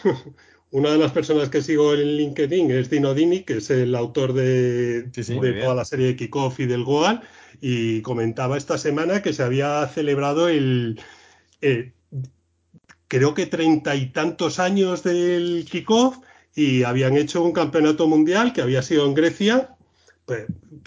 [0.73, 4.31] Una de las personas que sigo en LinkedIn es Dino Dini, que es el autor
[4.31, 5.39] de, Sí, sí.
[5.39, 7.19] de toda la serie de Kickoff y del Goal,
[7.60, 11.02] y comentaba esta semana que se había celebrado el,
[11.61, 11.91] eh,
[13.11, 16.19] creo que treinta y tantos años del Kickoff
[16.55, 19.75] y habían hecho un campeonato mundial que había sido en Grecia.
[20.25, 20.45] Pues,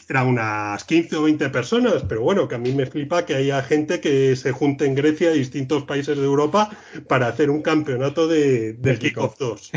[0.09, 3.63] eran unas 15 o 20 personas, pero bueno, que a mí me flipa que haya
[3.63, 6.71] gente que se junte en Grecia y distintos países de Europa
[7.11, 9.73] para hacer un campeonato de, del Kickoff 2.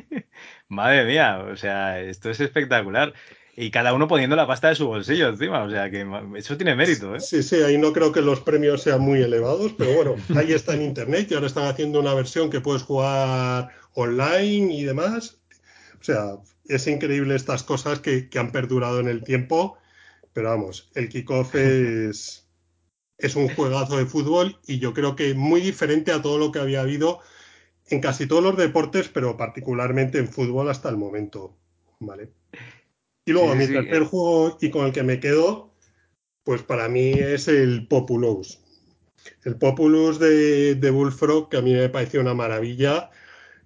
[0.68, 3.14] Madre mía, o sea, esto es espectacular.
[3.60, 6.06] Y cada uno poniendo la pasta de su bolsillo encima, o sea, que
[6.36, 7.20] eso tiene mérito, ¿eh?
[7.20, 10.74] Sí, sí, ahí no creo que los premios sean muy elevados, pero bueno, ahí está
[10.74, 15.40] en internet y ahora están haciendo una versión que puedes jugar online y demás.
[16.00, 16.36] O sea,
[16.68, 19.76] es increíble estas cosas que, que han perdurado en el tiempo,
[20.32, 22.46] pero vamos, el kickoff es,
[23.18, 26.60] es un juegazo de fútbol y yo creo que muy diferente a todo lo que
[26.60, 27.18] había habido
[27.88, 31.56] en casi todos los deportes, pero particularmente en fútbol hasta el momento.
[31.98, 32.37] ¿Vale?
[33.28, 34.06] Y luego Sí, mi sí, tercer eh.
[34.06, 35.74] juego y con el que me quedo,
[36.44, 38.58] pues para mí es el Populous.
[39.44, 43.10] El Populous de, de Bullfrog, que a mí me pareció una maravilla,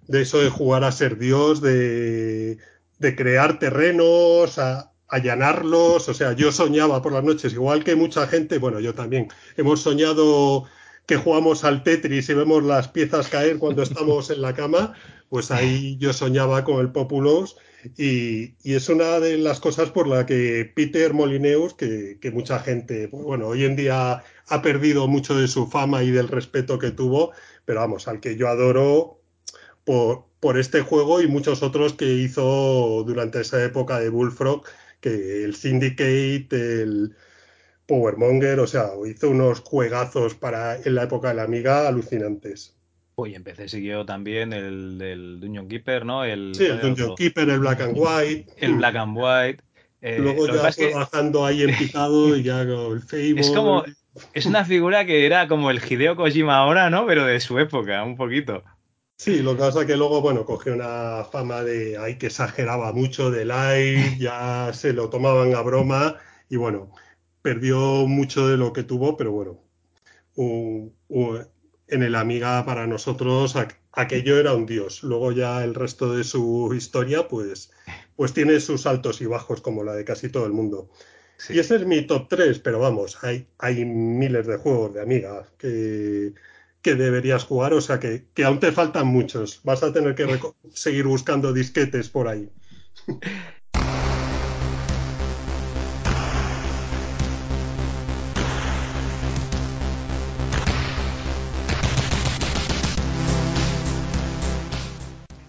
[0.07, 2.57] de eso de jugar a ser Dios, de,
[2.99, 6.09] de crear terrenos, a, allanarlos.
[6.09, 9.81] O sea, yo soñaba por las noches, igual que mucha gente, bueno, yo también, hemos
[9.81, 10.65] soñado
[11.05, 14.93] que jugamos al Tetris y vemos las piezas caer cuando estamos en la cama,
[15.29, 17.55] pues ahí yo soñaba con el Populous
[17.97, 23.07] y, es una de las cosas por la que Peter Molineus, que, que mucha gente,
[23.07, 26.91] pues bueno, hoy en día ha perdido mucho de su fama y del respeto que
[26.91, 27.31] tuvo,
[27.65, 29.21] pero vamos, al que yo adoro
[29.83, 34.63] por, por este juego y muchos otros que hizo durante esa época de Bullfrog,
[35.01, 37.15] que el Syndicate, el
[37.87, 42.75] Powermonger, o sea, hizo unos juegazos para en la época de la Amiga alucinantes.
[43.15, 46.23] Uy, en PC siguió también el del Dungeon Keeper, ¿no?
[46.23, 48.53] El, Sí, el Dungeon Keeper, el Black and White.
[48.57, 49.63] el Black and White.
[50.01, 53.39] Eh, Luego ya fue que bajando ahí en picado y ya con el Fable.
[53.39, 53.83] es como,
[54.33, 57.05] es una figura que era como el Hideo Kojima ahora, ¿no?
[57.05, 58.63] Pero de su época, un poquito.
[59.17, 62.91] Sí, lo que pasa es que luego, bueno, cogió una fama de ay, que exageraba
[62.91, 66.17] mucho de live, ya se lo tomaban a broma
[66.49, 66.91] y bueno,
[67.41, 69.59] perdió mucho de lo que tuvo, pero bueno,
[70.35, 71.47] un- un-
[71.93, 75.03] en el Amiga para nosotros aqu- aquello era un dios.
[75.03, 77.71] Luego ya el resto de su historia, pues,
[78.15, 80.89] pues tiene sus altos y bajos como la de casi todo el mundo.
[81.37, 81.53] Sí.
[81.55, 85.47] Y ese es mi top 3, pero vamos, hay, hay miles de juegos de Amiga
[85.57, 86.33] que,
[86.81, 89.61] que deberías jugar, o sea que, que aún te faltan muchos.
[89.63, 90.27] Vas a tener que
[90.73, 92.49] seguir buscando disquetes por ahí.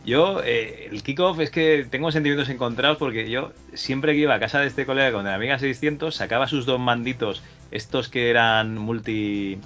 [0.04, 4.40] Yo, eh, el kickoff es que tengo sentimientos encontrados porque yo siempre que iba a
[4.40, 8.76] casa de este colega con el Amiga 600 sacaba sus dos manditos, estos que eran
[8.76, 9.58] multi.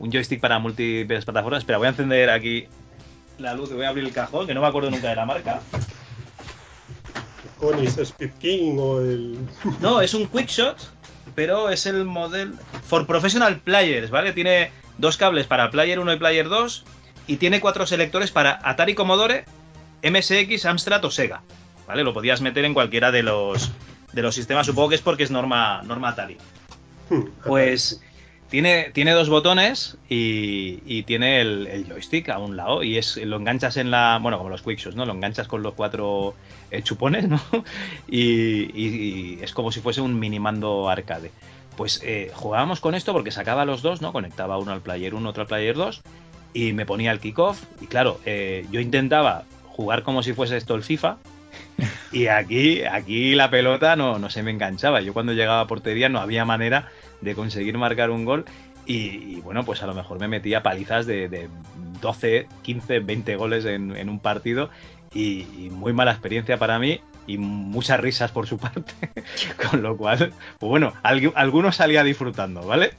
[0.00, 1.60] un joystick para múltiples plataformas.
[1.60, 2.66] Espera, voy a encender aquí
[3.38, 5.60] la luz voy a abrir el cajón, que no me acuerdo nunca de la marca.
[7.58, 9.38] Conis Speed King o el.
[9.80, 10.76] No, es un Quickshot,
[11.34, 12.54] pero es el modelo
[12.86, 14.32] for professional players, ¿vale?
[14.32, 16.84] Tiene dos cables para Player 1 y Player 2
[17.26, 19.44] y tiene cuatro selectores para Atari Commodore,
[20.08, 21.42] MSX, Amstrad o Sega,
[21.86, 22.04] ¿vale?
[22.04, 23.70] Lo podías meter en cualquiera de los
[24.12, 26.36] de los sistemas, supongo que es porque es norma norma Atari.
[27.10, 28.00] Hmm, Pues
[28.48, 33.16] tiene, tiene dos botones y, y tiene el, el joystick a un lado y es
[33.16, 35.04] lo enganchas en la, bueno, como los quickshots, ¿no?
[35.04, 36.34] Lo enganchas con los cuatro
[36.70, 37.40] eh, chupones, ¿no?
[38.08, 38.20] Y,
[38.72, 41.32] y- y es como si fuese un mini mando arcade.
[41.76, 44.12] Pues eh, jugábamos con esto porque sacaba los dos, ¿no?
[44.12, 46.02] Conectaba uno al player 1, otro al player 2
[46.52, 49.42] y me ponía el kickoff y claro, eh, yo intentaba
[49.74, 51.18] jugar como si fuese esto el FIFA
[52.12, 55.00] y aquí, aquí la pelota no, no se me enganchaba.
[55.00, 56.88] Yo cuando llegaba a portería no había manera
[57.20, 58.44] de conseguir marcar un gol.
[58.86, 61.48] Y, bueno, pues a lo mejor me metía palizas de, de
[62.00, 64.70] 12, 15, 20 goles en, en un partido.
[65.12, 68.92] Y, y muy mala experiencia para mí y muchas risas por su parte.
[69.70, 72.92] Con lo cual, pues bueno, algu- alguno salía disfrutando, ¿vale?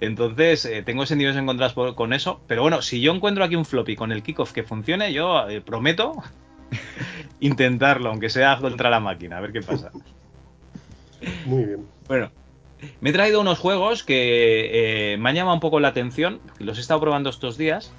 [0.00, 2.40] Entonces, eh, tengo sentimientos encontrados por- con eso.
[2.46, 5.60] Pero bueno, si yo encuentro aquí un floppy con el kickoff que funcione, yo eh,
[5.60, 6.14] prometo
[7.40, 9.90] intentarlo, aunque sea contra la máquina, a ver qué pasa.
[11.44, 11.86] Muy bien.
[12.06, 12.30] Bueno,
[13.00, 16.78] me he traído unos juegos que eh, me han llamado un poco la atención, los
[16.78, 17.92] he estado probando estos días.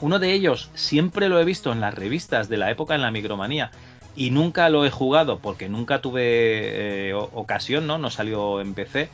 [0.00, 3.10] Uno de ellos siempre lo he visto en las revistas de la época en la
[3.12, 3.70] micromanía
[4.16, 7.98] y nunca lo he jugado porque nunca tuve eh, ocasión, ¿no?
[7.98, 9.08] No salió en PC.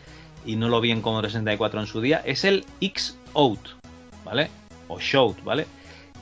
[0.46, 3.60] y no lo vi en Commodore 64 en su día, es el X-Out,
[4.24, 4.48] ¿vale?
[4.88, 5.66] O Shout, ¿vale?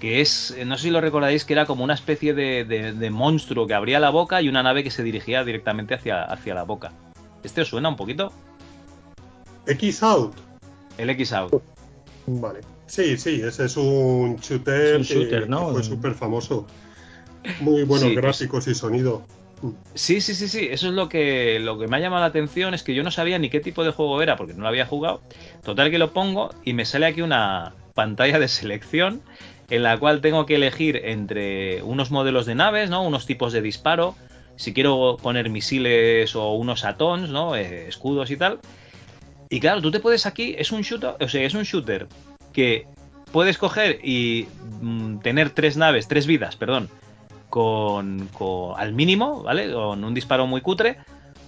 [0.00, 2.92] Que es, eh, no sé si lo recordáis, que era como una especie de, de-
[2.92, 6.54] de monstruo que abría la boca y una nave que se dirigía directamente hacia, hacia
[6.54, 6.92] la boca.
[7.44, 8.32] ¿Este os suena un poquito?
[9.66, 10.34] X-Out.
[10.98, 11.62] El X-Out.
[12.26, 12.60] Vale.
[12.86, 15.66] Sí, sí, ese es un shooter, Es un shooter, que, ¿no?
[15.68, 16.66] que fue súper famoso.
[17.60, 19.22] Muy buenos Sí, gráficos y sonido.
[19.94, 20.68] Sí, sí, sí, sí.
[20.70, 23.10] Eso es lo que, lo que me ha llamado la atención, es que yo no
[23.10, 25.20] sabía ni qué tipo de juego era, porque no lo había jugado.
[25.64, 29.20] Total que lo pongo y me sale aquí una pantalla de selección
[29.70, 33.02] en la cual tengo que elegir entre unos modelos de naves, ¿no?
[33.02, 34.14] Unos tipos de disparo.
[34.56, 37.54] Si quiero poner misiles o unos atons, ¿no?
[37.56, 38.60] Eh, escudos y tal.
[39.50, 42.06] Y claro, tú te puedes aquí, es un shooter, o sea, es un shooter
[42.52, 42.86] que
[43.32, 44.46] puedes coger y
[44.80, 46.88] mm, tener tres naves, tres vidas, perdón,
[47.48, 48.28] con,
[48.76, 49.72] al mínimo, ¿vale?
[49.72, 50.98] Con un disparo muy cutre.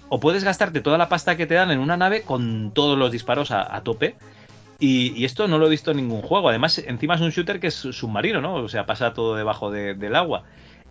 [0.09, 3.13] O puedes gastarte toda la pasta que te dan en una nave con todos los
[3.13, 4.17] disparos a, tope.
[4.81, 6.49] Y, esto no lo he visto en ningún juego.
[6.49, 8.55] Además, encima es un shooter que es submarino, ¿no?
[8.55, 10.45] O sea, pasa todo debajo de- del agua.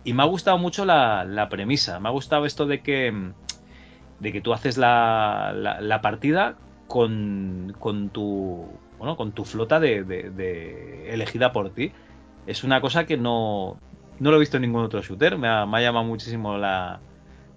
[0.04, 2.00] Y me ha gustado mucho la, premisa.
[2.00, 3.12] Me ha gustado esto de que,
[4.20, 6.56] de que tú haces la, la- partida
[6.86, 8.66] con, con tu
[8.98, 11.92] bueno, con tu flota de- de- elegida por ti.
[12.46, 13.78] Es una cosa que no,
[14.20, 15.36] no lo he visto en ningún otro shooter.
[15.36, 17.00] Me ha, me ha llamado muchísimo la,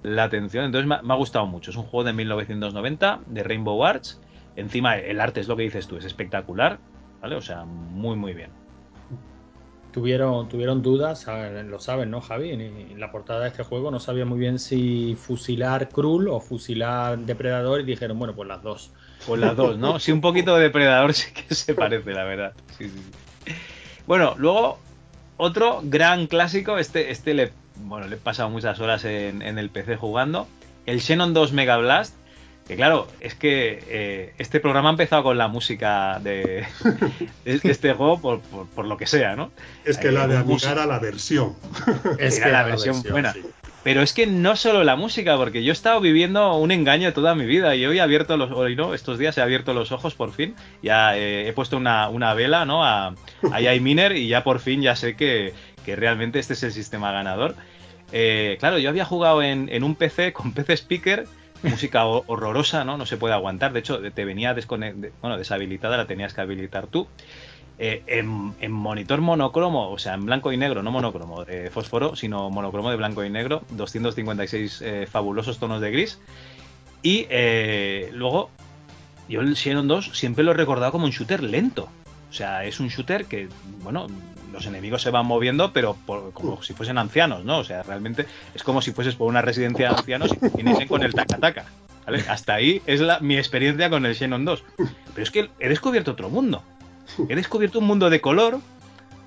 [0.01, 0.65] la atención.
[0.65, 1.71] Entonces me ha, me ha gustado mucho.
[1.71, 4.19] Es un juego de 1990 de Rainbow Arts.
[4.55, 6.79] Encima el arte es lo que dices tú, es espectacular.
[7.21, 7.35] ¿Vale?
[7.35, 8.49] O sea, muy muy bien.
[9.91, 11.27] Tuvieron, tuvieron dudas,
[11.65, 12.49] lo saben, ¿no, Javi?
[12.49, 17.19] En, la portada de este juego no sabía muy bien si fusilar Krull o fusilar
[17.19, 18.91] Depredador y dijeron, bueno, pues las dos.
[19.27, 19.99] Pues las dos, ¿no?
[19.99, 22.53] Sí, un poquito de depredador sí que se parece, la verdad.
[22.77, 23.53] Sí, sí.
[24.07, 24.79] Bueno, luego
[25.43, 29.97] otro gran clásico, este, este le, bueno, le he pasado muchas horas en, el PC
[29.97, 30.47] jugando,
[30.85, 32.15] el Xenon 2 Mega Blast,
[32.73, 36.65] que claro, es que eh, este programa ha empezado con la música de,
[37.45, 39.51] de este juego por, por- por lo que sea, ¿no?
[39.85, 40.71] Es que la de Amiga música.
[40.71, 41.53] era la versión.
[42.17, 43.33] Es Era que la versión buena.
[43.33, 43.41] sí.
[43.83, 47.35] Pero es que no solo la música, porque yo he estado viviendo un engaño toda
[47.35, 50.15] mi vida y hoy he abierto los hoy no, estos días he abierto los ojos
[50.15, 50.55] por fin.
[50.81, 52.85] Ya eh, he puesto una, una vela, ¿no?
[52.85, 53.15] A, a
[53.55, 55.53] AI Miner y ya por fin ya sé que,
[55.85, 57.55] que realmente este es el sistema ganador.
[58.13, 61.25] Eh, claro, yo había jugado en, en un PC con PC Speaker,
[61.63, 62.97] música ho- horrorosa, ¿no?
[62.97, 63.73] No se puede aguantar.
[63.73, 67.07] De hecho, te venía deshabilitada, la tenías que habilitar tú.
[67.79, 72.15] Eh, en, en monitor monocromo, o sea, en blanco y negro, no monocromo de fósforo,
[72.15, 76.19] sino monocromo de blanco y negro, 256 eh, fabulosos tonos de gris.
[77.01, 78.49] Y eh, luego,
[79.27, 81.89] yo el Xenon 2 siempre lo he recordado como un shooter lento.
[82.29, 83.49] O sea, es un shooter que,
[83.81, 84.07] bueno,
[84.53, 87.57] los enemigos se van moviendo, pero por- como si fuesen ancianos, ¿no?
[87.57, 91.03] O sea, realmente es como si fueses por una residencia de ancianos y viniesen con
[91.03, 91.65] el taca-taca.
[92.05, 92.23] ¿vale?
[92.29, 94.63] Hasta ahí es la, mi experiencia con el Xenon 2.
[95.13, 96.63] Pero es que he descubierto otro mundo.
[97.29, 98.59] He descubierto un mundo de color,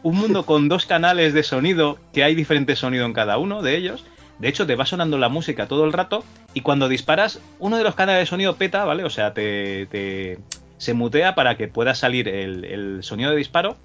[0.03, 3.77] un mundo con dos canales de sonido, que hay diferente sonido en cada uno de
[3.77, 4.05] ellos.
[4.39, 6.23] De hecho, te va sonando la música todo el rato
[6.55, 9.03] y cuando disparas, uno de los canales de sonido peta, ¿vale?
[9.05, 10.39] O sea, te, te-
[10.77, 13.77] se mutea para que pueda salir el, el sonido de disparo.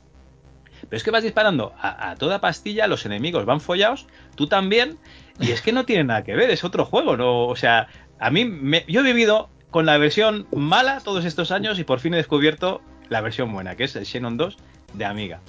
[0.91, 4.97] Pero es que vas disparando a, toda pastilla, los enemigos van follados, tú también,
[5.39, 7.47] y es que no tiene nada que ver, es otro juego, ¿no?
[7.47, 7.88] O sea,
[8.19, 12.01] a mí, me- yo he vivido con la versión mala todos estos años y por
[12.01, 14.57] fin he descubierto la versión buena, que es el Xenon 2
[14.93, 15.39] de Amiga.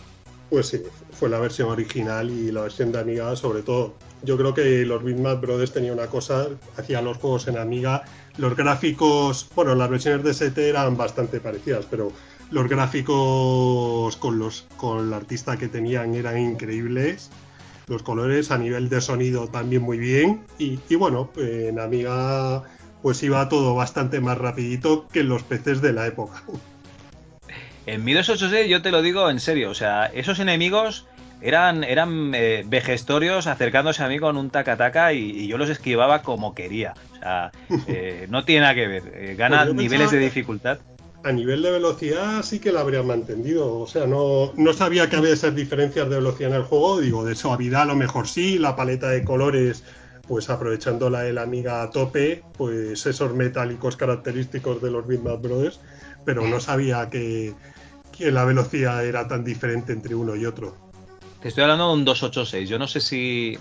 [0.48, 3.96] Pues sí, fue la versión original y la versión de Amiga sobre todo.
[4.22, 6.46] Yo creo que los Bitmap Brothers tenían una cosa,
[6.76, 8.04] hacían los juegos en Amiga,
[8.38, 12.12] los gráficos, bueno, las versiones de ST eran bastante parecidas, pero
[12.52, 17.30] los gráficos con los con el artista que tenían eran increíbles.
[17.88, 22.62] Los colores a nivel de sonido también muy bien y, y bueno, en Amiga
[23.02, 26.42] pues iba todo bastante más rapidito que en los PCs de la época.
[27.86, 31.06] En mi 286 yo te lo digo en serio, o sea, esos enemigos
[31.40, 36.22] eran, eran eh, vejestorios acercándose a mí con un taca-taca y, y yo los esquivaba
[36.22, 36.94] como quería.
[37.14, 37.50] O sea,
[37.88, 39.02] eh, no tiene nada que ver.
[39.16, 40.78] eh, gana Pues niveles de dificultad.
[41.24, 43.78] A nivel de velocidad sí que la habría mantenido.
[43.78, 47.00] O sea, no, no sabía que había esas diferencias de velocidad en el juego.
[47.00, 49.84] Digo, de suavidad a lo mejor sí, la paleta de colores,
[50.26, 55.42] pues aprovechando la de la amiga a tope, pues esos metálicos característicos de los Bitmap
[55.42, 55.80] Brothers,
[56.24, 57.54] pero no sabía que,
[58.16, 60.76] que la velocidad era tan diferente entre uno y otro.
[61.42, 62.68] Te estoy hablando de un 286.
[62.68, 63.58] Yo no sé si.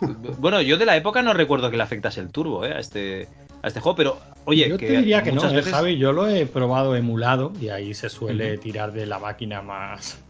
[0.38, 3.28] Bueno, yo de la época no recuerdo que le afectase el turbo eh, a, este,
[3.64, 5.96] a este juego, pero oye, yo que te diría que no, eh, veces- Javi.
[5.96, 10.22] Yo lo he probado emulado y ahí se suele tirar de la máquina más,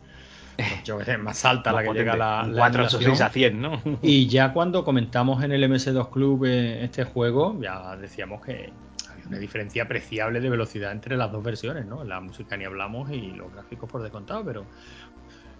[0.85, 3.32] yo sé, más alta, la que potente, llega la, la 486 a emulación.
[3.32, 3.98] 100, ¿no?
[4.02, 8.73] Y ya cuando comentamos en el MS2 Club eh, este juego, ya decíamos que
[9.11, 12.05] había una diferencia apreciable de velocidad entre las dos versiones, ¿no?
[12.05, 14.65] La música ni hablamos y los gráficos por descontado, pero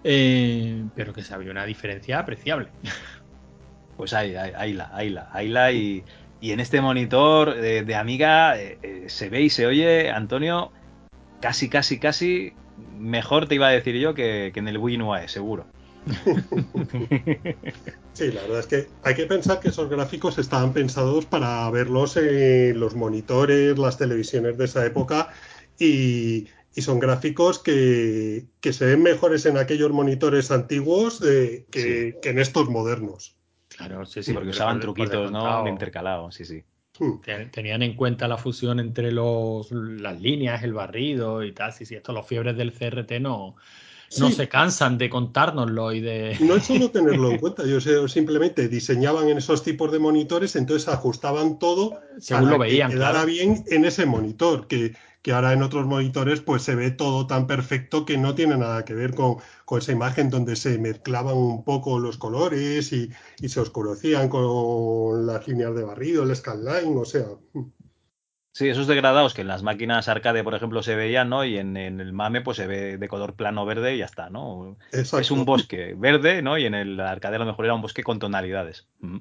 [0.05, 2.69] eh, pero que se había una diferencia apreciable.
[3.97, 6.03] Pues ahí, ahí, ahí la, ahí la, ahí la y,
[6.45, 10.73] y en este monitor de, de Amiga eh, eh, se ve y se oye, Antonio,
[11.41, 12.53] casi, casi, casi
[12.99, 15.65] mejor te iba a decir yo que, que en el Wii UAE, seguro.
[18.13, 22.17] Sí, la verdad es que hay que pensar que esos gráficos estaban pensados para verlos
[22.17, 25.31] en los monitores, las televisiones de esa época
[25.81, 26.47] y,
[26.77, 32.19] y son gráficos que, que, se ven mejores en aquellos monitores antiguos eh, que, Sí.
[32.23, 33.35] que en estos modernos.
[33.77, 35.39] Claro, sí, Sí, porque usaban truquitos, ¿no?
[35.39, 35.69] descontado.
[35.69, 36.63] Intercalados, sí, sí.
[36.99, 37.21] Hmm.
[37.23, 41.73] Ten- Tenían en cuenta la fusión entre los, las líneas, el barrido y tal.
[41.73, 43.57] Sí, sí, esto los fiebres del CRT no,
[44.21, 44.33] no Sí.
[44.35, 46.37] se cansan de contárnoslo y de.
[46.41, 50.87] No es solo tenerlo en cuenta, ellos simplemente diseñaban en esos tipos de monitores, entonces
[50.89, 53.27] ajustaban todo Según para lo veían, que quedara claro.
[53.27, 54.95] bien en ese monitor, que,
[55.25, 58.85] que ahora en otros monitores pues se ve todo tan perfecto que no tiene nada
[58.85, 63.11] que ver con, con esa imagen donde se mezclaban un poco los colores y,
[63.41, 67.25] y se oscurecían con las líneas de barrido, el scanline, o sea,
[68.53, 71.45] Sí, esos degradados que en las máquinas arcade, por ejemplo, se veían, ¿no?
[71.45, 74.31] Y en, en el MAME, pues se ve de color plano verde y ya está,
[74.31, 74.77] ¿no?
[74.93, 75.19] exacto.
[75.19, 76.57] Es un bosque verde, ¿no?
[76.57, 78.87] Y en el arcade a lo mejor era un bosque con tonalidades.
[79.01, 79.19] Mm.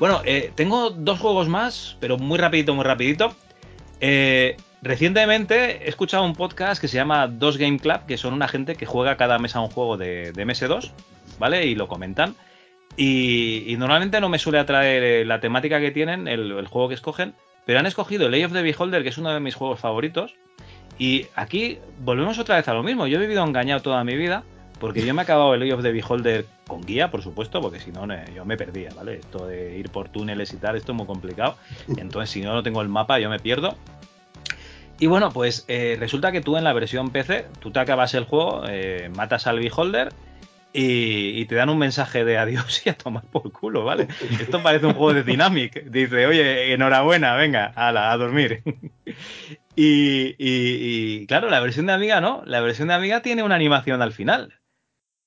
[0.00, 3.34] Bueno, eh, tengo dos juegos más, pero muy rapidito, muy rapidito.
[4.00, 8.48] Eh, recientemente he escuchado un podcast que se llama Dos Game Club, que son una
[8.48, 10.90] gente que juega cada mes a un juego de, de MS2,
[11.38, 11.66] ¿vale?
[11.66, 12.34] Y lo comentan.
[12.96, 16.88] Y, y normalmente no me suele atraer eh, la temática que tienen, el, el juego
[16.88, 17.34] que escogen,
[17.66, 20.34] pero han escogido Lay of the Beholder, que es uno de mis juegos favoritos.
[20.98, 23.06] Y aquí volvemos otra vez a lo mismo.
[23.06, 24.44] Yo he vivido engañado toda mi vida,
[24.80, 27.78] porque yo me he acabado el Lay of the Beholder con guía, por supuesto, porque
[27.78, 29.16] si no, yo me perdía, ¿vale?
[29.16, 31.56] Esto de ir por túneles y tal, esto es muy complicado.
[31.98, 33.76] Entonces, si no, no tengo el mapa, yo me pierdo.
[34.98, 38.24] Y bueno, pues eh, resulta que tú en la versión PC, tú te acabas el
[38.24, 40.12] juego, eh, matas al Beholder
[40.72, 44.08] y, te dan un mensaje de adiós y a tomar por culo, ¿vale?
[44.40, 45.84] Esto parece un juego de Dynamic.
[45.84, 48.62] Dice, oye, enhorabuena, venga, ala, a dormir.
[49.76, 52.42] y, claro, la versión de Amiga no.
[52.46, 54.59] La versión de Amiga tiene una animación al final.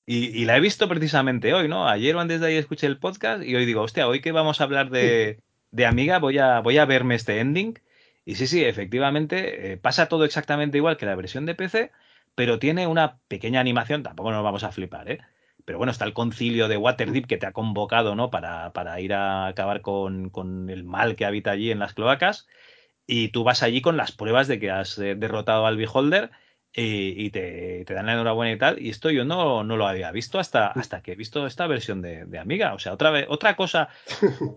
[0.06, 1.88] Y, la he visto precisamente hoy, ¿no?
[1.88, 4.60] Ayer o antes de ayer escuché el podcast y hoy digo, hostia, hoy que vamos
[4.60, 5.40] a hablar de,
[5.70, 7.78] de Amiga, voy a, voy a verme este ending.
[8.26, 11.90] Y sí, sí, efectivamente, eh, pasa todo exactamente igual que la versión de PC,
[12.34, 15.20] pero tiene una pequeña animación, tampoco nos vamos a flipar, ¿eh?
[15.64, 18.30] Pero bueno, está el concilio de Waterdeep que te ha convocado, ¿no?
[18.30, 22.46] Para, para ir a acabar con, con el mal que habita allí en las cloacas.
[23.06, 26.30] Y tú vas allí con las pruebas de que has eh, derrotado al Beholder
[26.74, 28.80] y, y te, te dan la enhorabuena y tal.
[28.82, 32.02] Y esto yo no, no lo había visto hasta, hasta que he visto esta versión
[32.02, 32.74] de, de Amiga.
[32.74, 33.88] O sea, otra, vez, otra cosa,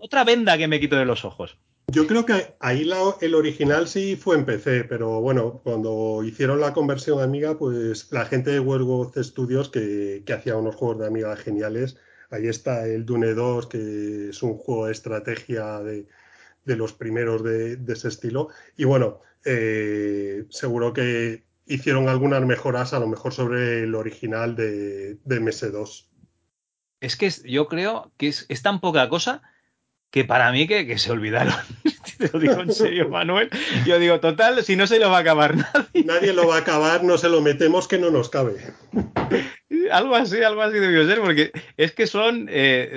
[0.00, 1.56] otra venda que me quito de los ojos.
[1.90, 6.60] Yo creo que ahí la- el original sí fue en PC, pero bueno, cuando hicieron
[6.60, 10.98] la conversión a Amiga, pues la gente de Werewolf Studios que, que hacía unos juegos
[10.98, 11.96] de Amiga geniales.
[12.30, 16.06] Ahí está el Dune 2, que es un juego de estrategia de,
[16.66, 18.48] de los primeros de, de ese estilo.
[18.76, 25.14] Y bueno, eh, seguro que hicieron algunas mejoras a lo mejor sobre el original de,
[25.24, 26.08] de MS2.
[27.00, 29.42] Es que es- yo creo que es, es tan poca cosa
[30.10, 31.54] que para mí que, que se olvidaron.
[32.18, 33.48] Te lo digo en serio, Manuel.
[33.86, 36.04] Yo digo, total, si no se lo va a acabar nadie.
[36.04, 38.56] Nadie lo va a acabar, no se lo metemos que no nos cabe.
[39.92, 42.48] Algo así, algo así debió ser, porque es que son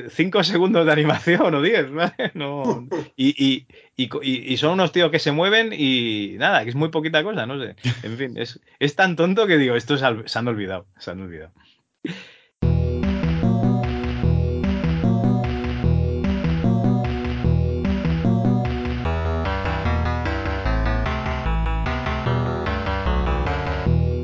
[0.10, 2.32] 5 segundos de animación o 10, ¿vale?
[2.34, 4.10] No, y, y, y,
[4.54, 7.62] y- son unos tíos que se mueven y nada, que es muy poquita cosa, no
[7.62, 7.76] sé.
[8.04, 11.22] En fin, es, es tan tonto que digo, estos al- se han olvidado, se han
[11.22, 11.52] olvidado.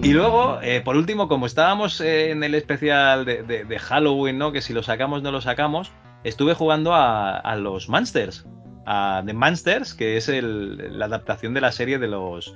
[0.08, 4.38] Y luego, eh, por último, como estábamos eh, en el especial de, de- de Halloween,
[4.38, 4.52] ¿no?
[4.52, 5.92] Que si lo sacamos no lo sacamos,
[6.24, 8.46] estuve jugando a, a los Monsters.
[8.86, 12.56] A The Monsters, que es el- la adaptación de la serie de los.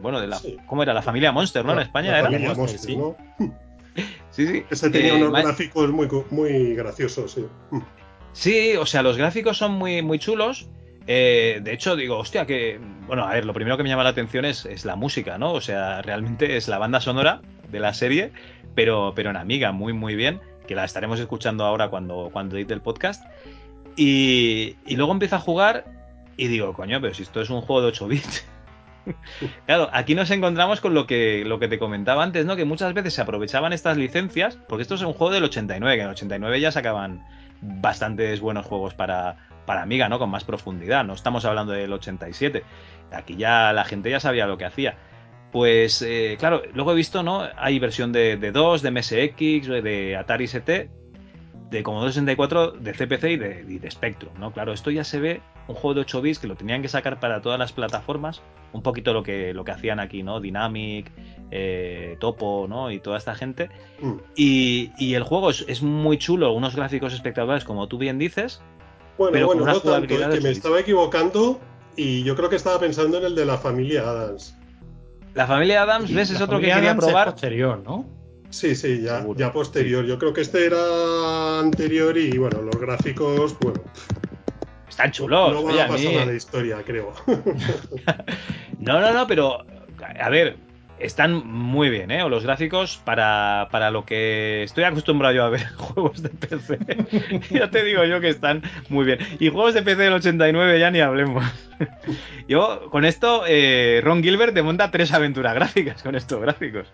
[0.00, 0.36] Bueno, de la.
[0.36, 0.56] Sí.
[0.66, 0.92] ¿Cómo era?
[0.94, 1.72] La familia Monster, ¿no?
[1.72, 2.26] En España La era.
[2.30, 2.96] familia Monster, Monster, sí.
[2.96, 3.16] ¿no?
[4.30, 4.62] Sí, sí.
[4.70, 7.46] Ese tenía Eh, unos ma- gráficos muy, muy graciosos, sí.
[8.32, 10.68] Sí, o sea, los gráficos son muy, muy chulos.
[11.10, 12.78] Eh, de hecho, digo, hostia, que.
[13.06, 15.52] Bueno, a ver, lo primero que me llama la atención es, la música, ¿no?
[15.54, 17.40] O sea, realmente es la banda sonora
[17.70, 18.30] de la serie,
[18.74, 22.74] pero, pero en Amiga, muy, muy bien, que la estaremos escuchando ahora cuando, cuando edite
[22.74, 23.24] el podcast.
[23.96, 25.86] Y, luego empiezo a jugar
[26.36, 28.46] y digo, coño, pero si esto es un juego de 8 bits.
[29.66, 32.54] claro, aquí nos encontramos con lo que, lo que te comentaba antes, ¿no?
[32.54, 36.02] Que muchas veces se aprovechaban estas licencias, porque esto es un juego del 89, que
[36.02, 37.24] en el 89 ya sacaban
[37.62, 40.18] bastantes buenos juegos para, para Amiga, ¿no?
[40.18, 42.64] Con más profundidad, no estamos hablando del 87.
[43.12, 44.96] Aquí ya la gente ya sabía lo que hacía.
[45.52, 47.46] Pues eh, claro, luego he visto, ¿no?
[47.54, 50.90] Hay versión de, de 2, de MSX, de Atari ST,
[51.70, 54.52] de Commodore 64, de CPC y de, y de Spectrum, ¿no?
[54.52, 57.20] Claro, esto ya se ve un juego de 8 bits que lo tenían que sacar
[57.20, 58.40] para todas las plataformas,
[58.72, 60.40] un poquito lo que, lo que hacían aquí, ¿no?
[60.40, 61.12] Dynamic,
[61.50, 62.90] eh, Topo, ¿no?
[62.90, 63.68] Y toda esta gente.
[64.00, 64.14] Mm.
[64.34, 68.62] Y, y el juego es, es muy chulo, unos gráficos espectaculares, como tú bien dices.
[69.18, 71.60] Bueno, Pero bueno, no tanto, es que me estaba equivocando
[71.96, 74.54] y yo creo que estaba pensando en el de la familia Adams.
[75.34, 76.30] La familia Adams, ¿ves?
[76.30, 77.32] Es otro que quería Adams es probar.
[77.32, 78.06] posterior, ¿no?
[78.50, 79.38] Sí, sí, ya, Seguro.
[79.38, 80.04] ya posterior.
[80.06, 83.82] Yo creo que este era anterior y bueno, los gráficos, bueno,
[84.88, 85.52] Están chulos.
[85.52, 87.12] no van oye, a pasar a la historia, creo.
[88.78, 89.58] No, no, no, pero
[90.20, 90.56] a ver,
[91.00, 92.28] están muy bien, ¿eh?
[92.28, 96.78] Los gráficos para, para lo que estoy acostumbrado yo a ver juegos de PC.
[97.50, 99.18] ya te digo yo que están muy bien.
[99.38, 101.44] Y juegos de PC del 89 ya ni hablemos.
[102.48, 106.92] yo, con esto, eh, Ron Gilbert te monta tres aventuras gráficas con estos gráficos.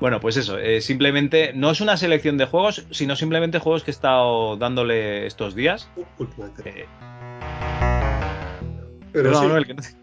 [0.00, 3.92] Bueno, pues eso, eh, simplemente no es una selección de juegos, sino simplemente juegos que
[3.92, 5.88] he estado dándole estos días.
[6.64, 6.86] Eh,
[9.12, 10.01] Pero sí, que no te-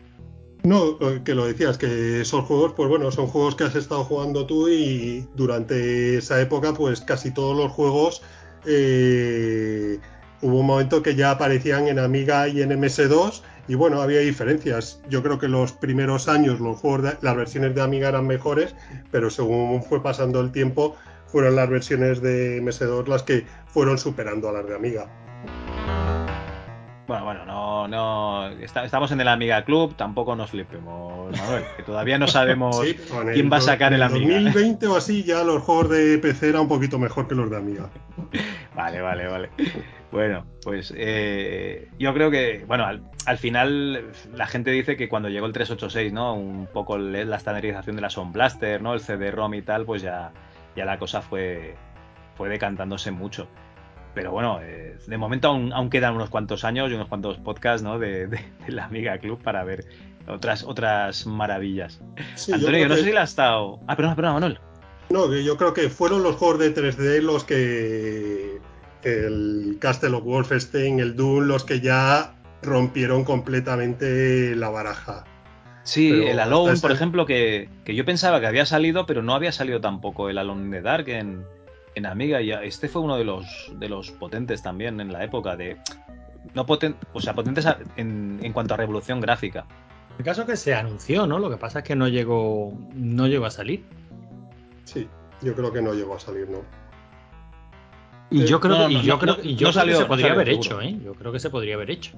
[0.63, 4.03] No, lo que lo decías, que esos juegos, pues bueno, son juegos que has estado
[4.03, 8.21] jugando tú y durante esa época, pues casi todos los juegos
[8.65, 9.99] eh,
[10.41, 15.01] hubo un momento que ya aparecían en Amiga y en MS2 y bueno, había diferencias.
[15.09, 18.75] Yo creo que los primeros años los juegos de- las versiones de Amiga eran mejores,
[19.11, 20.95] pero según fue pasando el tiempo,
[21.27, 25.07] fueron las versiones de MS2 las que fueron superando a las de Amiga.
[27.09, 28.47] Bueno, bueno, no, no.
[28.61, 32.95] está- estamos en el Amiga Club, tampoco nos flipemos, Manuel, que todavía no sabemos Sí,
[33.33, 34.35] quién va a sacar el en Amiga.
[34.35, 37.57] 2020 o así ya los juegos de PC eran un poquito mejor que los de
[37.57, 37.89] Amiga.
[38.75, 39.49] Vale, vale, vale.
[40.09, 45.27] Bueno, pues eh, yo creo que, bueno, al, al final la gente dice que cuando
[45.27, 46.33] llegó el 386, ¿no?
[46.35, 48.93] Un poco la estandarización de la Sound Blaster, ¿no?
[48.93, 50.31] El CD-ROM y tal, pues ya,
[50.77, 51.75] ya la cosa fue,
[52.37, 53.49] fue decantándose mucho.
[54.15, 57.83] Pero bueno, eh, de momento aún, aún quedan unos cuantos años y unos cuantos podcasts,
[57.83, 57.99] ¿no?
[57.99, 59.85] De, de- de la Amiga Club para ver
[60.27, 62.01] otras, otras maravillas.
[62.35, 63.79] Sí, Antonio, yo no que- sé si la has estado.
[63.87, 64.59] Ah, perdón, perdón, Manuel.
[65.09, 68.59] No, yo creo que fueron los juegos de 3D los que.
[69.03, 75.23] El Castle of Wolfenstein, el Doom, los que ya rompieron completamente la baraja.
[75.83, 79.33] Sí, Pero el Alone, por ejemplo, que, que yo pensaba que había salido, pero no
[79.33, 81.45] había salido tampoco el Alone the Dark en,
[81.99, 82.41] en Amiga.
[82.41, 85.77] Y este fue uno de los, de los potentes también en la época de.
[86.55, 87.65] No poten, o sea, potentes
[87.95, 89.65] en, en cuanto a revolución gráfica.
[90.17, 91.39] El caso es que se anunció, ¿no?
[91.39, 93.85] Lo que pasa es que no llegó, no llegó a salir.
[94.83, 95.07] Sí,
[95.41, 96.59] yo creo que no llegó a salir, ¿no?
[98.31, 100.51] Y yo creo, que, se podría salió, haber seguro.
[100.51, 100.99] hecho, ¿eh?
[101.03, 102.11] Yo creo que se podría haber hecho.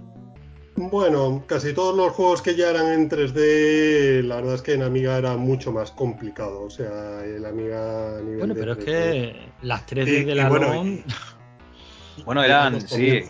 [0.76, 4.84] Bueno, casi todos los juegos que ya eran en 3D, la verdad es que en
[4.84, 6.62] Amiga era mucho más complicado.
[6.64, 8.86] O sea, el Amiga a nivel Bueno, de pero es 3D.
[8.86, 10.74] que las 3D Y- de la bueno,
[12.44, 13.24] Eran sí,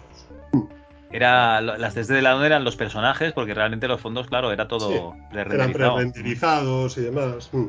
[1.11, 4.67] era, las 3D de la onda eran los personajes, porque realmente los fondos, claro, era
[4.67, 5.95] todo Sí, Eran pre-renderizado.
[5.95, 7.49] pre-renderizados y demás.
[7.51, 7.67] Mm.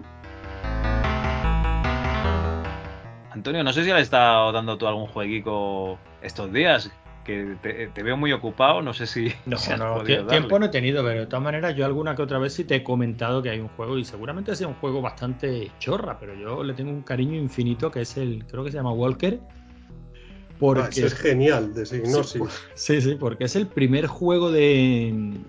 [3.30, 6.90] Antonio, no sé si le has estado dando tú algún jueguico estos días,
[7.24, 10.16] que te, te veo muy ocupado, no sé si, No, si has no, podido tie-
[10.26, 10.30] darle.
[10.30, 12.76] tiempo no he tenido, pero de todas maneras yo alguna que otra vez sí te
[12.76, 16.62] he comentado que hay un juego y seguramente sea un juego bastante chorra, pero yo
[16.62, 19.40] le tengo un cariño infinito que es el, creo que se llama Walker.
[19.42, 22.40] Ah, Porque ese es genial de signo, sí.
[22.74, 25.40] Sí, sí, porque es el primer juego de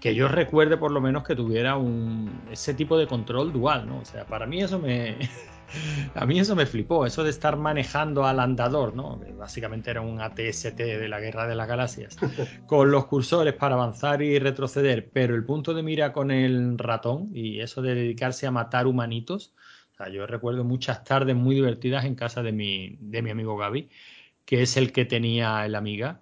[0.00, 3.98] que yo recuerde por lo menos que tuviera un ese tipo de control dual, ¿no?
[3.98, 5.18] O sea, para mí eso me
[6.14, 9.20] a mí eso me flipó, eso de estar manejando al andador, ¿no?
[9.36, 12.16] Básicamente era un ATST de la Guerra de las Galaxias,
[12.66, 17.28] con los cursores para avanzar y retroceder, pero el punto de mira con el ratón
[17.32, 19.54] y eso de dedicarse a matar humanitos.
[19.92, 23.56] O sea, yo recuerdo muchas tardes muy divertidas en casa de mi, de mi amigo
[23.56, 23.88] Gaby,
[24.44, 26.20] que es el que tenía el Amiga,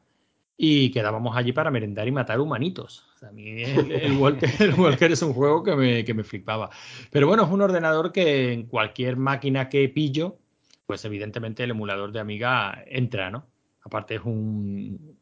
[0.57, 3.05] y quedábamos allí para merendar y matar humanitos.
[3.27, 6.71] A mí el, el Walker, el Walker es un juego que me, que me flipaba.
[7.11, 10.39] Pero bueno, es un ordenador que en cualquier máquina que pillo,
[10.87, 13.47] pues evidentemente el emulador de Amiga entra, ¿no?
[13.83, 15.17] Aparte es un,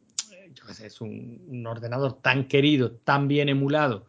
[0.83, 4.07] es un, un ordenador tan querido, tan bien emulado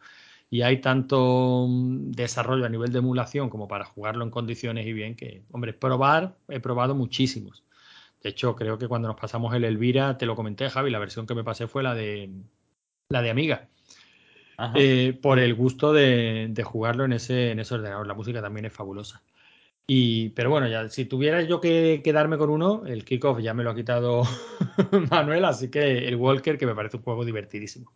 [0.54, 4.92] y hay tanto mm, desarrollo a nivel de emulación como para jugarlo en condiciones y
[4.92, 7.64] bien que, hombre, probar, he probado muchísimos.
[8.22, 11.26] De hecho, creo que cuando nos pasamos el Elvira, te lo comenté, Javi, la versión
[11.26, 12.30] que me pasé fue la de
[13.08, 13.68] la de Amiga.
[14.74, 18.06] Eh, por el gusto de, de jugarlo en ese, en ese ordenador.
[18.06, 19.22] La música también es fabulosa.
[19.86, 23.62] Y, pero bueno, ya si tuviera yo que quedarme con uno, el kickoff ya me
[23.62, 24.22] lo ha quitado
[25.10, 27.92] Manuel, así que el Walker, que me parece un juego divertidísimo.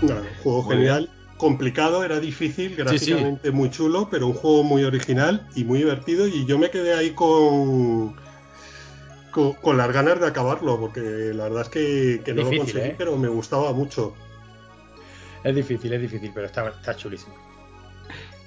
[0.00, 5.46] Un juego Muy genial, complicado, era difícil, gráficamente muy chulo, pero un juego muy original
[5.54, 6.26] y muy divertido.
[6.26, 8.14] Y yo me quedé ahí con,
[9.30, 11.00] con, con las ganas de acabarlo, porque
[11.34, 12.94] la verdad es que, que no Difícil, lo conseguí, ¿eh?
[12.96, 14.14] pero me gustaba mucho.
[15.42, 17.34] Es difícil, es difícil, pero está, está chulísimo.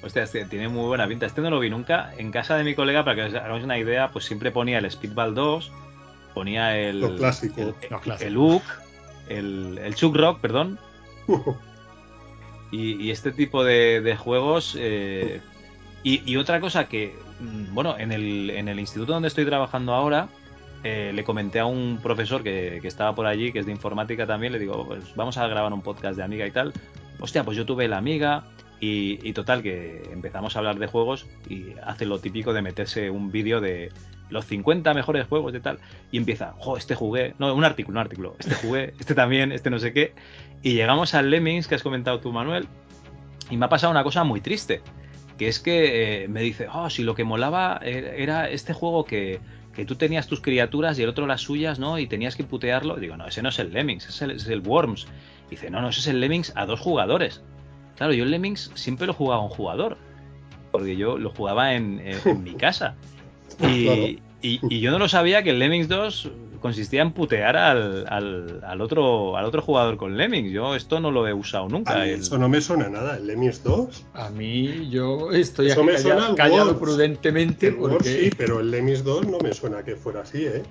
[0.01, 1.25] Hostia, este tiene muy buena pinta.
[1.25, 2.13] Este no lo vi nunca.
[2.17, 4.89] En casa de mi colega, para que os hagáis una idea, pues siempre ponía el
[4.89, 5.71] Speedball 2,
[6.33, 7.01] ponía el.
[7.01, 7.61] Lo clásico.
[7.61, 7.75] El,
[8.21, 8.63] el Hook,
[9.27, 10.79] el, el Chuck Rock, perdón.
[12.71, 14.75] Y, y este tipo de, juegos.
[14.77, 15.41] eh,
[16.03, 19.93] y, y otra cosa que, mm, bueno, en el, en el instituto donde estoy trabajando
[19.93, 20.29] ahora,
[20.83, 24.25] eh, le comenté a un profesor que, que estaba por allí, que es de informática
[24.27, 26.73] también, le digo, pues vamos a grabar un podcast de Amiga y tal.
[27.19, 28.45] Hostia, pues yo tuve la Amiga
[28.79, 33.09] y, y total, que empezamos a hablar de juegos y hace lo típico de meterse
[33.09, 33.91] un vídeo de
[34.29, 35.79] los 50 mejores juegos de tal
[36.11, 39.69] y empieza, jo, este jugué, no, un artículo, un artículo, este jugué, este también, este
[39.69, 40.13] no sé qué.
[40.63, 42.67] Y llegamos al Lemmings que has comentado tú, Manuel,
[43.49, 44.81] y me ha pasado una cosa muy triste,
[45.37, 49.05] que es que eh, me dice, oh, si lo que molaba era, era este juego
[49.05, 49.39] que,
[49.73, 51.99] que tú tenías tus criaturas y el otro las suyas, ¿no?
[51.99, 52.95] Y tenías que putearlo.
[52.95, 55.07] Digo, no, ese no es el Lemmings, ese es el, ese es el Worms.
[55.47, 57.43] Y dice, no, no, ese es el Lemmings a dos jugadores.
[57.95, 59.97] Claro, yo el Lemmings siempre lo jugaba a un jugador,
[60.71, 62.95] porque yo lo jugaba en, en- en mi casa.
[63.59, 64.01] Y, Claro.
[64.41, 68.61] y- y yo no lo sabía que el Lemmings 2 consistía en putear al, al-
[68.65, 70.51] al otro, al otro jugador con Lemmings.
[70.51, 71.95] Yo esto no lo he usado A nunca.
[71.95, 74.05] mí el- eso no me suena nada, el Lemmings 2.
[74.13, 78.29] A mí, yo estoy Eso aquí me suena callado, al callado prudentemente El porque sí,
[78.37, 80.63] pero el Lemmings 2 no me suena que fuera así, ¿eh?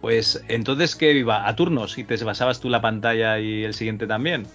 [0.00, 1.46] Pues entonces, ¿qué iba?
[1.46, 1.98] ¿A turnos?
[1.98, 4.46] ¿Y te basabas tú la pantalla y el siguiente también?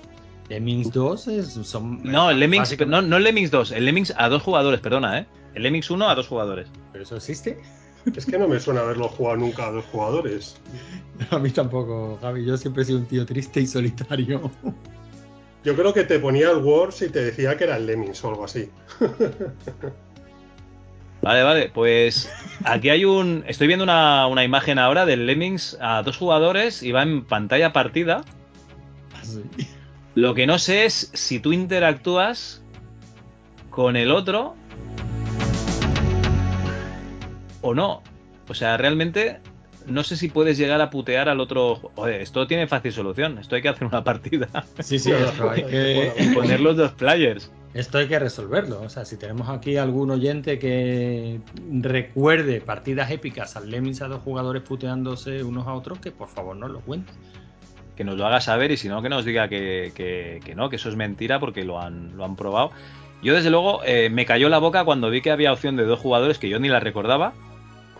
[0.49, 2.01] Lemmings 2 es, son.
[2.03, 5.19] No, el Lemmings, básicamente- no, no el Lemmings 2, el Lemmings a dos jugadores, perdona,
[5.19, 5.25] ¿eh?
[5.55, 6.67] El Lemmings 1 a dos jugadores.
[6.91, 7.57] ¿Pero eso existe?
[8.15, 10.61] Es que no me suena haberlo jugado nunca a dos jugadores.
[11.31, 12.45] A mí tampoco, Javi.
[12.45, 14.51] Yo siempre he sido un tío triste y solitario.
[15.63, 18.29] Yo creo que te ponía el Wars y te decía que era el Lemmings o
[18.29, 18.69] algo así.
[21.21, 22.31] Vale, vale, pues
[22.65, 23.43] aquí hay un...
[23.47, 27.73] Estoy viendo una, una imagen ahora del Lemmings a dos jugadores y va en pantalla
[27.73, 28.23] partida.
[29.19, 29.41] Así.
[30.13, 32.61] Lo que no sé es si tú interactúas
[33.71, 34.55] con el otro
[37.65, 38.01] o no.
[38.47, 39.39] O sea, realmente
[39.87, 41.75] no sé si puedes llegar a putear al otro.
[41.95, 43.37] Joder, esto tiene fácil solución.
[43.37, 44.47] Esto hay que hacer una partida
[44.79, 47.51] Sí, sí, esto hay que, y poner los dos players.
[47.73, 48.81] esto hay que resolverlo.
[48.81, 51.39] O sea, si tenemos aquí algún oyente que
[51.81, 56.55] recuerde partidas épicas al Lemmings a dos jugadores puteándose unos a otros, que por favor
[56.55, 57.11] nos lo cuente.
[57.95, 60.69] Que nos lo haga saber y si no, que nos diga que, que- que no,
[60.69, 62.71] que eso es mentira porque lo han, lo han probado.
[63.23, 65.99] Yo, desde luego, eh, me cayó la boca cuando vi que había opción de dos
[65.99, 67.33] jugadores que yo ni la recordaba.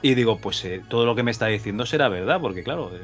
[0.06, 3.00] Y digo, pues eh, todo lo que me está diciendo será verdad, porque claro, eh,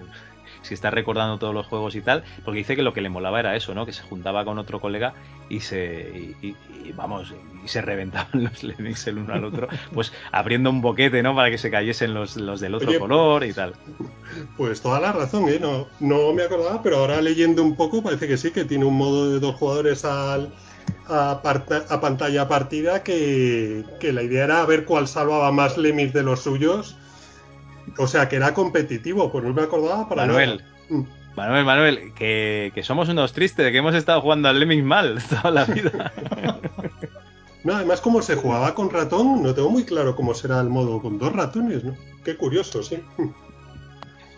[0.62, 3.40] si está recordando todos los juegos y tal, porque dice que lo que le molaba
[3.40, 3.88] era eso, ¿no?
[3.88, 5.16] Que se juntaba con otro colega
[5.50, 6.56] y se, y,
[6.96, 7.34] vamos,
[7.66, 11.34] y se reventaban los Lemmings el uno al otro, pues abriendo un boquete, ¿no?
[11.34, 13.74] Para que se cayesen los, los del otro Oye, color y tal.
[14.56, 15.58] Pues toda la razón, ¿eh?
[15.60, 18.96] No, no me acordaba, pero ahora leyendo un poco parece que sí, que tiene un
[18.96, 20.54] modo de dos jugadores al,
[21.08, 26.14] a, parta- a pantalla partida que, que la idea era ver cuál salvaba más Lemmings
[26.14, 26.96] de los suyos.
[27.98, 30.70] O sea, que era competitivo, pues no me acordaba para Manuel, nada.
[30.90, 31.04] Mm.
[31.36, 35.52] Manuel, Manuel, que, que somos unos tristes, que hemos estado jugando al Lemmings mal toda
[35.52, 36.12] la vida.
[37.64, 41.00] No, además, como se jugaba con ratón, no tengo muy claro cómo será el modo
[41.00, 41.96] con dos ratones, ¿no?
[42.26, 42.98] Qué curioso, sí.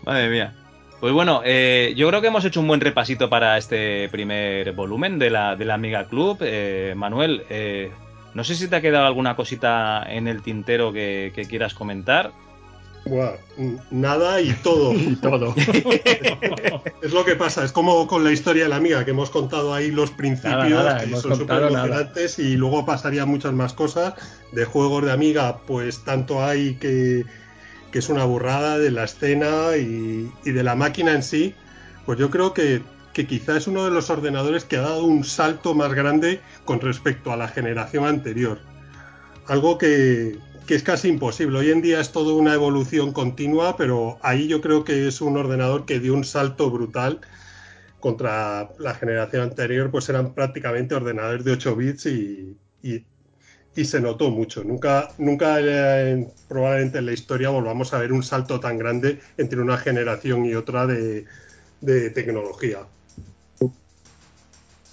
[0.04, 0.54] Madre mía.
[1.00, 5.18] Pues bueno, eh, yo creo que hemos hecho un buen repasito para este primer volumen
[5.18, 6.38] de la, de la Amiga Club.
[6.40, 7.92] Eh, Manuel, eh,
[8.32, 12.32] no sé si te ha quedado alguna cosita en el tintero que, que quieras comentar.
[13.06, 13.34] Buah,
[13.90, 14.94] nada y todo.
[14.94, 15.54] Y todo.
[17.02, 19.74] Es lo que pasa, es como con la historia de la amiga, que hemos contado
[19.74, 24.14] ahí los principios, Nada, nada, que son súper emocionantes, y luego pasarían muchas más cosas.
[24.52, 27.24] De juegos de amiga, pues tanto hay que,
[27.94, 31.54] que es una burrada de la escena y, de la máquina en sí.
[32.04, 35.22] Pues yo creo que, que quizá es uno de los ordenadores que ha dado un
[35.22, 38.58] salto más grande con respecto a la generación anterior.
[39.46, 41.56] Algo que, que es casi imposible.
[41.56, 45.36] Hoy en día es todo una evolución continua, pero ahí yo creo que es un
[45.36, 47.20] ordenador que dio un salto brutal
[48.00, 52.56] contra la generación anterior, pues eran prácticamente ordenadores de 8 bits y-
[53.76, 54.62] y se notó mucho.
[54.64, 59.60] Nunca, nunca eh, probablemente en la historia volvamos a ver un salto tan grande entre
[59.60, 61.24] una generación y otra de,
[61.80, 62.80] de tecnología.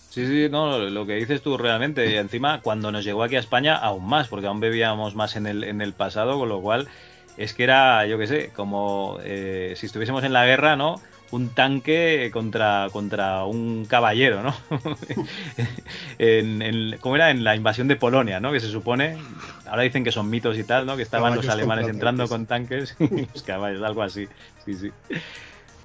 [0.09, 2.11] Sí, sí, no, lo que dices tú realmente.
[2.11, 5.47] Y encima, cuando nos llegó aquí a España, aún más, porque aún bebíamos más en
[5.47, 6.89] el, en el pasado, con lo cual
[7.37, 11.01] es que era, yo qué sé, como eh, si estuviésemos en la guerra, ¿no?
[11.31, 14.53] Un tanque contra, contra un caballero, ¿no?
[16.19, 17.31] en, en- ¿Cómo era?
[17.31, 18.51] En la invasión de Polonia, ¿no?
[18.51, 19.17] Que se supone,
[19.65, 20.97] ahora dicen que son mitos y tal, ¿no?
[20.97, 22.97] Que estaban los alemanes entrando con tanques,
[23.33, 24.27] los caballos, algo así,
[24.57, 24.91] sí, sí.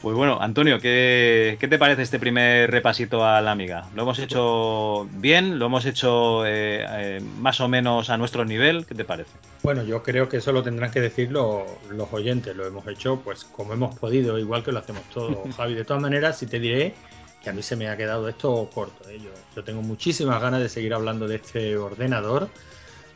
[0.03, 3.89] Pues bueno, Antonio, ¿qué, qué te parece este primer repasito a la amiga?
[3.95, 5.59] ¿Lo hemos hecho bien?
[5.59, 8.87] ¿Lo hemos hecho eh, eh, más o menos a nuestro nivel?
[8.87, 9.33] ¿Qué te parece?
[9.63, 12.55] Bueno, yo creo que eso lo tendrán que decir lo- los oyentes.
[12.55, 15.75] Lo hemos hecho pues como hemos podido, igual que lo hacemos todos, Javi.
[15.75, 16.95] De todas maneras, sí te diré
[17.43, 19.09] que a mí se me ha quedado esto corto.
[19.09, 19.19] ¿eh?
[19.19, 22.49] Yo, yo tengo muchísimas ganas de seguir hablando de este ordenador.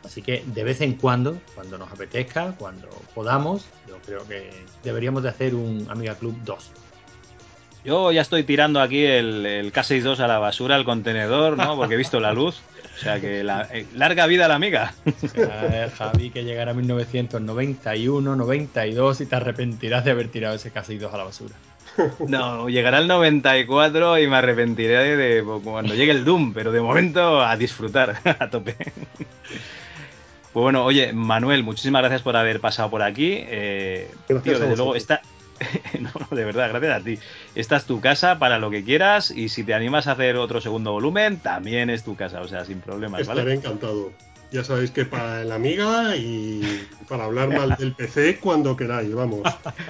[0.04, 4.50] Así que de vez en cuando, cuando nos apetezca, cuando podamos, yo creo que
[4.82, 6.70] deberíamos de hacer un Amiga Club 2.
[7.84, 11.76] Yo ya estoy tirando aquí el, el K62 a la basura, al contenedor, ¿no?
[11.76, 12.60] Porque he visto la luz.
[12.96, 14.92] O sea que la, eh, larga vida a la amiga.
[15.34, 21.10] Eh, Javi, que llegará a 1991, 92 y te arrepentirás de haber tirado ese K62
[21.12, 21.54] a la basura.
[22.28, 27.42] No, llegará el 94 y me arrepentiré de cuando llegue el Doom, pero de momento
[27.42, 28.76] a disfrutar a tope.
[30.52, 33.34] Pues bueno, oye, Manuel, muchísimas gracias por haber pasado por aquí.
[33.36, 35.20] Eh, Gracias tío, desde luego, esta.
[36.00, 37.18] no, no, de verdad, gracias a ti.
[37.54, 40.60] Esta es tu casa para lo que quieras y si te animas a hacer otro
[40.60, 43.54] segundo volumen, también es tu casa, o sea, sin problemas, Estaré ¿vale?
[43.54, 44.12] encantado.
[44.50, 49.42] Ya sabéis que para la amiga y para hablar mal del PC cuando queráis, vamos.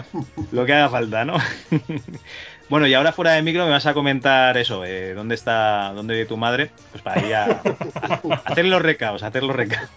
[0.53, 1.39] Lo que haga falta, ¿no?
[2.70, 6.14] bueno, y ahora fuera de micro me vas a comentar eso, eh, ¿dónde está, dónde
[6.14, 6.70] vive tu madre?
[6.92, 9.90] Pues para ir a, a hacer los recaos, a hacer los recaos.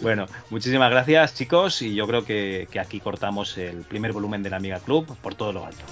[0.00, 4.50] Bueno, muchísimas gracias chicos y yo creo que, que aquí cortamos el primer volumen de
[4.50, 5.82] la Amiga Club por todo lo alto.